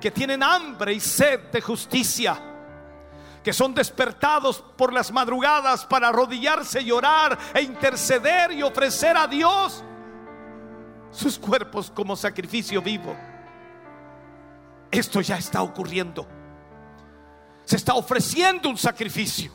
[0.00, 2.38] que tienen hambre y sed de justicia,
[3.42, 9.26] que son despertados por las madrugadas para arrodillarse y orar e interceder y ofrecer a
[9.26, 9.82] Dios
[11.12, 13.16] sus cuerpos como sacrificio vivo.
[14.90, 16.26] Esto ya está ocurriendo.
[17.72, 19.50] Se está ofreciendo un sacrificio.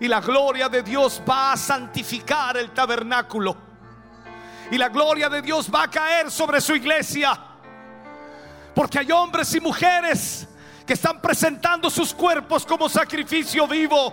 [0.00, 3.56] Y la gloria de Dios va a santificar el tabernáculo.
[4.70, 7.40] Y la gloria de Dios va a caer sobre su iglesia.
[8.74, 10.46] Porque hay hombres y mujeres
[10.84, 14.12] que están presentando sus cuerpos como sacrificio vivo.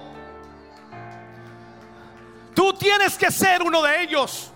[2.56, 4.54] Tú tienes que ser uno de ellos.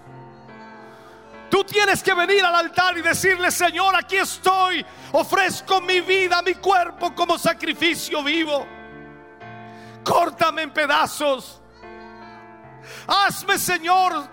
[1.52, 4.86] Tú tienes que venir al altar y decirle, Señor, aquí estoy.
[5.12, 8.66] Ofrezco mi vida, mi cuerpo como sacrificio vivo.
[10.02, 11.62] Córtame en pedazos.
[13.06, 14.30] Hazme, Señor,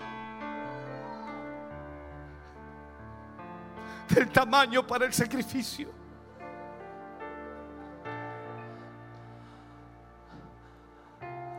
[4.07, 5.91] del tamaño para el sacrificio.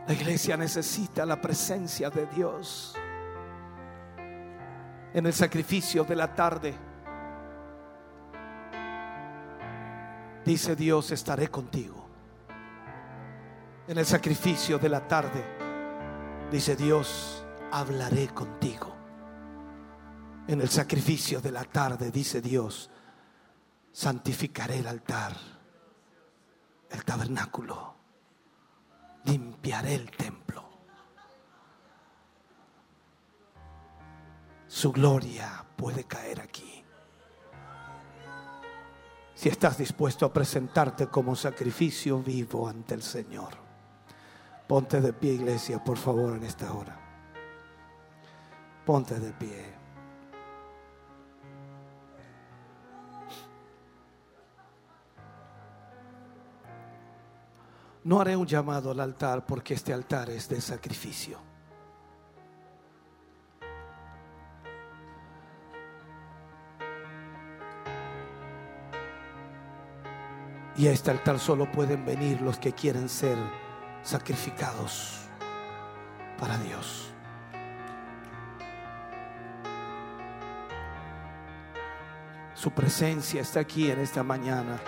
[0.07, 2.95] La iglesia necesita la presencia de Dios
[5.13, 6.73] en el sacrificio de la tarde.
[10.45, 12.07] Dice Dios, estaré contigo.
[13.87, 15.43] En el sacrificio de la tarde,
[16.49, 18.95] dice Dios, hablaré contigo.
[20.47, 22.89] En el sacrificio de la tarde, dice Dios,
[23.91, 25.35] santificaré el altar,
[26.89, 27.95] el tabernáculo,
[29.25, 30.70] limpiaré el templo.
[34.71, 36.81] Su gloria puede caer aquí.
[39.35, 43.49] Si estás dispuesto a presentarte como sacrificio vivo ante el Señor.
[44.69, 46.97] Ponte de pie, iglesia, por favor, en esta hora.
[48.85, 49.73] Ponte de pie.
[58.05, 61.50] No haré un llamado al altar porque este altar es de sacrificio.
[70.81, 73.37] Y a este altar solo pueden venir los que quieren ser
[74.01, 75.27] sacrificados
[76.39, 77.11] para Dios.
[82.55, 84.79] Su presencia está aquí en esta mañana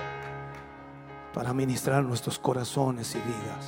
[1.32, 3.68] para ministrar nuestros corazones y vidas.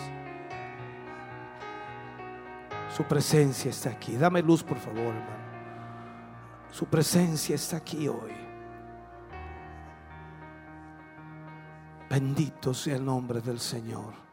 [2.98, 4.18] Su presencia está aquí.
[4.18, 5.46] Dame luz, por favor, hermano.
[6.72, 8.45] Su presencia está aquí hoy.
[12.10, 14.25] Bendito sea el nombre del Señor.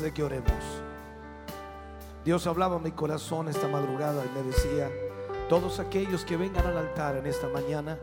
[0.00, 0.82] De que oremos.
[2.24, 4.90] Dios hablaba a mi corazón esta madrugada y me decía,
[5.48, 7.98] todos aquellos que vengan al altar en esta mañana,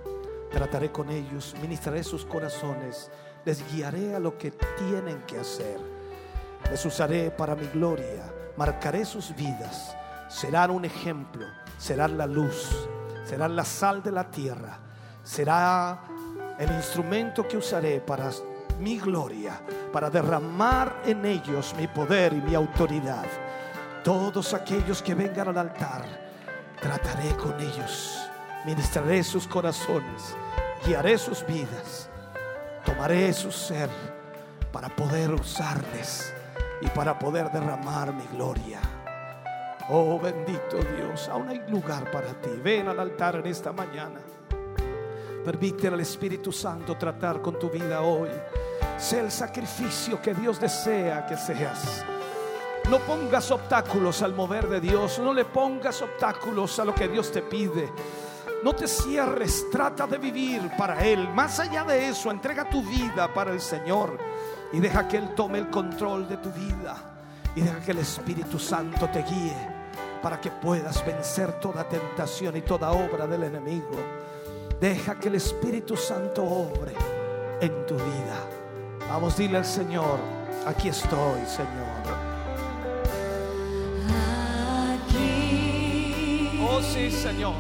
[0.52, 3.12] trataré con ellos, ministraré sus corazones,
[3.46, 5.80] les guiaré a lo que tienen que hacer.
[6.72, 8.24] Les usaré para mi gloria,
[8.58, 9.96] marcaré sus vidas,
[10.28, 11.46] serán un ejemplo,
[11.78, 12.88] serán la luz,
[13.26, 14.80] serán la sal de la tierra,
[15.24, 16.02] será
[16.58, 18.32] el instrumento que usaré para
[18.80, 19.60] mi gloria,
[19.92, 23.26] para derramar en ellos mi poder y mi autoridad.
[24.04, 26.06] Todos aquellos que vengan al altar,
[26.82, 28.30] trataré con ellos,
[28.66, 30.36] ministraré sus corazones,
[30.86, 32.10] guiaré sus vidas,
[32.86, 33.90] tomaré su ser
[34.72, 36.34] para poder usarles
[36.82, 38.80] y para poder derramar mi gloria.
[39.90, 42.50] Oh bendito Dios, aún hay lugar para ti.
[42.64, 44.20] Ven al altar en esta mañana.
[45.46, 48.30] Permite al Espíritu Santo tratar con tu vida hoy.
[48.98, 52.06] Sé el sacrificio que Dios desea que seas.
[52.90, 55.20] No pongas obstáculos al mover de Dios.
[55.20, 57.92] No le pongas obstáculos a lo que Dios te pide.
[58.64, 61.28] No te cierres, trata de vivir para Él.
[61.30, 64.18] Más allá de eso, entrega tu vida para el Señor
[64.72, 66.96] y deja que Él tome el control de tu vida.
[67.56, 69.56] Y deja que el Espíritu Santo te guíe
[70.22, 73.98] para que puedas vencer toda tentación y toda obra del enemigo.
[74.80, 76.94] Deja que el Espíritu Santo obre
[77.62, 78.65] en tu vida.
[79.10, 80.20] Vamos, dile al Señor,
[80.66, 81.86] aquí estoy, Señor.
[84.94, 87.54] Aquí Oh sí, Señor.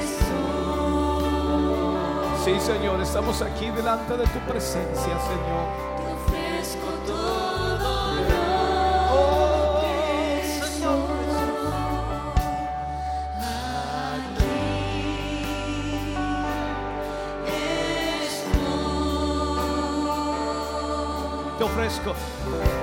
[0.00, 0.30] estoy.
[2.44, 5.99] Sí, Señor, estamos aquí delante de tu presencia, Señor.
[21.80, 22.79] Te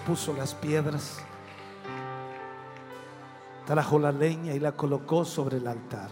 [0.00, 1.18] puso las piedras,
[3.66, 6.10] trajo la leña y la colocó sobre el altar.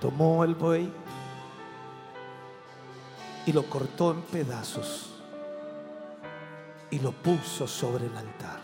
[0.00, 0.90] Tomó el buey
[3.46, 5.10] y lo cortó en pedazos
[6.90, 8.60] y lo puso sobre el altar.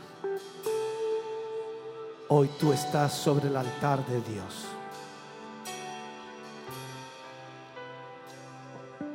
[2.29, 4.67] Hoy tú estás sobre el altar de Dios.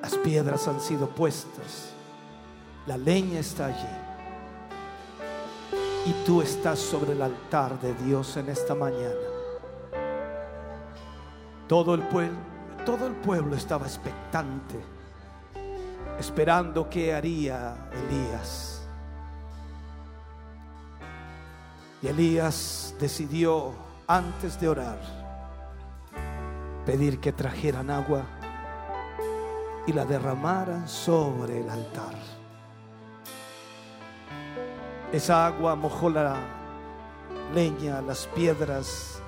[0.01, 1.93] Las piedras han sido puestas,
[2.87, 4.11] la leña está allí.
[6.05, 9.31] Y tú estás sobre el altar de Dios en esta mañana.
[11.67, 14.75] Todo el pueblo, estaba expectante,
[16.19, 18.81] esperando qué haría Elías.
[22.01, 23.73] Y Elías decidió,
[24.07, 24.99] antes de orar,
[26.85, 28.23] pedir que trajeran agua
[29.85, 32.40] y la derramaran sobre el altar.
[35.11, 36.38] Esa agua mojó la
[37.53, 39.22] leña, las piedras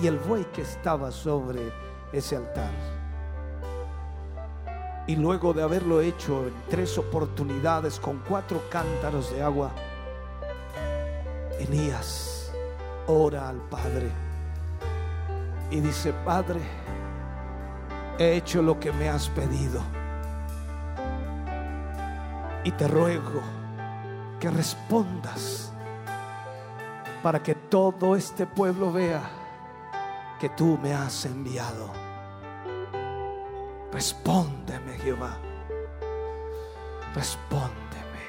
[0.00, 1.72] y el buey que estaba sobre
[2.12, 2.72] ese altar.
[5.06, 9.70] Y luego de haberlo hecho en tres oportunidades con cuatro cántaros de agua,
[11.60, 12.52] Elías
[13.06, 14.10] ora al Padre
[15.70, 16.60] y dice, Padre,
[18.18, 19.80] he hecho lo que me has pedido.
[22.64, 23.61] Y te ruego
[24.42, 25.72] que respondas
[27.22, 29.22] para que todo este pueblo vea
[30.40, 31.92] que tú me has enviado.
[33.92, 35.38] Respóndeme, Jehová.
[37.14, 38.22] Respóndeme.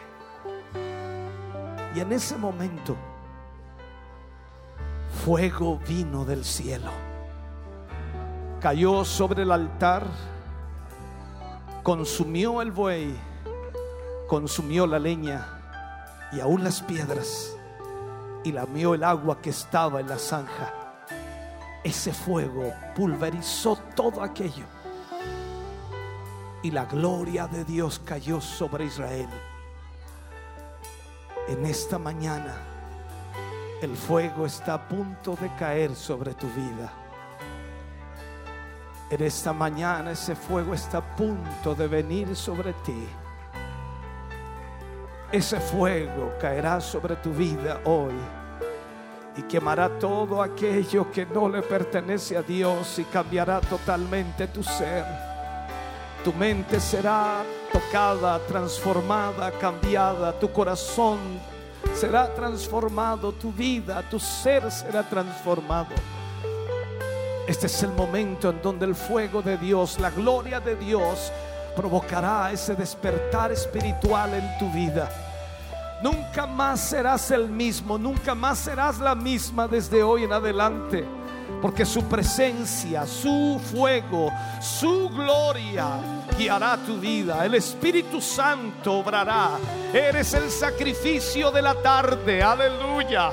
[1.95, 2.95] Y en ese momento,
[5.25, 6.91] fuego vino del cielo
[8.61, 10.05] cayó sobre el altar,
[11.81, 13.15] consumió el buey,
[14.27, 15.62] consumió la leña
[16.35, 17.55] y aún las piedras
[18.43, 20.73] y lamió el agua que estaba en la zanja.
[21.83, 24.65] Ese fuego pulverizó todo aquello
[26.61, 29.29] y la gloria de Dios cayó sobre Israel.
[31.47, 32.55] En esta mañana
[33.81, 36.91] el fuego está a punto de caer sobre tu vida.
[39.09, 43.07] En esta mañana ese fuego está a punto de venir sobre ti.
[45.33, 48.13] Ese fuego caerá sobre tu vida hoy
[49.35, 55.03] y quemará todo aquello que no le pertenece a Dios y cambiará totalmente tu ser.
[56.23, 61.17] Tu mente será tocada, transformada, cambiada, tu corazón
[61.95, 65.95] será transformado, tu vida, tu ser será transformado.
[67.47, 71.31] Este es el momento en donde el fuego de Dios, la gloria de Dios,
[71.75, 75.09] provocará ese despertar espiritual en tu vida.
[76.03, 81.05] Nunca más serás el mismo, nunca más serás la misma desde hoy en adelante.
[81.61, 85.91] Porque su presencia, su fuego, su gloria
[86.37, 87.45] guiará tu vida.
[87.45, 89.51] El Espíritu Santo obrará.
[89.93, 92.43] Eres el sacrificio de la tarde.
[92.43, 93.31] Aleluya.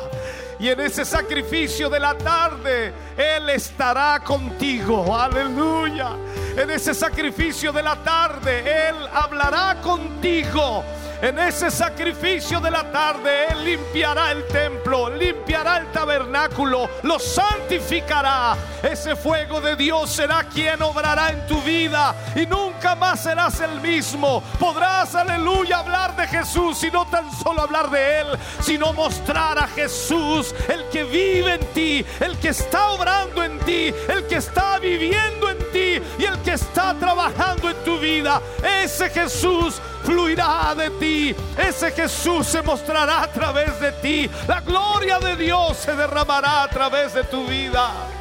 [0.61, 5.17] Y en ese sacrificio de la tarde, Él estará contigo.
[5.17, 6.11] Aleluya.
[6.57, 10.85] En ese sacrificio de la tarde, Él hablará contigo.
[11.23, 18.57] En ese sacrificio de la tarde, Él limpiará el templo, limpiará el tabernáculo, lo santificará.
[18.83, 23.83] Ese fuego de Dios será quien obrará en tu vida y nunca más serás el
[23.83, 24.43] mismo.
[24.59, 28.27] Podrás, aleluya, hablar de Jesús y no tan solo hablar de Él,
[28.63, 33.93] sino mostrar a Jesús, el que vive en ti, el que está obrando en ti,
[34.09, 38.41] el que está viviendo en ti y el que está trabajando en tu vida.
[38.63, 41.37] Ese Jesús fluirá de ti.
[41.57, 44.31] Ese Jesús se mostrará a través de ti.
[44.47, 48.20] La gloria de Dios se derramará a través de tu vida.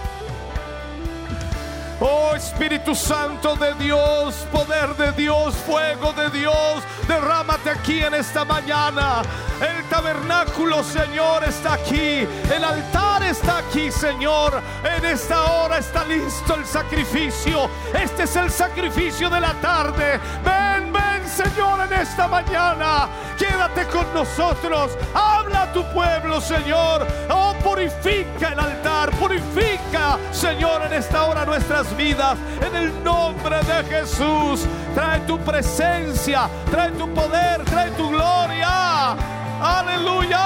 [2.01, 8.45] Oh Espíritu Santo de Dios, poder de Dios, fuego de Dios, derrámate aquí en esta
[8.45, 9.21] mañana.
[9.59, 12.25] El tabernáculo, Señor, está aquí.
[12.55, 14.61] El altar está aquí, Señor.
[14.83, 17.69] En esta hora está listo el sacrificio.
[17.93, 20.17] Este es el sacrificio de la tarde.
[20.45, 23.09] Ven, ven, Señor, en esta mañana.
[23.37, 24.97] Quédate con nosotros.
[25.13, 27.05] Habla a tu pueblo, Señor.
[27.29, 29.11] Oh, purifica el altar.
[29.11, 32.37] Purifica, Señor, en esta hora nuestras vidas.
[32.65, 34.65] En el nombre de Jesús.
[34.93, 36.49] Trae tu presencia.
[36.71, 37.63] Trae tu poder.
[37.65, 39.15] Trae tu gloria.
[39.61, 40.45] Aleluya.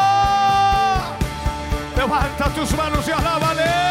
[1.95, 3.82] Levanta tus manos y alábale.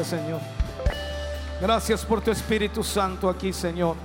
[0.00, 0.40] Gracias, Señor.
[1.60, 3.96] Gracias por tu Espíritu Santo aquí, Señor.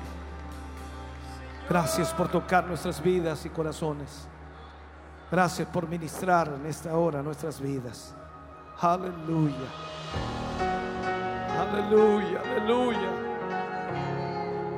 [1.70, 4.28] Gracias por tocar nuestras vidas y corazones.
[5.32, 8.14] Gracias por ministrar en esta hora nuestras vidas.
[8.82, 9.56] Aleluya.
[11.62, 13.10] Aleluya, aleluya.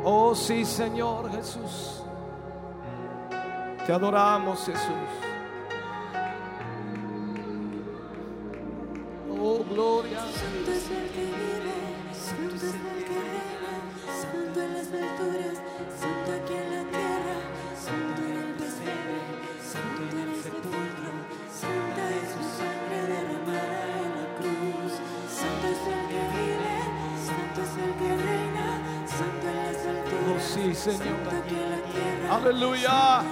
[0.03, 2.03] Oh sí, Señor Jesús.
[3.87, 5.27] Te adoramos, Jesús.
[9.39, 10.19] Oh, gloria.
[30.93, 31.17] Señor.
[32.31, 33.23] Aleluya.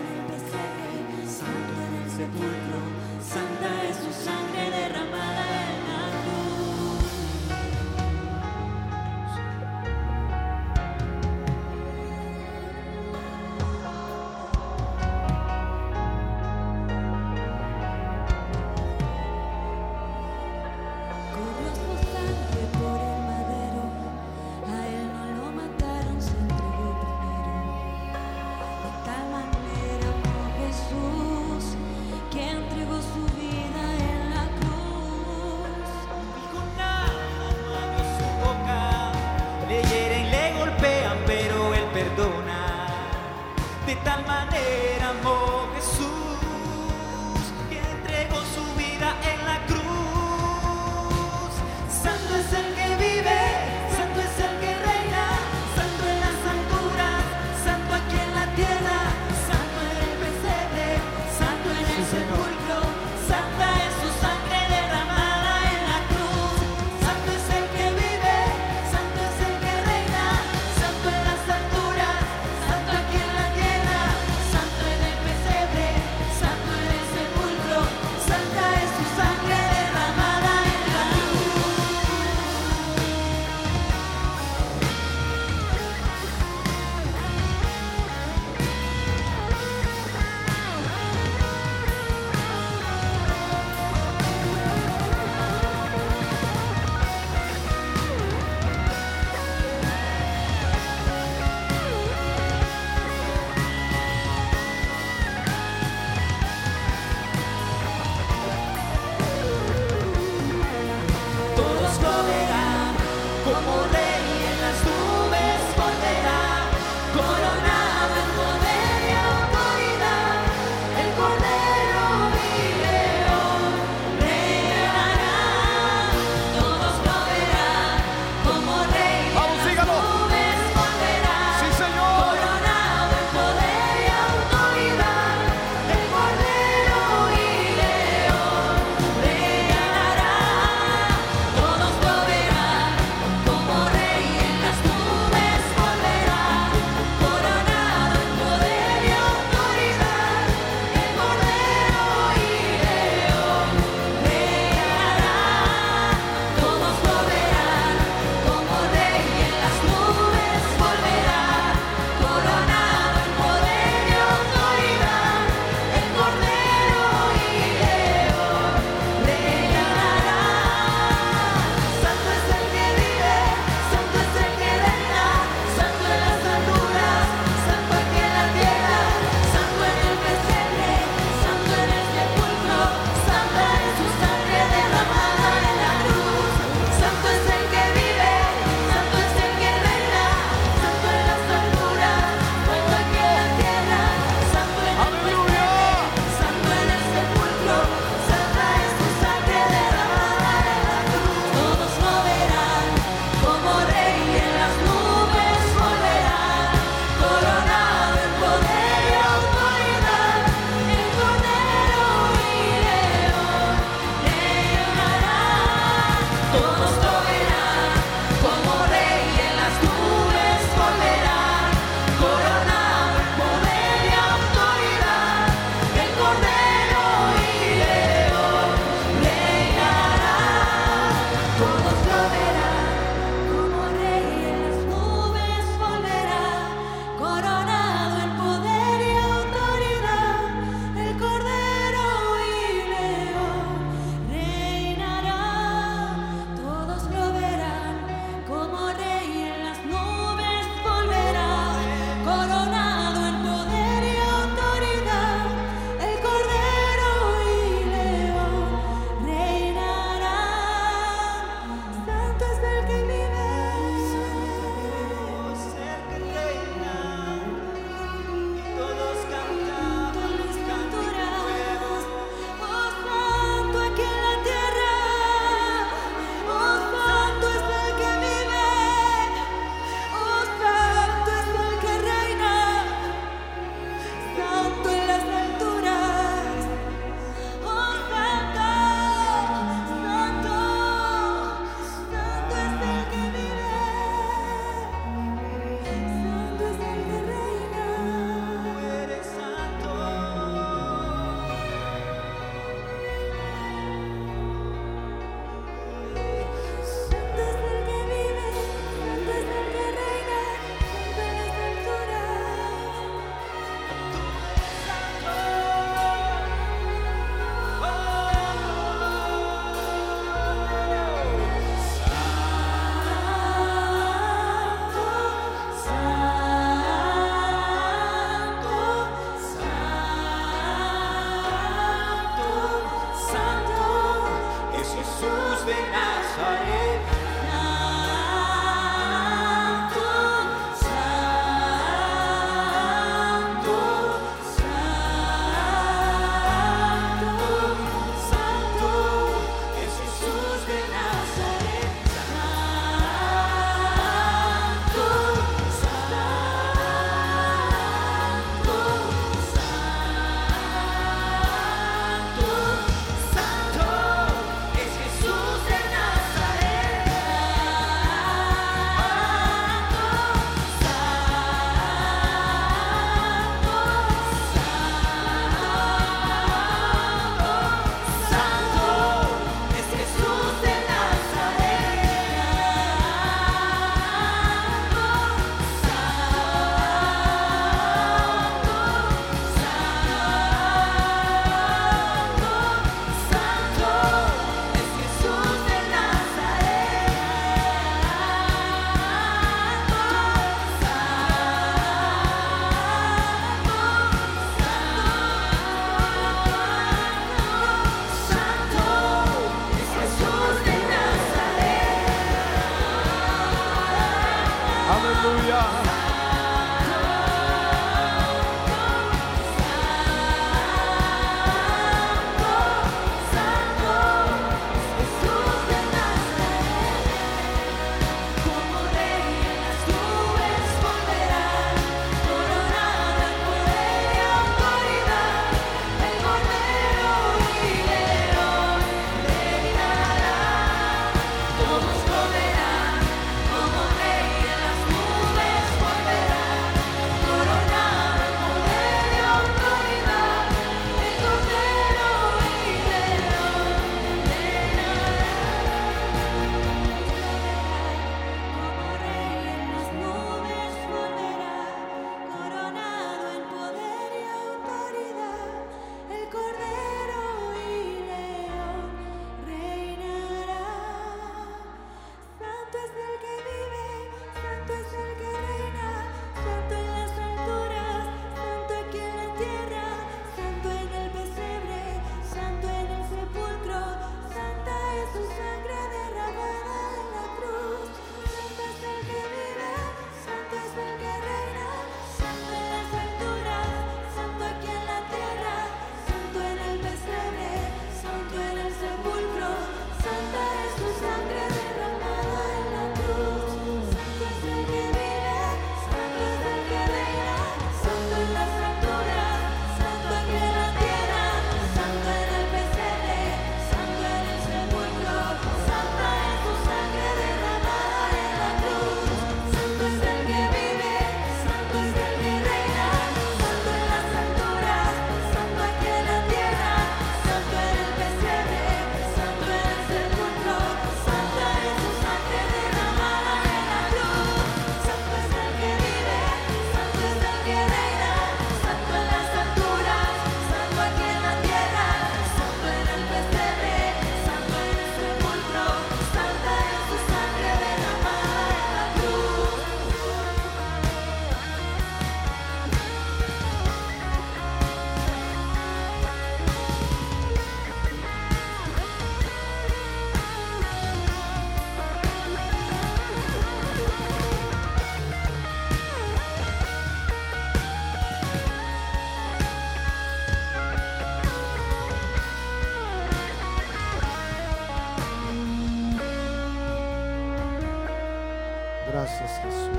[578.96, 579.76] Gracias Jesús.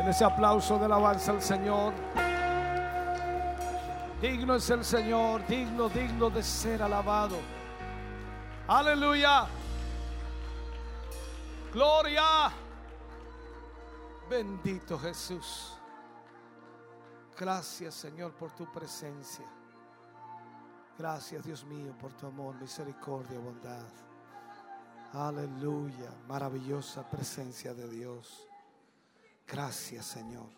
[0.00, 1.94] En ese aplauso de alabanza al Señor.
[4.20, 7.36] Digno es el Señor, digno, digno de ser alabado.
[8.66, 9.46] Aleluya.
[11.72, 12.50] Gloria.
[14.28, 15.78] Bendito Jesús.
[17.38, 19.46] Gracias Señor por tu presencia.
[20.98, 24.13] Gracias Dios mío por tu amor, misericordia, bondad.
[25.14, 28.48] Aleluya, maravillosa presencia de Dios.
[29.46, 30.48] Gracias, Señor.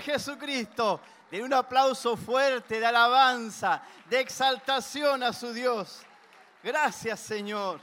[0.00, 1.00] Jesucristo.
[1.30, 6.00] De un aplauso fuerte de alabanza, de exaltación a su Dios.
[6.62, 7.80] Gracias Señor.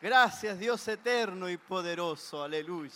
[0.00, 2.42] Gracias Dios eterno y poderoso.
[2.42, 2.92] Aleluya.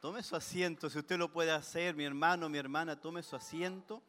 [0.00, 4.02] Tome su asiento, si usted lo puede hacer, mi hermano, mi hermana, tome su asiento.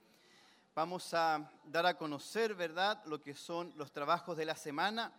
[0.76, 5.11] Vamos a dar a conocer, ¿verdad?, lo que son los trabajos de la semana.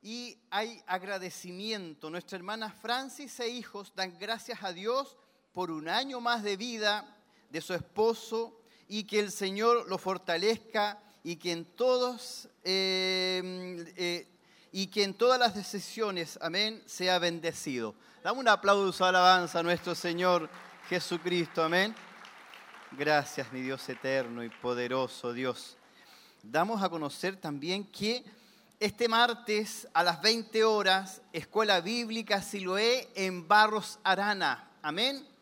[0.00, 2.08] Y hay agradecimiento.
[2.08, 5.18] Nuestra hermana Francis e hijos dan gracias a Dios
[5.54, 7.16] por un año más de vida
[7.48, 14.28] de su esposo y que el Señor lo fortalezca y que en todos eh, eh,
[14.72, 17.94] y que en todas las decisiones, amén, sea bendecido.
[18.24, 20.50] Dame un aplauso, alabanza a nuestro Señor
[20.88, 21.94] Jesucristo, amén.
[22.90, 25.76] Gracias, mi Dios eterno y poderoso Dios.
[26.42, 28.24] Damos a conocer también que
[28.80, 34.68] este martes a las 20 horas, Escuela Bíblica Siloé en Barros Arana.
[34.82, 35.33] Amén.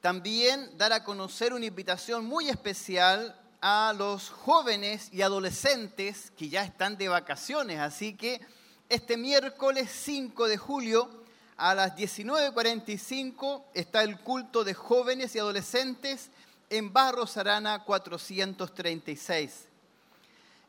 [0.00, 6.64] También dar a conocer una invitación muy especial a los jóvenes y adolescentes que ya
[6.64, 7.78] están de vacaciones.
[7.80, 8.40] Así que
[8.88, 11.10] este miércoles 5 de julio
[11.58, 16.30] a las 19.45 está el culto de jóvenes y adolescentes
[16.70, 19.66] en Barros Arana 436.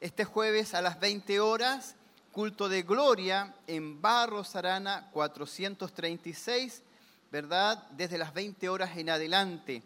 [0.01, 1.95] Este jueves a las 20 horas,
[2.33, 6.83] culto de gloria en Barros Arana 436,
[7.31, 7.81] ¿verdad?
[7.91, 9.81] Desde las 20 horas en adelante.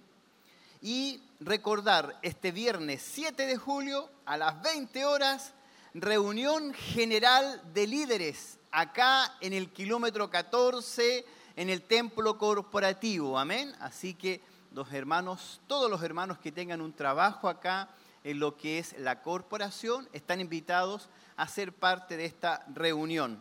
[0.82, 5.54] Y recordar, este viernes 7 de julio a las 20 horas,
[5.94, 11.26] reunión general de líderes acá en el kilómetro 14,
[11.56, 13.38] en el templo corporativo.
[13.38, 13.74] Amén.
[13.80, 14.42] Así que
[14.74, 17.90] los hermanos, todos los hermanos que tengan un trabajo acá
[18.24, 23.40] en lo que es la corporación, están invitados a ser parte de esta reunión.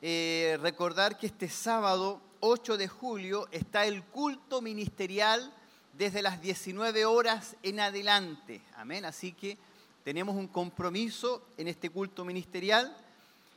[0.00, 5.54] Eh, recordar que este sábado 8 de julio está el culto ministerial
[5.92, 8.60] desde las 19 horas en adelante.
[8.74, 9.04] Amén.
[9.04, 9.56] Así que
[10.02, 12.96] tenemos un compromiso en este culto ministerial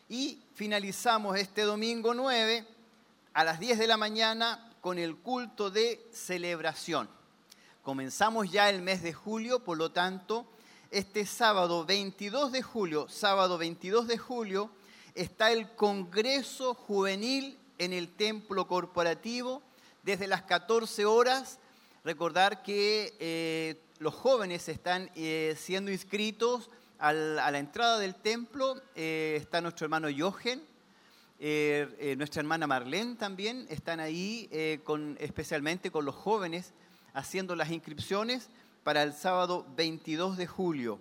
[0.08, 2.64] y finalizamos este domingo 9
[3.34, 7.10] a las 10 de la mañana con el culto de celebración.
[7.82, 10.46] Comenzamos ya el mes de julio, por lo tanto,
[10.92, 14.70] este sábado 22 de julio, sábado 22 de julio,
[15.16, 19.62] está el Congreso Juvenil en el Templo Corporativo
[20.04, 21.60] desde las 14 horas
[22.04, 28.82] recordar que eh, los jóvenes están eh, siendo inscritos a la entrada del templo.
[28.96, 30.62] Eh, está nuestro hermano Jochen,
[32.18, 36.72] nuestra hermana Marlene también están ahí, con, especialmente con los jóvenes,
[37.14, 38.50] haciendo las inscripciones
[38.84, 41.00] para el sábado 22 de julio.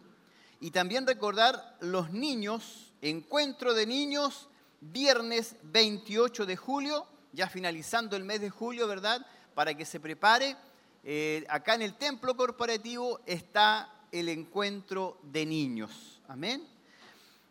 [0.60, 4.48] Y también recordar los niños, encuentro de niños,
[4.92, 9.24] viernes 28 de julio, ya finalizando el mes de julio, ¿verdad?
[9.54, 10.56] Para que se prepare.
[11.02, 16.20] Eh, acá en el templo corporativo está el encuentro de niños.
[16.28, 16.66] Amén.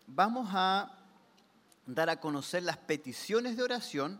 [0.07, 0.91] Vamos a
[1.85, 4.19] dar a conocer las peticiones de oración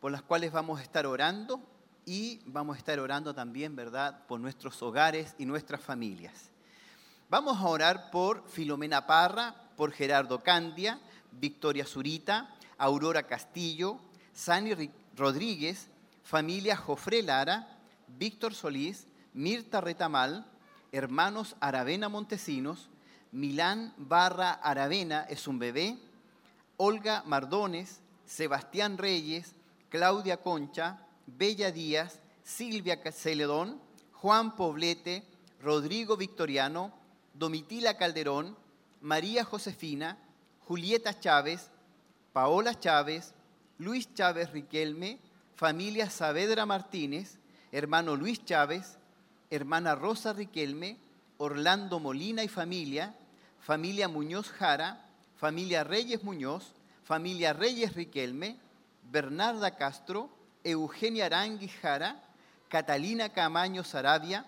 [0.00, 1.60] por las cuales vamos a estar orando
[2.04, 6.50] y vamos a estar orando también, ¿verdad?, por nuestros hogares y nuestras familias.
[7.28, 11.00] Vamos a orar por Filomena Parra, por Gerardo Candia,
[11.32, 13.98] Victoria Zurita, Aurora Castillo,
[14.32, 15.88] Sani Rodríguez,
[16.22, 17.78] familia Jofre Lara,
[18.08, 20.46] Víctor Solís, Mirta Retamal,
[20.92, 22.88] hermanos Aravena Montesinos,
[23.32, 25.98] Milán Barra Aravena es un bebé,
[26.76, 29.54] Olga Mardones, Sebastián Reyes,
[29.88, 33.80] Claudia Concha, Bella Díaz, Silvia Celedón,
[34.12, 35.24] Juan Poblete,
[35.60, 36.92] Rodrigo Victoriano,
[37.34, 38.56] Domitila Calderón,
[39.00, 40.18] María Josefina,
[40.66, 41.70] Julieta Chávez,
[42.32, 43.34] Paola Chávez,
[43.78, 45.18] Luis Chávez Riquelme,
[45.54, 47.38] familia Saavedra Martínez,
[47.72, 48.98] hermano Luis Chávez,
[49.50, 50.98] hermana Rosa Riquelme,
[51.38, 53.14] Orlando Molina y familia,
[53.60, 55.04] familia Muñoz Jara,
[55.36, 56.74] familia Reyes Muñoz,
[57.04, 58.58] familia Reyes Riquelme,
[59.10, 60.30] Bernarda Castro,
[60.64, 62.22] Eugenia Arangui Jara,
[62.68, 64.46] Catalina Camaño Sarabia,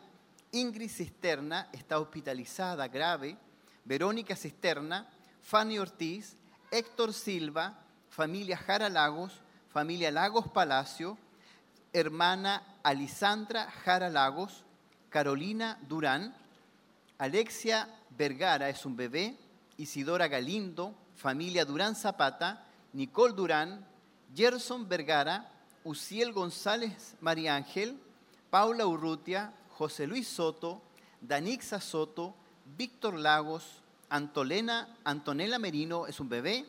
[0.52, 3.36] Ingrid Cisterna está hospitalizada grave,
[3.84, 5.10] Verónica Cisterna,
[5.44, 6.36] Fanny Ortiz,
[6.70, 11.18] Héctor Silva, familia Jara Lagos, familia Lagos Palacio,
[11.92, 14.64] hermana Alisandra Jara Lagos,
[15.10, 16.34] Carolina Durán,
[17.18, 19.36] Alexia Vergara es un bebé,
[19.76, 22.64] Isidora Galindo, familia Durán Zapata,
[22.94, 23.86] Nicole Durán,
[24.34, 25.52] Gerson Vergara,
[25.84, 28.00] Uciel González María Ángel,
[28.48, 30.81] Paula Urrutia, José Luis Soto,
[31.20, 33.83] Danixa Soto, Víctor Lagos,
[34.15, 36.65] Antolena, Antonella Merino es un bebé,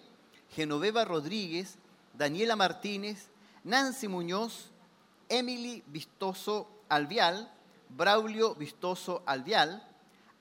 [0.49, 1.77] Genoveva Rodríguez,
[2.15, 3.27] Daniela Martínez,
[3.63, 4.71] Nancy Muñoz,
[5.29, 7.53] Emily Vistoso Alvial,
[7.89, 9.87] Braulio Vistoso Alvial,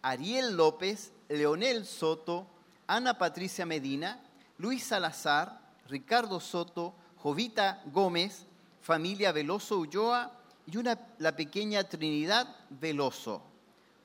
[0.00, 2.46] Ariel López, Leonel Soto,
[2.86, 4.24] Ana Patricia Medina,
[4.56, 5.60] Luis Salazar,
[5.90, 8.46] Ricardo Soto, Jovita Gómez,
[8.80, 10.32] familia Veloso Ulloa
[10.66, 13.42] y una, la pequeña Trinidad Veloso.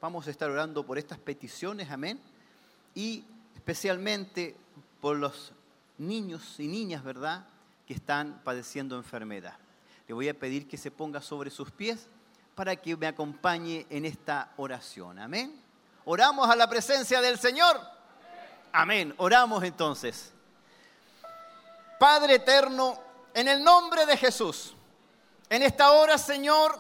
[0.01, 2.19] Vamos a estar orando por estas peticiones, amén.
[2.95, 4.55] Y especialmente
[5.01, 5.53] por los
[5.97, 7.45] niños y niñas, ¿verdad?,
[7.85, 9.57] que están padeciendo enfermedad.
[10.07, 12.07] Le voy a pedir que se ponga sobre sus pies
[12.55, 15.19] para que me acompañe en esta oración.
[15.19, 15.61] Amén.
[16.05, 17.79] Oramos a la presencia del Señor.
[18.71, 19.13] Amén.
[19.17, 20.31] Oramos entonces.
[21.99, 22.97] Padre eterno,
[23.33, 24.73] en el nombre de Jesús,
[25.49, 26.79] en esta hora, Señor,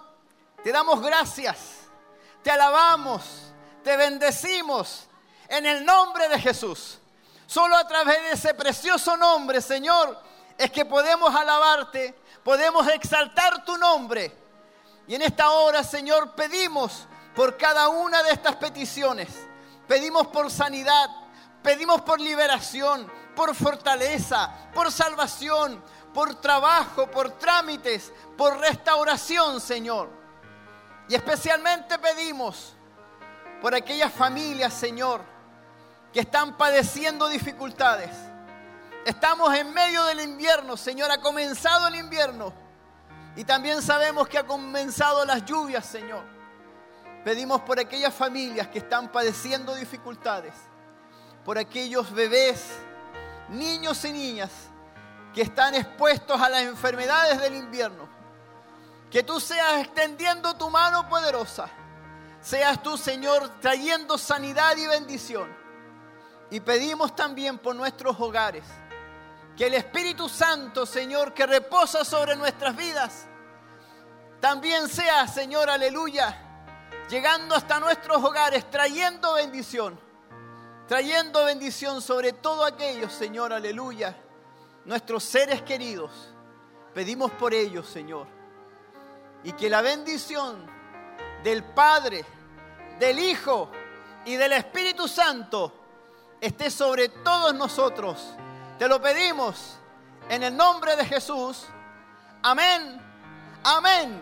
[0.63, 1.89] te damos gracias,
[2.43, 3.51] te alabamos,
[3.83, 5.08] te bendecimos
[5.49, 6.99] en el nombre de Jesús.
[7.47, 10.21] Solo a través de ese precioso nombre, Señor,
[10.57, 12.13] es que podemos alabarte,
[12.43, 14.31] podemos exaltar tu nombre.
[15.07, 19.29] Y en esta hora, Señor, pedimos por cada una de estas peticiones.
[19.87, 21.09] Pedimos por sanidad,
[21.63, 30.09] pedimos por liberación, por fortaleza, por salvación, por trabajo, por trámites, por restauración, Señor.
[31.07, 32.75] Y especialmente pedimos
[33.61, 35.38] por aquellas familias, Señor,
[36.13, 38.11] que están padeciendo dificultades.
[39.05, 42.53] Estamos en medio del invierno, Señor, ha comenzado el invierno.
[43.35, 46.23] Y también sabemos que ha comenzado las lluvias, Señor.
[47.23, 50.53] Pedimos por aquellas familias que están padeciendo dificultades,
[51.45, 52.65] por aquellos bebés,
[53.49, 54.51] niños y niñas
[55.33, 58.09] que están expuestos a las enfermedades del invierno.
[59.11, 61.69] Que tú seas extendiendo tu mano poderosa.
[62.41, 65.58] Seas tú, Señor, trayendo sanidad y bendición.
[66.51, 68.63] Y pedimos también por nuestros hogares
[69.55, 73.27] que el Espíritu Santo, Señor, que reposa sobre nuestras vidas,
[74.39, 76.33] también sea, Señor, aleluya,
[77.09, 79.99] llegando hasta nuestros hogares, trayendo bendición,
[80.87, 84.15] trayendo bendición sobre todo aquellos, Señor, aleluya,
[84.85, 86.11] nuestros seres queridos.
[86.93, 88.27] Pedimos por ellos, Señor,
[89.43, 90.65] y que la bendición
[91.43, 92.23] del Padre,
[92.97, 93.69] del Hijo
[94.25, 95.78] y del Espíritu Santo
[96.41, 98.33] esté sobre todos nosotros.
[98.77, 99.77] Te lo pedimos
[100.29, 101.65] en el nombre de Jesús.
[102.41, 103.01] Amén,
[103.63, 104.21] amén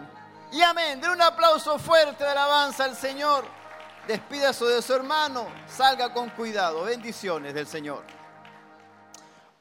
[0.52, 1.00] y amén.
[1.00, 3.46] De un aplauso fuerte de alabanza al Señor.
[4.08, 5.46] Despídase de su hermano.
[5.68, 6.86] Salga con cuidado.
[6.86, 8.04] Bendiciones del Señor.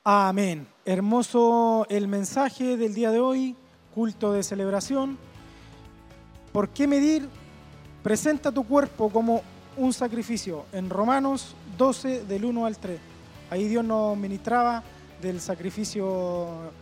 [0.04, 0.68] Amén.
[0.84, 3.56] Hermoso el mensaje del día de hoy,
[3.92, 5.18] culto de celebración.
[6.52, 7.28] ¿Por qué medir?
[8.04, 9.42] Presenta tu cuerpo como
[9.76, 10.64] un sacrificio.
[10.72, 12.98] En Romanos 12, del 1 al 3.
[13.50, 14.82] Ahí Dios nos ministraba
[15.20, 16.72] del sacrificio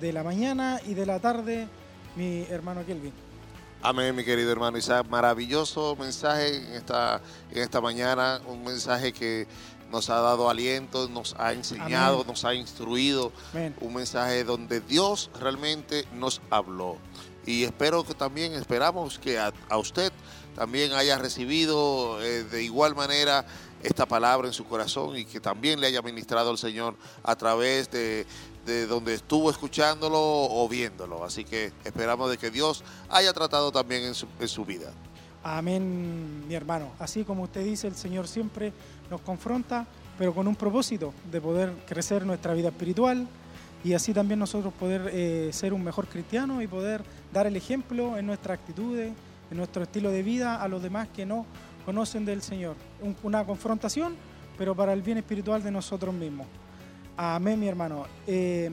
[0.00, 1.68] de la mañana y de la tarde,
[2.16, 3.12] mi hermano Kelvin.
[3.82, 5.06] Amén, mi querido hermano Isaac.
[5.08, 9.46] Maravilloso mensaje en esta, en esta mañana, un mensaje que
[9.90, 12.26] nos ha dado aliento, nos ha enseñado, Amén.
[12.26, 13.76] nos ha instruido, Amén.
[13.80, 16.96] un mensaje donde Dios realmente nos habló.
[17.44, 20.12] Y espero que también, esperamos que a, a usted
[20.56, 23.44] también haya recibido eh, de igual manera
[23.86, 27.88] esta palabra en su corazón y que también le haya ministrado el Señor a través
[27.90, 28.26] de,
[28.66, 31.24] de donde estuvo escuchándolo o viéndolo.
[31.24, 34.90] Así que esperamos de que Dios haya tratado también en su, en su vida.
[35.44, 36.90] Amén, mi hermano.
[36.98, 38.72] Así como usted dice, el Señor siempre
[39.08, 39.86] nos confronta,
[40.18, 43.28] pero con un propósito de poder crecer nuestra vida espiritual
[43.84, 48.18] y así también nosotros poder eh, ser un mejor cristiano y poder dar el ejemplo
[48.18, 49.12] en nuestras actitudes,
[49.48, 51.46] en nuestro estilo de vida a los demás que no
[51.84, 52.74] conocen del Señor.
[53.00, 54.16] Un- una confrontación,
[54.58, 56.46] pero para el bien espiritual de nosotros mismos.
[57.18, 58.06] Amén, mi hermano.
[58.26, 58.70] Eh,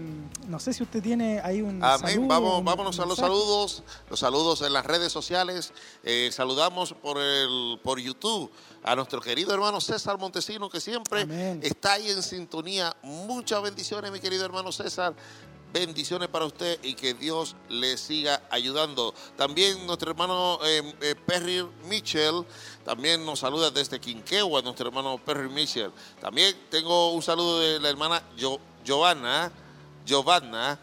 [0.49, 2.09] no sé si usted tiene ahí un Amén.
[2.09, 3.83] saludo, Vamos, un- vámonos un a los saludos.
[4.09, 5.71] Los saludos en las redes sociales.
[6.03, 8.51] Eh, saludamos por el por YouTube
[8.83, 11.61] a nuestro querido hermano César Montesino, que siempre Amén.
[11.63, 12.93] está ahí en sintonía.
[13.01, 15.13] Muchas bendiciones, mi querido hermano César.
[15.71, 19.11] Bendiciones para usted y que Dios le siga ayudando.
[19.35, 22.45] También nuestro hermano eh, Perry Mitchell,
[22.85, 25.91] también nos saluda desde Quinquegua, nuestro hermano Perry Mitchell.
[26.19, 28.21] También tengo un saludo de la hermana
[28.83, 29.51] Giovanna,
[30.05, 30.77] Giovanna,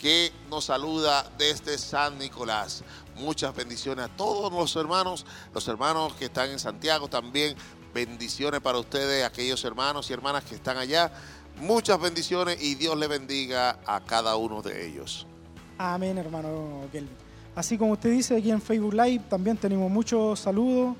[0.00, 2.84] que nos saluda desde San Nicolás.
[3.16, 7.56] Muchas bendiciones a todos los hermanos, los hermanos que están en Santiago también.
[7.94, 11.10] Bendiciones para ustedes, aquellos hermanos y hermanas que están allá.
[11.56, 15.26] Muchas bendiciones y Dios le bendiga a cada uno de ellos.
[15.78, 17.16] Amén, hermano Kelvin.
[17.56, 20.94] Así como usted dice, aquí en Facebook Live también tenemos muchos saludos.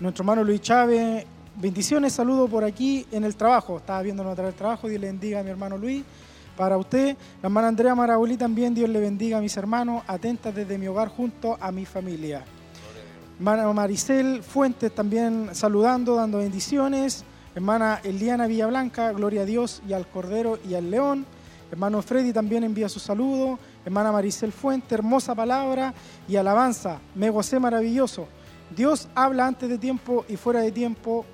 [0.00, 3.78] Nuestro hermano Luis Chávez, bendiciones, saludos por aquí en el trabajo.
[3.78, 6.04] Estaba viéndonos a través del trabajo, Dios le bendiga a mi hermano Luis.
[6.56, 7.16] para usted.
[7.42, 11.08] La hermana Andrea Maraboli también, Dios le bendiga a mis hermanos, atentas desde mi hogar
[11.08, 12.44] junto a mi familia.
[13.38, 17.24] Hermana Maricel Fuentes también saludando, dando bendiciones.
[17.56, 21.26] Hermana Eliana Villablanca, gloria a Dios y al Cordero y al León.
[21.72, 23.58] Hermano Freddy también envía su saludo.
[23.84, 25.92] Hermana Maricel Fuente, hermosa palabra
[26.28, 26.98] y alabanza.
[27.16, 28.28] Me gocé maravilloso.
[28.74, 31.24] Dios habla antes de tiempo y fuera de tiempo.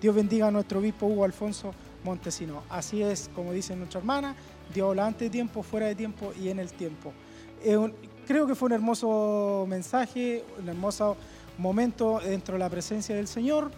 [0.00, 1.72] Dios bendiga a nuestro obispo Hugo Alfonso
[2.04, 2.62] Montesino.
[2.68, 4.34] Así es, como dice nuestra hermana,
[4.72, 7.12] Dios habla antes de tiempo, fuera de tiempo y en el tiempo.
[8.26, 11.16] Creo que fue un hermoso mensaje, un hermoso
[11.58, 13.70] momento dentro de la presencia del Señor,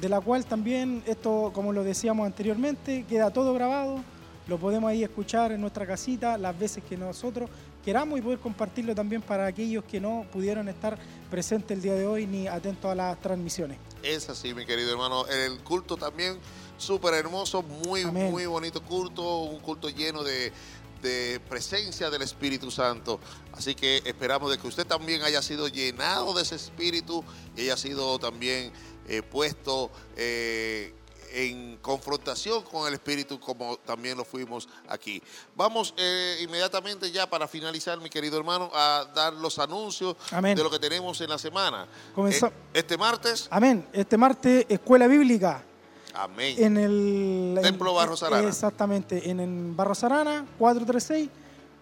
[0.00, 4.00] de la cual también esto, como lo decíamos anteriormente, queda todo grabado,
[4.46, 7.50] lo podemos ahí escuchar en nuestra casita las veces que nosotros
[7.88, 10.98] queramos y poder compartirlo también para aquellos que no pudieron estar
[11.30, 13.78] presentes el día de hoy ni atentos a las transmisiones.
[14.02, 15.26] Es así, mi querido hermano.
[15.26, 16.36] El culto también
[16.76, 18.30] súper hermoso, muy, Amén.
[18.30, 20.52] muy bonito culto, un culto lleno de,
[21.00, 23.20] de presencia del Espíritu Santo.
[23.54, 27.24] Así que esperamos de que usted también haya sido llenado de ese Espíritu
[27.56, 28.70] y haya sido también
[29.08, 30.92] eh, puesto eh,
[31.32, 35.22] en confrontación con el Espíritu como también lo fuimos aquí.
[35.56, 40.56] Vamos eh, inmediatamente ya para finalizar, mi querido hermano, a dar los anuncios Amén.
[40.56, 41.86] de lo que tenemos en la semana.
[42.14, 43.86] Comenzó- Eh, este martes, Amén.
[43.92, 45.62] Este martes, Escuela Bíblica.
[46.14, 46.54] amén.
[46.58, 48.48] En el Templo Barros Arana.
[48.48, 51.28] Exactamente, en, en Barros Arana, 436,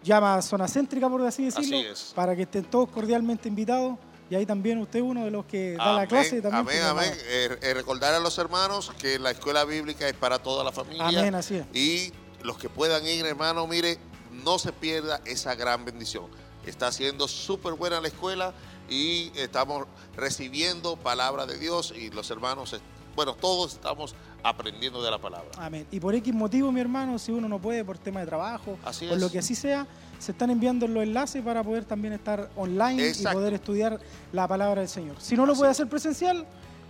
[0.03, 2.13] llama zona céntrica, por así decirlo, Así es.
[2.15, 3.97] para que estén todos cordialmente invitados.
[4.29, 6.43] Y ahí también usted uno de los que da la clase.
[6.43, 7.13] También amén, amén.
[7.27, 11.07] Eh, eh, recordar a los hermanos que la escuela bíblica es para toda la familia.
[11.07, 11.67] Amén, así es.
[11.75, 13.99] Y los que puedan ir, hermano, mire,
[14.45, 16.27] no se pierda esa gran bendición.
[16.67, 18.53] Está siendo súper buena la escuela
[18.89, 22.77] y estamos recibiendo palabra de Dios y los hermanos,
[23.15, 25.51] bueno, todos estamos aprendiendo de la palabra.
[25.59, 25.87] Amén.
[25.91, 29.07] Y por X motivo, mi hermano, si uno no puede por tema de trabajo, Así
[29.07, 29.23] por es.
[29.23, 29.87] lo que así sea,
[30.19, 33.31] se están enviando los enlaces para poder también estar online Exacto.
[33.31, 34.01] y poder estudiar
[34.33, 35.17] la palabra del Señor.
[35.21, 36.47] Si no lo puede hacer presencial,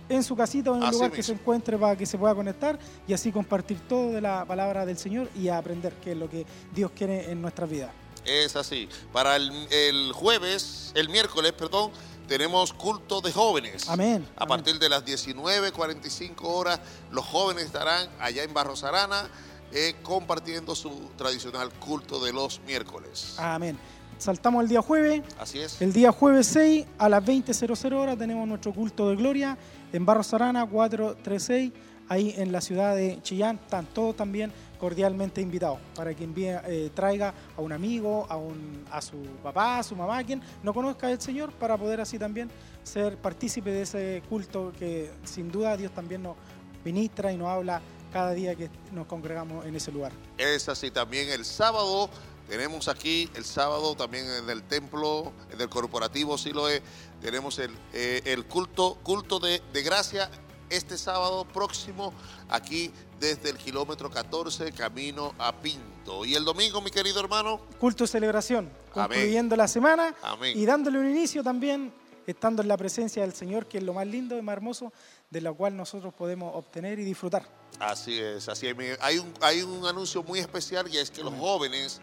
[0.09, 2.79] en su casita o en Así lugar que se encuentre para que se pueda conectar
[3.07, 6.45] y así compartir todo de la palabra del Señor y aprender qué es lo que
[6.73, 7.91] Dios quiere en nuestras vidas.
[8.25, 8.89] Es así.
[9.11, 11.91] Para el, el jueves, el miércoles, perdón,
[12.27, 13.89] tenemos culto de jóvenes.
[13.89, 14.47] Amén, A amén.
[14.49, 16.79] partir de las 19.45 horas,
[17.11, 19.29] los jóvenes estarán allá en Barros Arana
[19.71, 23.35] eh, compartiendo su tradicional culto de los miércoles.
[23.37, 23.77] Amén.
[24.17, 25.21] Saltamos el día jueves.
[25.39, 25.81] Así es.
[25.81, 29.57] El día jueves 6 a las 20.00 horas tenemos nuestro culto de gloria
[29.93, 31.71] en Barros Arana 436,
[32.09, 33.59] ahí en la ciudad de Chillán.
[33.61, 38.85] Están todos también cordialmente invitados para que envíe, eh, traiga a un amigo, a, un,
[38.91, 42.49] a su papá, a su mamá, quien no conozca al Señor, para poder así también
[42.83, 46.37] ser partícipe de ese culto que sin duda Dios también nos
[46.83, 50.11] ministra y nos habla cada día que nos congregamos en ese lugar.
[50.37, 52.09] Es así también el sábado.
[52.47, 56.81] Tenemos aquí el sábado también en el templo, en el corporativo Siloé,
[57.21, 60.29] tenemos el, eh, el culto, culto de, de gracia
[60.69, 62.13] este sábado próximo
[62.49, 66.23] aquí desde el kilómetro 14 camino a Pinto.
[66.25, 69.07] Y el domingo, mi querido hermano, culto de celebración, Amén.
[69.19, 70.57] concluyendo la semana Amén.
[70.57, 71.93] y dándole un inicio también,
[72.25, 74.93] estando en la presencia del Señor, que es lo más lindo y más hermoso,
[75.29, 77.56] de lo cual nosotros podemos obtener y disfrutar.
[77.79, 78.75] Así es, así es.
[79.01, 82.01] Hay un, hay un anuncio muy especial y es que los jóvenes,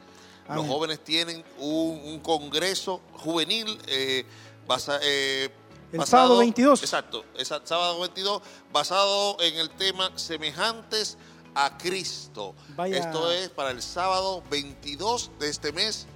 [0.49, 4.25] los jóvenes tienen un, un congreso juvenil eh,
[4.69, 5.51] basa- eh,
[5.93, 6.81] El sábado 22.
[6.83, 7.25] Exacto,
[7.65, 11.17] sábado 22, basado en el tema semejantes
[11.57, 12.55] a Cristo.
[12.77, 12.99] Vaya.
[12.99, 16.07] Esto es para el sábado 22 de este mes.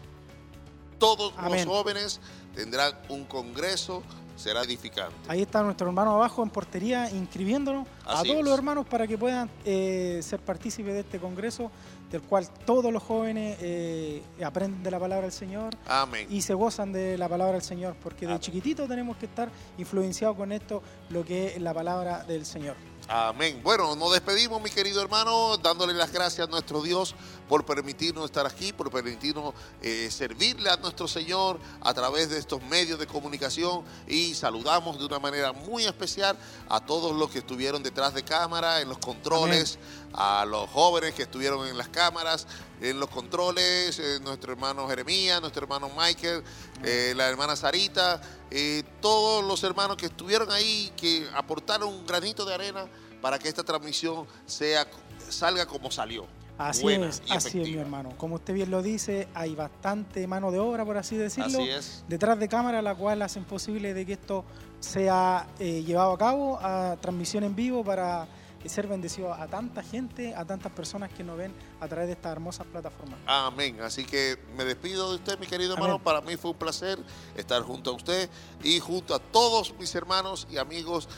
[0.99, 1.65] Todos Amén.
[1.65, 2.21] los jóvenes
[2.55, 4.03] tendrán un congreso,
[4.39, 5.15] será edificante.
[5.27, 8.45] Ahí está nuestro hermano abajo en portería inscribiéndonos a todos es.
[8.45, 11.71] los hermanos para que puedan eh, ser partícipes de este congreso,
[12.11, 16.27] del cual todos los jóvenes eh, aprenden de la palabra del Señor Amén.
[16.31, 20.37] y se gozan de la palabra del Señor, porque de chiquitito tenemos que estar influenciados
[20.37, 22.77] con esto, lo que es la palabra del Señor.
[23.11, 23.63] Amén.
[23.65, 27.15] Bueno, nos despedimos, mi querido hermano, dándole las gracias a nuestro Dios
[27.49, 32.63] por permitirnos estar aquí, por permitirnos eh, servirle a nuestro Señor a través de estos
[32.65, 36.37] medios de comunicación y saludamos de una manera muy especial
[36.69, 39.79] a todos los que estuvieron detrás de cámara, en los controles,
[40.13, 42.47] a los jóvenes que estuvieron en las cámaras,
[42.81, 46.43] en los controles, eh, nuestro hermano Jeremías, nuestro hermano Michael,
[46.83, 48.21] eh, la hermana Sarita,
[48.51, 52.87] eh, todos los hermanos que estuvieron ahí, que aportaron un granito de arena
[53.21, 54.87] para que esta transmisión sea,
[55.29, 56.27] salga como salió.
[56.57, 58.15] Así buena es, y así es, mi hermano.
[58.17, 62.05] Como usted bien lo dice, hay bastante mano de obra, por así decirlo, Así es.
[62.09, 64.45] detrás de cámara, la cual hacen posible de que esto
[64.81, 68.27] sea llevado a cabo a transmisión en vivo para
[68.65, 72.13] y ser bendecido a tanta gente, a tantas personas que nos ven a través de
[72.15, 73.19] estas hermosas plataformas.
[73.27, 73.81] Amén.
[73.81, 76.03] Así que me despido de usted, mi querido hermano.
[76.03, 76.99] Para mí fue un placer
[77.37, 78.29] estar junto a usted
[78.63, 81.09] y junto a todos mis hermanos y amigos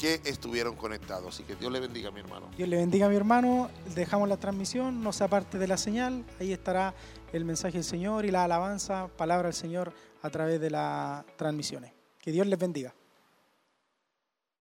[0.00, 1.34] que estuvieron conectados.
[1.34, 2.48] Así que Dios le bendiga, mi hermano.
[2.56, 6.52] Dios le bendiga mi hermano, dejamos la transmisión, no se aparte de la señal, ahí
[6.52, 6.94] estará
[7.32, 11.92] el mensaje del Señor y la alabanza, palabra del Señor a través de las transmisiones.
[12.18, 12.94] Que Dios les bendiga.